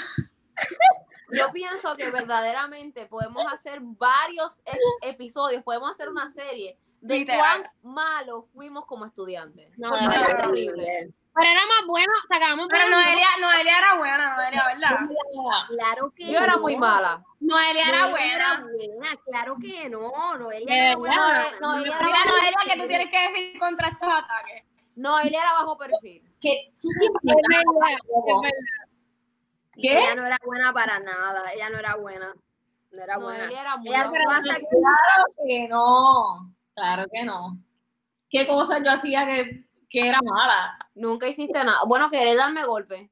Yo 1.31 1.51
pienso 1.51 1.95
que 1.95 2.09
verdaderamente 2.11 3.05
podemos 3.07 3.51
hacer 3.51 3.79
varios 3.81 4.61
e- 4.65 5.09
episodios, 5.09 5.63
podemos 5.63 5.91
hacer 5.91 6.09
una 6.09 6.27
serie 6.27 6.77
de 7.01 7.15
Literal. 7.15 7.39
cuán 7.81 7.93
malos 7.93 8.45
fuimos 8.53 8.85
como 8.85 9.05
estudiantes. 9.05 9.69
No, 9.77 9.89
no, 9.89 10.01
no, 10.01 10.11
terrible. 10.11 11.13
Pero 11.37 11.51
era 11.51 11.65
más 11.65 11.85
bueno, 11.87 12.13
sacábamos 12.29 12.67
Pero 12.71 12.89
Noelia, 12.89 13.27
Noelia 13.41 13.77
era 13.77 13.97
buena, 13.97 14.35
Noelia, 14.35 14.65
¿verdad? 14.67 14.99
Claro 15.67 16.13
que 16.15 16.27
Yo 16.31 16.39
era 16.39 16.57
muy 16.57 16.77
mala. 16.77 17.21
Noelia 17.41 17.89
era 17.89 18.07
Noelia 18.07 18.35
era 18.35 18.59
buena. 18.61 18.71
buena, 18.97 19.17
claro 19.25 19.57
que 19.61 19.89
no, 19.89 20.37
Noelia 20.37 20.75
era 20.75 20.95
buena. 20.95 21.49
no, 21.59 21.73
Noelia 21.73 21.95
era 21.95 22.05
Mira, 22.05 22.19
buena. 22.19 22.31
Noelia, 22.31 22.73
que 22.73 22.81
tú 22.81 22.87
tienes 22.87 23.09
que 23.09 23.21
decir 23.27 23.59
contra 23.59 23.87
estos 23.89 24.07
ataques. 24.09 24.63
No, 24.95 25.19
él 25.19 25.35
era 25.35 25.51
bajo 25.53 25.77
perfil. 25.77 26.23
Que 26.39 26.71
tú 26.81 26.87
siempre 26.89 27.19
Es 27.23 27.35
verdad, 27.35 27.91
es 27.91 27.99
¿Cómo? 28.07 28.41
verdad. 28.41 28.57
¿Qué? 29.73 29.91
Ella 30.03 30.15
no 30.15 30.25
era 30.25 30.37
buena 30.45 30.71
para 30.71 30.99
nada, 30.99 31.51
ella 31.53 31.69
no 31.69 31.79
era 31.79 31.95
buena. 31.97 32.33
No 32.91 33.03
era 33.03 33.17
buena. 33.17 33.43
él 33.43 33.51
era 33.51 33.75
muy 33.75 33.89
Ella 33.89 34.09
Claro 34.09 35.25
que 35.45 35.67
no. 35.67 36.55
Claro 36.73 37.05
que 37.11 37.23
no. 37.25 37.57
¿Qué 38.29 38.47
cosas 38.47 38.81
yo 38.85 38.91
hacía 38.91 39.25
que, 39.25 39.64
que 39.89 40.07
era 40.07 40.19
mala? 40.21 40.77
Nunca 40.95 41.27
hiciste 41.27 41.63
nada. 41.63 41.79
Bueno, 41.85 42.09
querer 42.09 42.37
darme 42.37 42.65
golpe. 42.65 43.11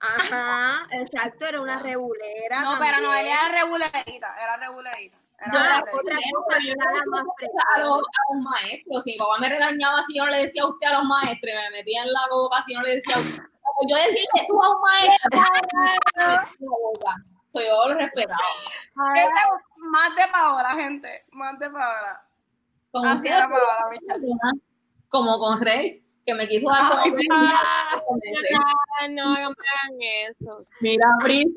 Ajá, 0.00 0.86
exacto, 0.90 1.46
era 1.46 1.60
una 1.60 1.78
rebulera. 1.78 2.62
No, 2.62 2.78
pero 2.78 2.92
también. 2.92 3.02
Noelia 3.02 3.36
era 3.46 3.62
regulerita, 3.62 4.34
era 4.42 4.56
regulerita. 4.56 5.18
Era 5.38 5.52
Yo 5.52 5.58
era 5.58 5.78
otra 5.78 5.92
Pero 5.92 6.04
cosa, 6.44 6.58
yo 6.62 6.72
era 6.72 6.84
no 6.84 6.90
la 6.90 6.96
hacía 6.98 7.06
más 7.06 7.24
cosas 7.24 7.64
a 7.74 7.78
los, 7.80 7.98
a 7.98 8.34
los 8.34 8.44
maestros. 8.44 9.02
Si 9.04 9.12
mi 9.12 9.18
papá 9.18 9.38
me 9.38 9.48
regañaba 9.48 10.02
si 10.02 10.14
yo 10.16 10.24
no 10.24 10.30
le 10.30 10.38
decía 10.38 10.62
a 10.62 10.66
usted 10.68 10.86
a 10.86 10.92
los 10.98 11.04
maestros 11.04 11.52
y 11.52 11.56
me 11.56 11.70
metía 11.70 12.02
en 12.02 12.12
la 12.12 12.26
boca 12.30 12.62
si 12.62 12.72
yo 12.74 12.80
no 12.80 12.86
le 12.86 12.94
decía 12.96 13.16
a 13.16 13.20
usted. 13.20 13.42
Como 13.62 13.88
yo 13.88 13.96
decirle 13.96 14.46
tú 14.48 14.62
a 14.62 14.74
un 14.74 14.80
maestro. 14.82 15.30
Soy 17.44 17.66
yo 17.66 17.88
lo 17.88 17.94
respetaba. 17.94 18.38
Este 19.14 19.24
es 19.24 19.32
más 19.90 20.14
de 20.14 20.28
Paola, 20.30 20.68
gente. 20.70 21.24
Más 21.32 21.58
de 21.58 21.70
Paola. 21.70 22.22
Así 23.06 23.28
era 23.28 23.48
Paola, 23.48 23.88
Michelle. 23.90 24.60
Como 25.10 25.38
con 25.38 25.60
Reis, 25.60 26.02
que 26.24 26.32
me 26.34 26.48
quiso 26.48 26.70
dar 26.70 26.82
Ay, 27.04 27.12
tres 27.12 27.26
Ah, 27.32 27.90
no 27.92 28.72
hagan, 28.96 29.14
no 29.16 29.34
hagan 29.34 29.98
eso. 30.28 30.64
Mira, 30.80 31.06
Britney. 31.22 31.52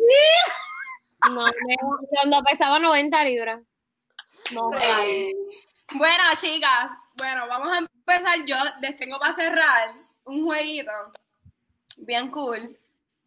No, 1.30 1.43
me- 1.45 1.78
cuando 2.10 2.41
pesaba 2.43 2.80
90 2.80 3.24
libras. 3.24 3.62
No, 4.51 4.70
Bueno, 5.93 6.24
chicas, 6.36 6.97
bueno, 7.16 7.47
vamos 7.47 7.72
a 7.72 7.78
empezar. 7.78 8.43
Yo 8.45 8.56
les 8.82 8.97
tengo 8.97 9.20
para 9.20 9.32
cerrar 9.32 9.93
un 10.26 10.43
jueguito 10.43 10.91
bien 11.99 12.30
cool, 12.32 12.78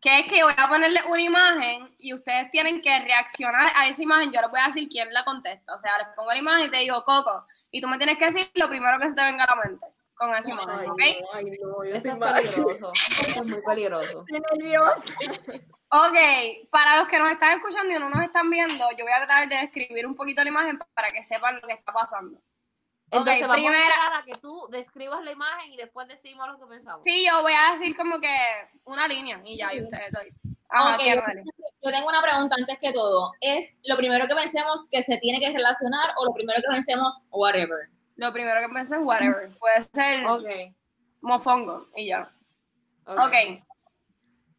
que 0.01 0.19
es 0.21 0.27
que 0.27 0.43
voy 0.43 0.53
a 0.57 0.69
ponerle 0.69 1.01
una 1.09 1.23
imagen 1.23 1.95
y 1.99 2.13
ustedes 2.13 2.51
tienen 2.51 2.83
que 2.83 2.99
reaccionar 2.99 3.73
a 3.77 3.87
esa 3.87 4.03
imagen. 4.03 4.33
Yo 4.33 4.41
les 4.41 4.51
voy 4.51 4.61
a 4.61 4.67
decir 4.67 4.89
quién 4.89 5.13
la 5.15 5.25
contesta. 5.25 5.73
O 5.75 5.79
sea, 5.79 5.97
les 5.99 6.09
pongo 6.09 6.33
la 6.33 6.39
imagen 6.39 6.67
y 6.67 6.71
te 6.71 6.79
digo, 6.79 7.03
Coco, 7.05 7.47
y 7.71 7.81
tú 7.81 7.89
me 7.89 7.97
tienes 7.97 8.19
que 8.19 8.27
decir 8.27 8.51
lo 8.55 8.69
primero 8.69 8.99
que 8.99 9.09
se 9.09 9.15
te 9.17 9.25
venga 9.25 9.45
a 9.45 9.55
la 9.57 9.63
mente 9.63 9.87
con 10.17 10.35
esa 10.35 10.49
Ay, 10.51 10.53
imagen, 10.55 10.87
no, 10.87 10.93
¿ok? 10.95 11.01
ay, 11.35 11.45
no, 11.45 11.85
yo 11.85 11.95
Esto 11.95 12.09
es 12.09 12.19
mala. 12.19 12.41
peligroso. 12.41 12.93
Esto 13.21 13.41
es 13.41 13.47
muy 13.47 13.63
peligroso. 13.63 14.25
Estoy 14.29 14.41
nerviosa. 14.59 15.03
Ok, 15.89 16.17
para 16.71 16.97
los 16.97 17.07
que 17.07 17.19
nos 17.19 17.31
están 17.31 17.57
escuchando 17.59 17.95
y 17.95 17.99
no 17.99 18.11
nos 18.11 18.23
están 18.23 18.51
viendo, 18.51 18.85
yo 18.97 19.05
voy 19.05 19.13
a 19.13 19.19
tratar 19.25 19.49
de 19.49 19.57
describir 19.57 20.07
un 20.07 20.17
poquito 20.17 20.43
la 20.43 20.49
imagen 20.51 20.79
para 20.95 21.11
que 21.13 21.23
sepan 21.23 21.61
lo 21.61 21.67
que 21.69 21.75
está 21.75 21.93
pasando. 21.93 22.41
Entonces 23.09 23.43
Ok, 23.45 23.49
vamos 23.49 23.55
primera- 23.71 23.95
a 24.15 24.19
a 24.19 24.25
que 24.25 24.35
tú 24.39 24.67
describas 24.71 25.23
la 25.23 25.31
imagen 25.31 25.73
y 25.73 25.77
después 25.77 26.09
decimos 26.09 26.49
lo 26.49 26.59
que 26.59 26.67
pensamos. 26.67 27.01
Sí, 27.03 27.25
yo 27.31 27.41
voy 27.41 27.53
a 27.53 27.73
decir 27.73 27.97
como 27.97 28.19
que 28.19 28.37
una 28.85 29.07
línea 29.07 29.41
y 29.45 29.57
ya, 29.57 29.73
y 29.73 29.81
ustedes 29.83 30.11
lo 30.13 30.21
dicen. 30.25 30.57
Ajá, 30.69 30.95
Ok, 30.97 31.01
¿qué, 31.03 31.11
yo, 31.11 31.21
Noelia? 31.21 31.45
yo 31.83 31.91
tengo 31.93 32.09
una 32.09 32.21
pregunta 32.21 32.57
antes 32.59 32.79
que 32.81 32.93
todo. 32.93 33.31
¿Es 33.41 33.79
lo 33.85 33.97
primero 33.97 34.27
que 34.27 34.35
pensemos 34.35 34.89
que 34.91 35.05
se 35.05 35.19
tiene 35.19 35.39
que 35.39 35.53
relacionar 35.53 36.15
o 36.17 36.25
lo 36.25 36.33
primero 36.35 36.61
que 36.61 36.67
pensemos 36.75 37.23
whatever? 37.31 37.89
Lo 38.17 38.33
primero 38.33 38.61
que 38.61 38.73
pensé 38.73 38.97
es 38.97 39.03
whatever. 39.03 39.51
Puede 39.59 39.81
ser 39.81 40.27
Ok. 40.27 40.75
mofongo 41.21 41.89
y 41.95 42.07
ya. 42.09 42.33
Ok. 43.05 43.19
Ok. 43.19 43.35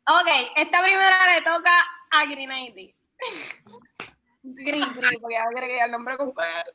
Ok, 0.10 0.30
esta 0.56 0.82
primera 0.84 1.36
le 1.36 1.42
toca 1.42 1.72
a 2.12 2.26
Greenady. 2.26 2.96
Green, 4.44 4.94
Green, 4.94 5.20
porque 5.20 5.36
ya 5.36 5.44
quiere 5.52 5.68
que 5.68 5.74
diga 5.74 5.86
el 5.86 5.92
nombre 5.92 6.16
completo. 6.16 6.72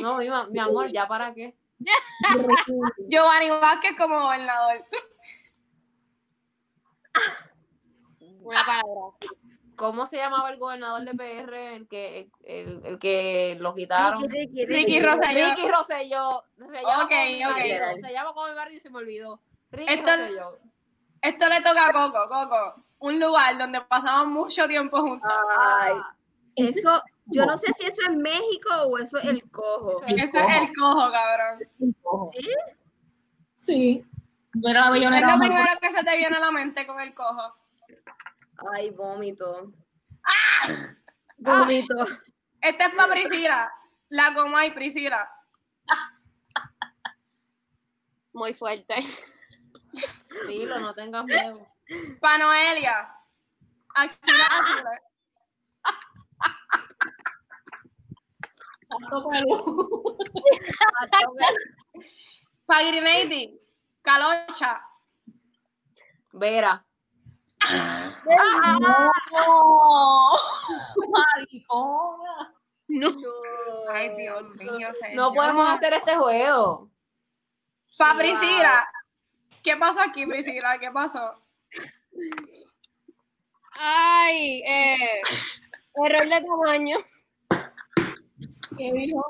No, 0.00 0.18
mi, 0.18 0.28
mi 0.50 0.58
amor, 0.60 0.92
¿ya 0.92 1.08
para 1.08 1.34
qué? 1.34 1.56
Giovanni 3.08 3.50
Vázquez 3.50 3.96
como 3.98 4.20
gobernador. 4.20 4.86
una 8.42 8.64
palabra. 8.64 9.16
¿Cómo 9.76 10.06
se 10.06 10.16
llamaba 10.16 10.50
el 10.50 10.58
gobernador 10.58 11.02
de 11.04 11.14
PR, 11.14 11.54
el 11.76 11.88
que, 11.88 12.30
el, 12.44 12.80
el 12.84 12.98
que 12.98 13.56
lo 13.58 13.74
quitaron? 13.74 14.22
Ricky, 14.28 14.64
Ricky, 14.66 14.66
Ricky 14.66 15.00
Rosselló. 15.00 15.46
Ricky 15.48 15.68
Rosselló. 15.68 16.44
Se 16.56 16.82
llama 16.82 17.04
Ok, 17.04 17.10
como 17.10 17.24
mi 17.24 17.44
ok. 17.44 17.50
marido, 17.50 17.84
Se 18.02 18.12
llama 18.12 18.32
como 18.34 18.48
mi 18.48 18.54
marido 18.54 18.76
y 18.76 18.80
se 18.80 18.90
me 18.90 18.98
olvidó. 18.98 19.40
Ricky 19.70 19.92
Esto- 19.94 20.10
Rosselló. 20.16 20.58
Esto 21.22 21.48
le 21.48 21.60
toca 21.60 21.88
a 21.88 21.92
Coco, 21.92 22.28
Coco. 22.28 22.84
Un 22.98 23.18
lugar 23.20 23.56
donde 23.58 23.80
pasamos 23.82 24.26
mucho 24.26 24.66
tiempo 24.68 25.00
juntos. 25.00 25.30
Ay, 25.56 25.94
eso, 26.56 27.02
yo 27.26 27.46
no 27.46 27.56
sé 27.56 27.72
si 27.72 27.86
eso 27.86 28.02
es 28.02 28.16
México 28.16 28.74
o 28.86 28.98
eso 28.98 29.18
es 29.18 29.24
el 29.26 29.50
cojo. 29.50 30.02
Eso 30.06 30.38
Eso 30.38 30.38
es 30.48 30.56
el 30.56 30.72
cojo, 30.76 31.10
cabrón. 31.10 31.60
¿Sí? 32.32 32.48
Sí. 33.52 34.04
Mira 34.54 34.90
la 34.90 34.96
Es 34.96 35.22
lo 35.22 35.38
primero 35.38 35.64
que 35.80 35.90
se 35.90 36.04
te 36.04 36.16
viene 36.16 36.36
a 36.36 36.40
la 36.40 36.50
mente 36.50 36.86
con 36.86 37.00
el 37.00 37.14
cojo. 37.14 37.54
Ay, 38.70 38.90
vómito. 38.90 39.72
Ah. 40.24 40.94
Vómito. 41.36 42.06
Este 42.60 42.84
es 42.84 42.94
para 42.94 43.12
Priscila. 43.12 43.72
La 44.08 44.32
coma 44.34 44.66
y 44.66 44.70
Priscila. 44.70 45.28
Muy 48.32 48.54
fuerte. 48.54 48.94
Dilo, 50.46 50.78
no 50.78 50.94
tengas 50.94 51.24
miedo. 51.24 51.66
Para 52.20 52.44
Noelia. 52.44 53.14
Axila. 53.94 54.44
Tanto 58.88 59.28
pelo. 59.28 59.64
Para 62.66 62.90
Grenady. 62.90 63.60
Calocha. 64.02 64.86
Vera. 66.32 66.84
No. 69.32 70.32
Maricona. 71.10 72.54
Ay, 73.90 74.14
Dios 74.16 74.42
mío, 74.56 74.92
señor. 74.92 75.16
No 75.16 75.32
podemos 75.32 75.68
hacer 75.68 75.94
este 75.94 76.16
juego. 76.16 76.90
Para 77.96 78.18
Priscila. 78.18 78.88
¿Qué 79.62 79.76
pasó 79.76 80.00
aquí, 80.00 80.26
Priscila? 80.26 80.78
¿Qué 80.78 80.90
pasó? 80.90 81.42
Ay, 83.74 84.62
eh, 84.66 85.22
error 86.04 86.28
de 86.28 86.40
tamaño. 86.42 86.98
¿Qué 88.76 88.92
dijo? 88.92 89.24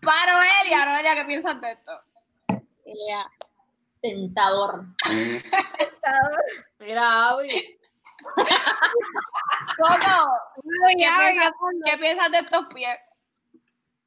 Para 0.00 0.32
Noelia. 0.32 0.84
Noelia, 0.86 1.14
¿qué 1.14 1.24
piensas 1.24 1.60
de 1.60 1.72
esto? 1.72 1.92
Ya. 2.48 3.30
Tentador. 4.04 4.84
Mira, 6.78 7.30
Abby. 7.30 7.78
Coco, 9.78 9.96
¿qué, 10.98 11.06
piensas, 11.06 11.52
¿qué 11.86 11.96
piensas 11.96 12.30
de 12.30 12.38
estos 12.38 12.66
pies? 12.74 12.98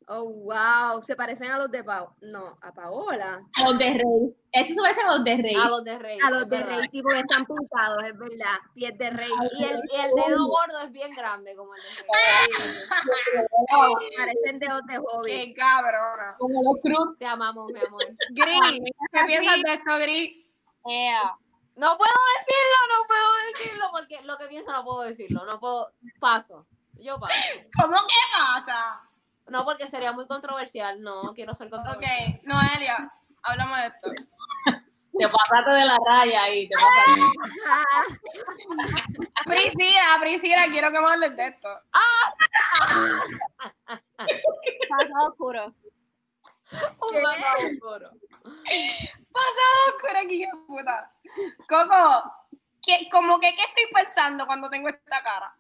Oh, 0.10 0.24
wow. 0.24 1.04
Se 1.04 1.18
parecen 1.18 1.52
a 1.52 1.58
los 1.58 1.70
de 1.70 1.84
Pau. 1.84 2.08
No, 2.22 2.58
a 2.62 2.74
Paola. 2.74 3.42
Los 3.62 3.78
de 3.78 3.90
Rey. 3.90 4.34
Eso 4.54 4.74
se 4.74 4.80
parece 4.82 5.02
a 5.02 5.12
los 5.12 5.22
de 5.26 5.36
Rey. 5.36 5.56
A 5.56 5.68
los 5.68 5.84
de 5.84 6.00
Rey. 6.00 6.18
A 6.24 6.32
los 6.32 6.48
de. 6.48 6.64
Rey, 6.64 6.88
sí, 6.90 7.02
porque 7.02 7.20
están 7.20 7.46
pintados, 7.46 8.02
es 8.06 8.18
verdad. 8.18 8.56
Pies 8.74 8.98
de 8.98 9.10
Rey. 9.10 9.30
Y 9.58 9.66
el, 9.66 9.82
y 9.92 9.96
el 10.00 10.12
dedo 10.16 10.48
gordo 10.48 10.80
es 10.82 10.94
bien 10.94 11.12
grande, 11.12 11.54
como 11.58 11.76
el 11.76 11.82
de 11.82 11.90
Rey. 11.90 12.06
Parecen 14.18 14.60
dedos 14.60 14.86
de 14.88 14.98
hobby. 14.98 15.30
Qué 15.30 15.54
cabrona. 15.54 16.38
Como 16.40 16.64
los 16.64 16.82
Cruz. 16.82 17.18
Te 17.18 17.26
amamos, 17.26 17.70
mi 17.74 17.82
amor. 17.82 18.06
Gris, 18.30 18.80
¿qué 19.12 19.26
piensas 19.26 19.62
de 19.62 19.74
esto, 19.74 19.98
Gris? 20.00 20.38
Ea. 20.86 21.36
No 21.76 21.98
puedo 21.98 22.14
decirlo, 22.40 22.78
no 22.98 23.06
puedo 23.08 23.28
decirlo, 23.54 23.90
porque 23.92 24.22
lo 24.22 24.38
que 24.38 24.48
pienso 24.48 24.72
no 24.72 24.86
puedo 24.86 25.02
decirlo. 25.02 25.46
No 25.46 25.60
puedo. 25.60 25.92
Paso. 26.22 26.66
Yo 26.94 27.20
paso. 27.20 27.60
¿Cómo 27.78 27.98
que 28.08 28.22
pasa? 28.34 29.07
No, 29.50 29.64
porque 29.66 29.88
sería 29.88 30.12
muy 30.12 30.28
controversial. 30.28 31.02
No, 31.02 31.34
quiero 31.34 31.54
ser 31.54 31.68
Ok, 31.68 31.72
controversial. 31.72 32.42
Noelia, 32.44 33.12
hablamos 33.44 33.78
de 33.78 33.88
esto. 33.88 34.12
Te 35.18 35.28
pasaste 35.28 35.72
de 35.72 35.86
la 35.86 35.98
raya 36.06 36.50
y 36.54 36.68
te 36.70 36.76
pasaste. 36.76 37.22
Priscila, 39.46 40.18
Priscila, 40.22 40.66
quiero 40.70 40.92
que 40.92 41.00
me 41.00 41.08
hables 41.08 41.36
de 41.36 41.48
esto. 41.48 41.70
Pasado 44.90 45.30
oscuro. 45.30 45.74
Un 46.72 47.22
pasado 47.24 47.68
oscuro. 47.72 48.10
Pasado 49.32 49.74
oscuro 49.88 50.20
aquí, 50.24 50.46
puta. 50.68 51.12
Coco, 51.68 52.32
¿qué, 52.88 53.08
como 53.10 53.40
que, 53.40 53.54
¿qué 53.54 53.62
estoy 53.62 53.84
pensando 53.94 54.48
cuando 54.48 54.70
tengo 54.70 54.88
esta 54.90 55.22
cara? 55.22 55.56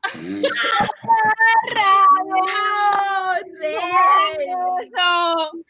Eso. 4.82 5.52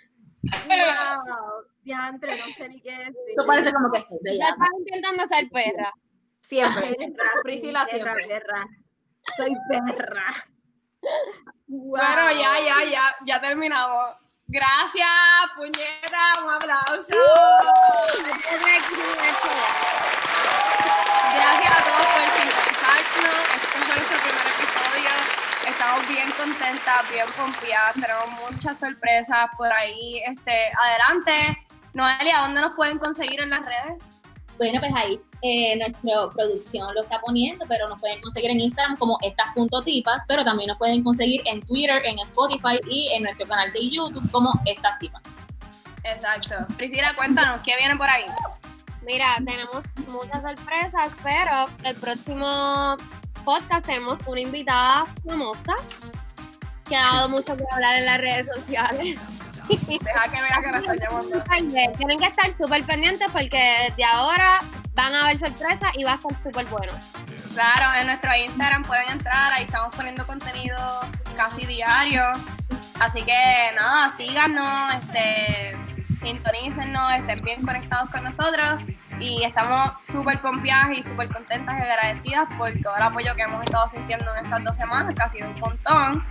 Wow. 0.68 1.66
Diantre, 1.84 2.38
no 2.40 2.46
sé 2.54 2.70
ni 2.70 2.80
qué 2.80 2.92
decir. 2.92 3.16
Esto 3.32 3.46
parece 3.46 3.74
como 3.74 3.92
que 3.92 3.98
estoy 3.98 4.18
Ya 4.24 4.32
bella. 4.32 4.50
estás 4.52 4.70
intentando 4.80 5.26
ser 5.26 5.50
perra. 5.50 5.94
Siempre. 6.40 6.96
Perra, 6.96 7.32
Priscila 7.44 7.86
perra, 7.86 8.14
siempre. 8.16 8.28
perra. 8.28 8.68
Soy 9.36 9.54
perra. 9.70 10.48
Wow. 11.68 11.90
Bueno, 11.90 12.32
ya, 12.32 12.60
ya, 12.66 12.86
ya, 12.90 13.16
ya 13.26 13.42
terminamos. 13.42 14.16
Gracias, 14.46 15.10
puñeta, 15.58 16.46
un 16.46 16.54
aplauso. 16.54 17.08
Gracias 21.38 21.72
a 21.72 21.84
todos 21.84 22.06
por 22.08 22.30
sintonizarnos. 22.34 23.36
Este 23.54 23.68
fue 23.68 23.96
nuestro 23.96 24.18
primer 24.26 24.48
episodio. 24.58 25.12
Estamos 25.68 26.08
bien 26.08 26.32
contentas, 26.32 27.10
bien 27.12 27.28
pompeadas. 27.38 27.94
Tenemos 27.94 28.30
muchas 28.42 28.80
sorpresas 28.80 29.46
por 29.56 29.72
ahí. 29.72 30.20
Este, 30.26 30.72
adelante. 30.84 31.64
Noelia, 31.94 32.40
¿dónde 32.40 32.62
nos 32.62 32.72
pueden 32.72 32.98
conseguir 32.98 33.40
en 33.40 33.52
las 33.52 33.64
redes? 33.64 34.02
Bueno, 34.58 34.80
pues 34.80 34.92
ahí 34.96 35.22
eh, 35.44 35.76
nuestra 35.76 36.34
producción 36.34 36.96
lo 36.96 37.04
está 37.04 37.20
poniendo, 37.22 37.66
pero 37.68 37.88
nos 37.88 38.00
pueden 38.00 38.20
conseguir 38.20 38.50
en 38.50 38.60
Instagram 38.60 38.98
como 38.98 39.20
estas.tipas, 39.22 40.26
pero 40.28 40.44
también 40.44 40.70
nos 40.70 40.80
pueden 40.80 41.04
conseguir 41.04 41.44
en 41.46 41.62
Twitter, 41.62 42.02
en 42.04 42.18
Spotify 42.18 42.80
y 42.90 43.10
en 43.14 43.22
nuestro 43.22 43.46
canal 43.46 43.72
de 43.74 43.88
YouTube 43.88 44.28
como 44.32 44.60
estas 44.66 44.98
tipas. 44.98 45.22
Exacto. 46.04 46.66
Priscila, 46.78 47.14
cuéntanos, 47.16 47.62
¿qué 47.64 47.76
viene 47.78 47.96
por 47.96 48.10
ahí? 48.10 48.26
Mira, 49.08 49.36
tenemos 49.38 49.84
muchas 50.10 50.42
sorpresas, 50.42 51.10
pero 51.24 51.70
el 51.84 51.96
próximo 51.96 52.98
podcast 53.46 53.86
tenemos 53.86 54.20
una 54.28 54.42
invitada 54.42 55.06
famosa 55.26 55.76
que 56.90 56.98
ha 56.98 57.04
dado 57.04 57.30
mucho 57.30 57.56
que 57.56 57.64
hablar 57.72 58.00
en 58.00 58.06
las 58.06 58.18
redes 58.18 58.48
sociales. 58.54 59.18
Deja 59.70 60.24
que 60.30 60.42
vea 60.42 60.60
que 60.62 60.68
nos 60.68 60.82
están 60.82 60.98
llamando. 60.98 61.44
Tienen 61.98 62.20
que 62.20 62.26
estar 62.26 62.54
súper 62.54 62.84
pendientes 62.84 63.30
porque 63.32 63.88
desde 63.88 64.04
ahora 64.04 64.60
van 64.94 65.16
a 65.16 65.24
haber 65.24 65.40
sorpresas 65.40 65.90
y 65.94 66.04
va 66.04 66.12
a 66.12 66.16
estar 66.16 66.44
súper 66.44 66.66
bueno. 66.66 66.92
Claro, 67.54 67.98
en 68.02 68.08
nuestro 68.08 68.36
Instagram 68.36 68.84
pueden 68.84 69.10
entrar, 69.10 69.54
ahí 69.54 69.64
estamos 69.64 69.96
poniendo 69.96 70.28
contenido 70.28 70.78
casi 71.38 71.66
diario. 71.66 72.24
Así 73.00 73.24
que 73.24 73.72
nada, 73.74 74.10
síganos, 74.10 74.96
este, 74.96 75.78
sintonícennos, 76.18 77.14
estén 77.14 77.42
bien 77.44 77.62
conectados 77.64 78.10
con 78.10 78.24
nosotros 78.24 78.82
y 79.20 79.44
estamos 79.44 79.94
súper 80.00 80.42
pompeadas 80.42 80.98
y 80.98 81.04
súper 81.04 81.28
contentas 81.30 81.76
y 81.80 81.84
agradecidas 81.84 82.46
por 82.58 82.72
todo 82.82 82.96
el 82.98 83.04
apoyo 83.04 83.36
que 83.36 83.44
hemos 83.44 83.64
estado 83.64 83.88
sintiendo 83.88 84.26
en 84.36 84.46
estas 84.46 84.64
dos 84.64 84.78
semanas, 84.78 85.16
que 85.16 85.24
ha 85.24 85.28
sido 85.28 85.50
un 85.50 85.60
montón. 85.60 86.24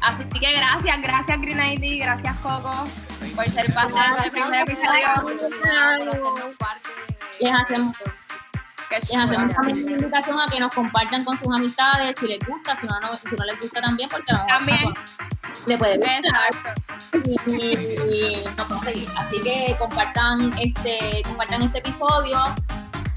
Así 0.00 0.24
que 0.28 0.52
gracias, 0.52 1.00
gracias 1.00 1.40
Green 1.40 1.60
ID, 1.60 2.02
gracias 2.02 2.36
Coco 2.38 2.86
por 3.34 3.50
ser 3.50 3.72
parte 3.74 3.94
de 3.94 4.16
este 4.16 4.30
primer 4.30 4.60
episodio. 4.60 5.08
Les 7.40 7.52
hacemos, 7.52 7.94
les 8.90 9.16
hacemos 9.22 9.54
también 9.54 9.82
una 9.84 9.92
invitación 9.92 10.40
a 10.40 10.46
que 10.46 10.60
nos 10.60 10.74
compartan 10.74 11.24
con 11.24 11.36
sus 11.38 11.52
amistades, 11.54 12.14
si 12.18 12.26
les 12.26 12.38
gusta, 12.46 12.74
si 12.76 12.86
no, 12.86 12.98
no- 13.00 13.14
si 13.14 13.34
no 13.36 13.44
les 13.44 13.60
gusta 13.60 13.80
también, 13.80 14.08
porque 14.08 14.32
a 14.32 14.34
mejor 14.44 14.58
También. 14.58 14.94
le 15.66 15.78
puede 15.78 15.96
gustar. 15.98 16.16
Exacto. 16.24 16.82
y, 17.24 17.52
y 17.54 18.44
nos 18.56 18.84
seguir. 18.84 19.08
Así 19.16 19.42
que 19.42 19.76
compartan 19.78 20.52
este, 20.58 21.22
compartan 21.26 21.62
este 21.62 21.78
episodio 21.78 22.38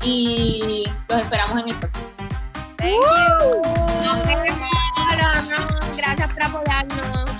y 0.03 0.83
los 1.07 1.19
esperamos 1.19 1.59
en 1.61 1.69
el 1.69 1.75
próximo. 1.75 2.05
Thank 2.77 2.91
you. 2.91 3.61
Nos 4.03 4.25
vemos. 4.25 4.47
Gracias 5.95 6.33
por 6.33 6.43
apoyarnos. 6.43 7.30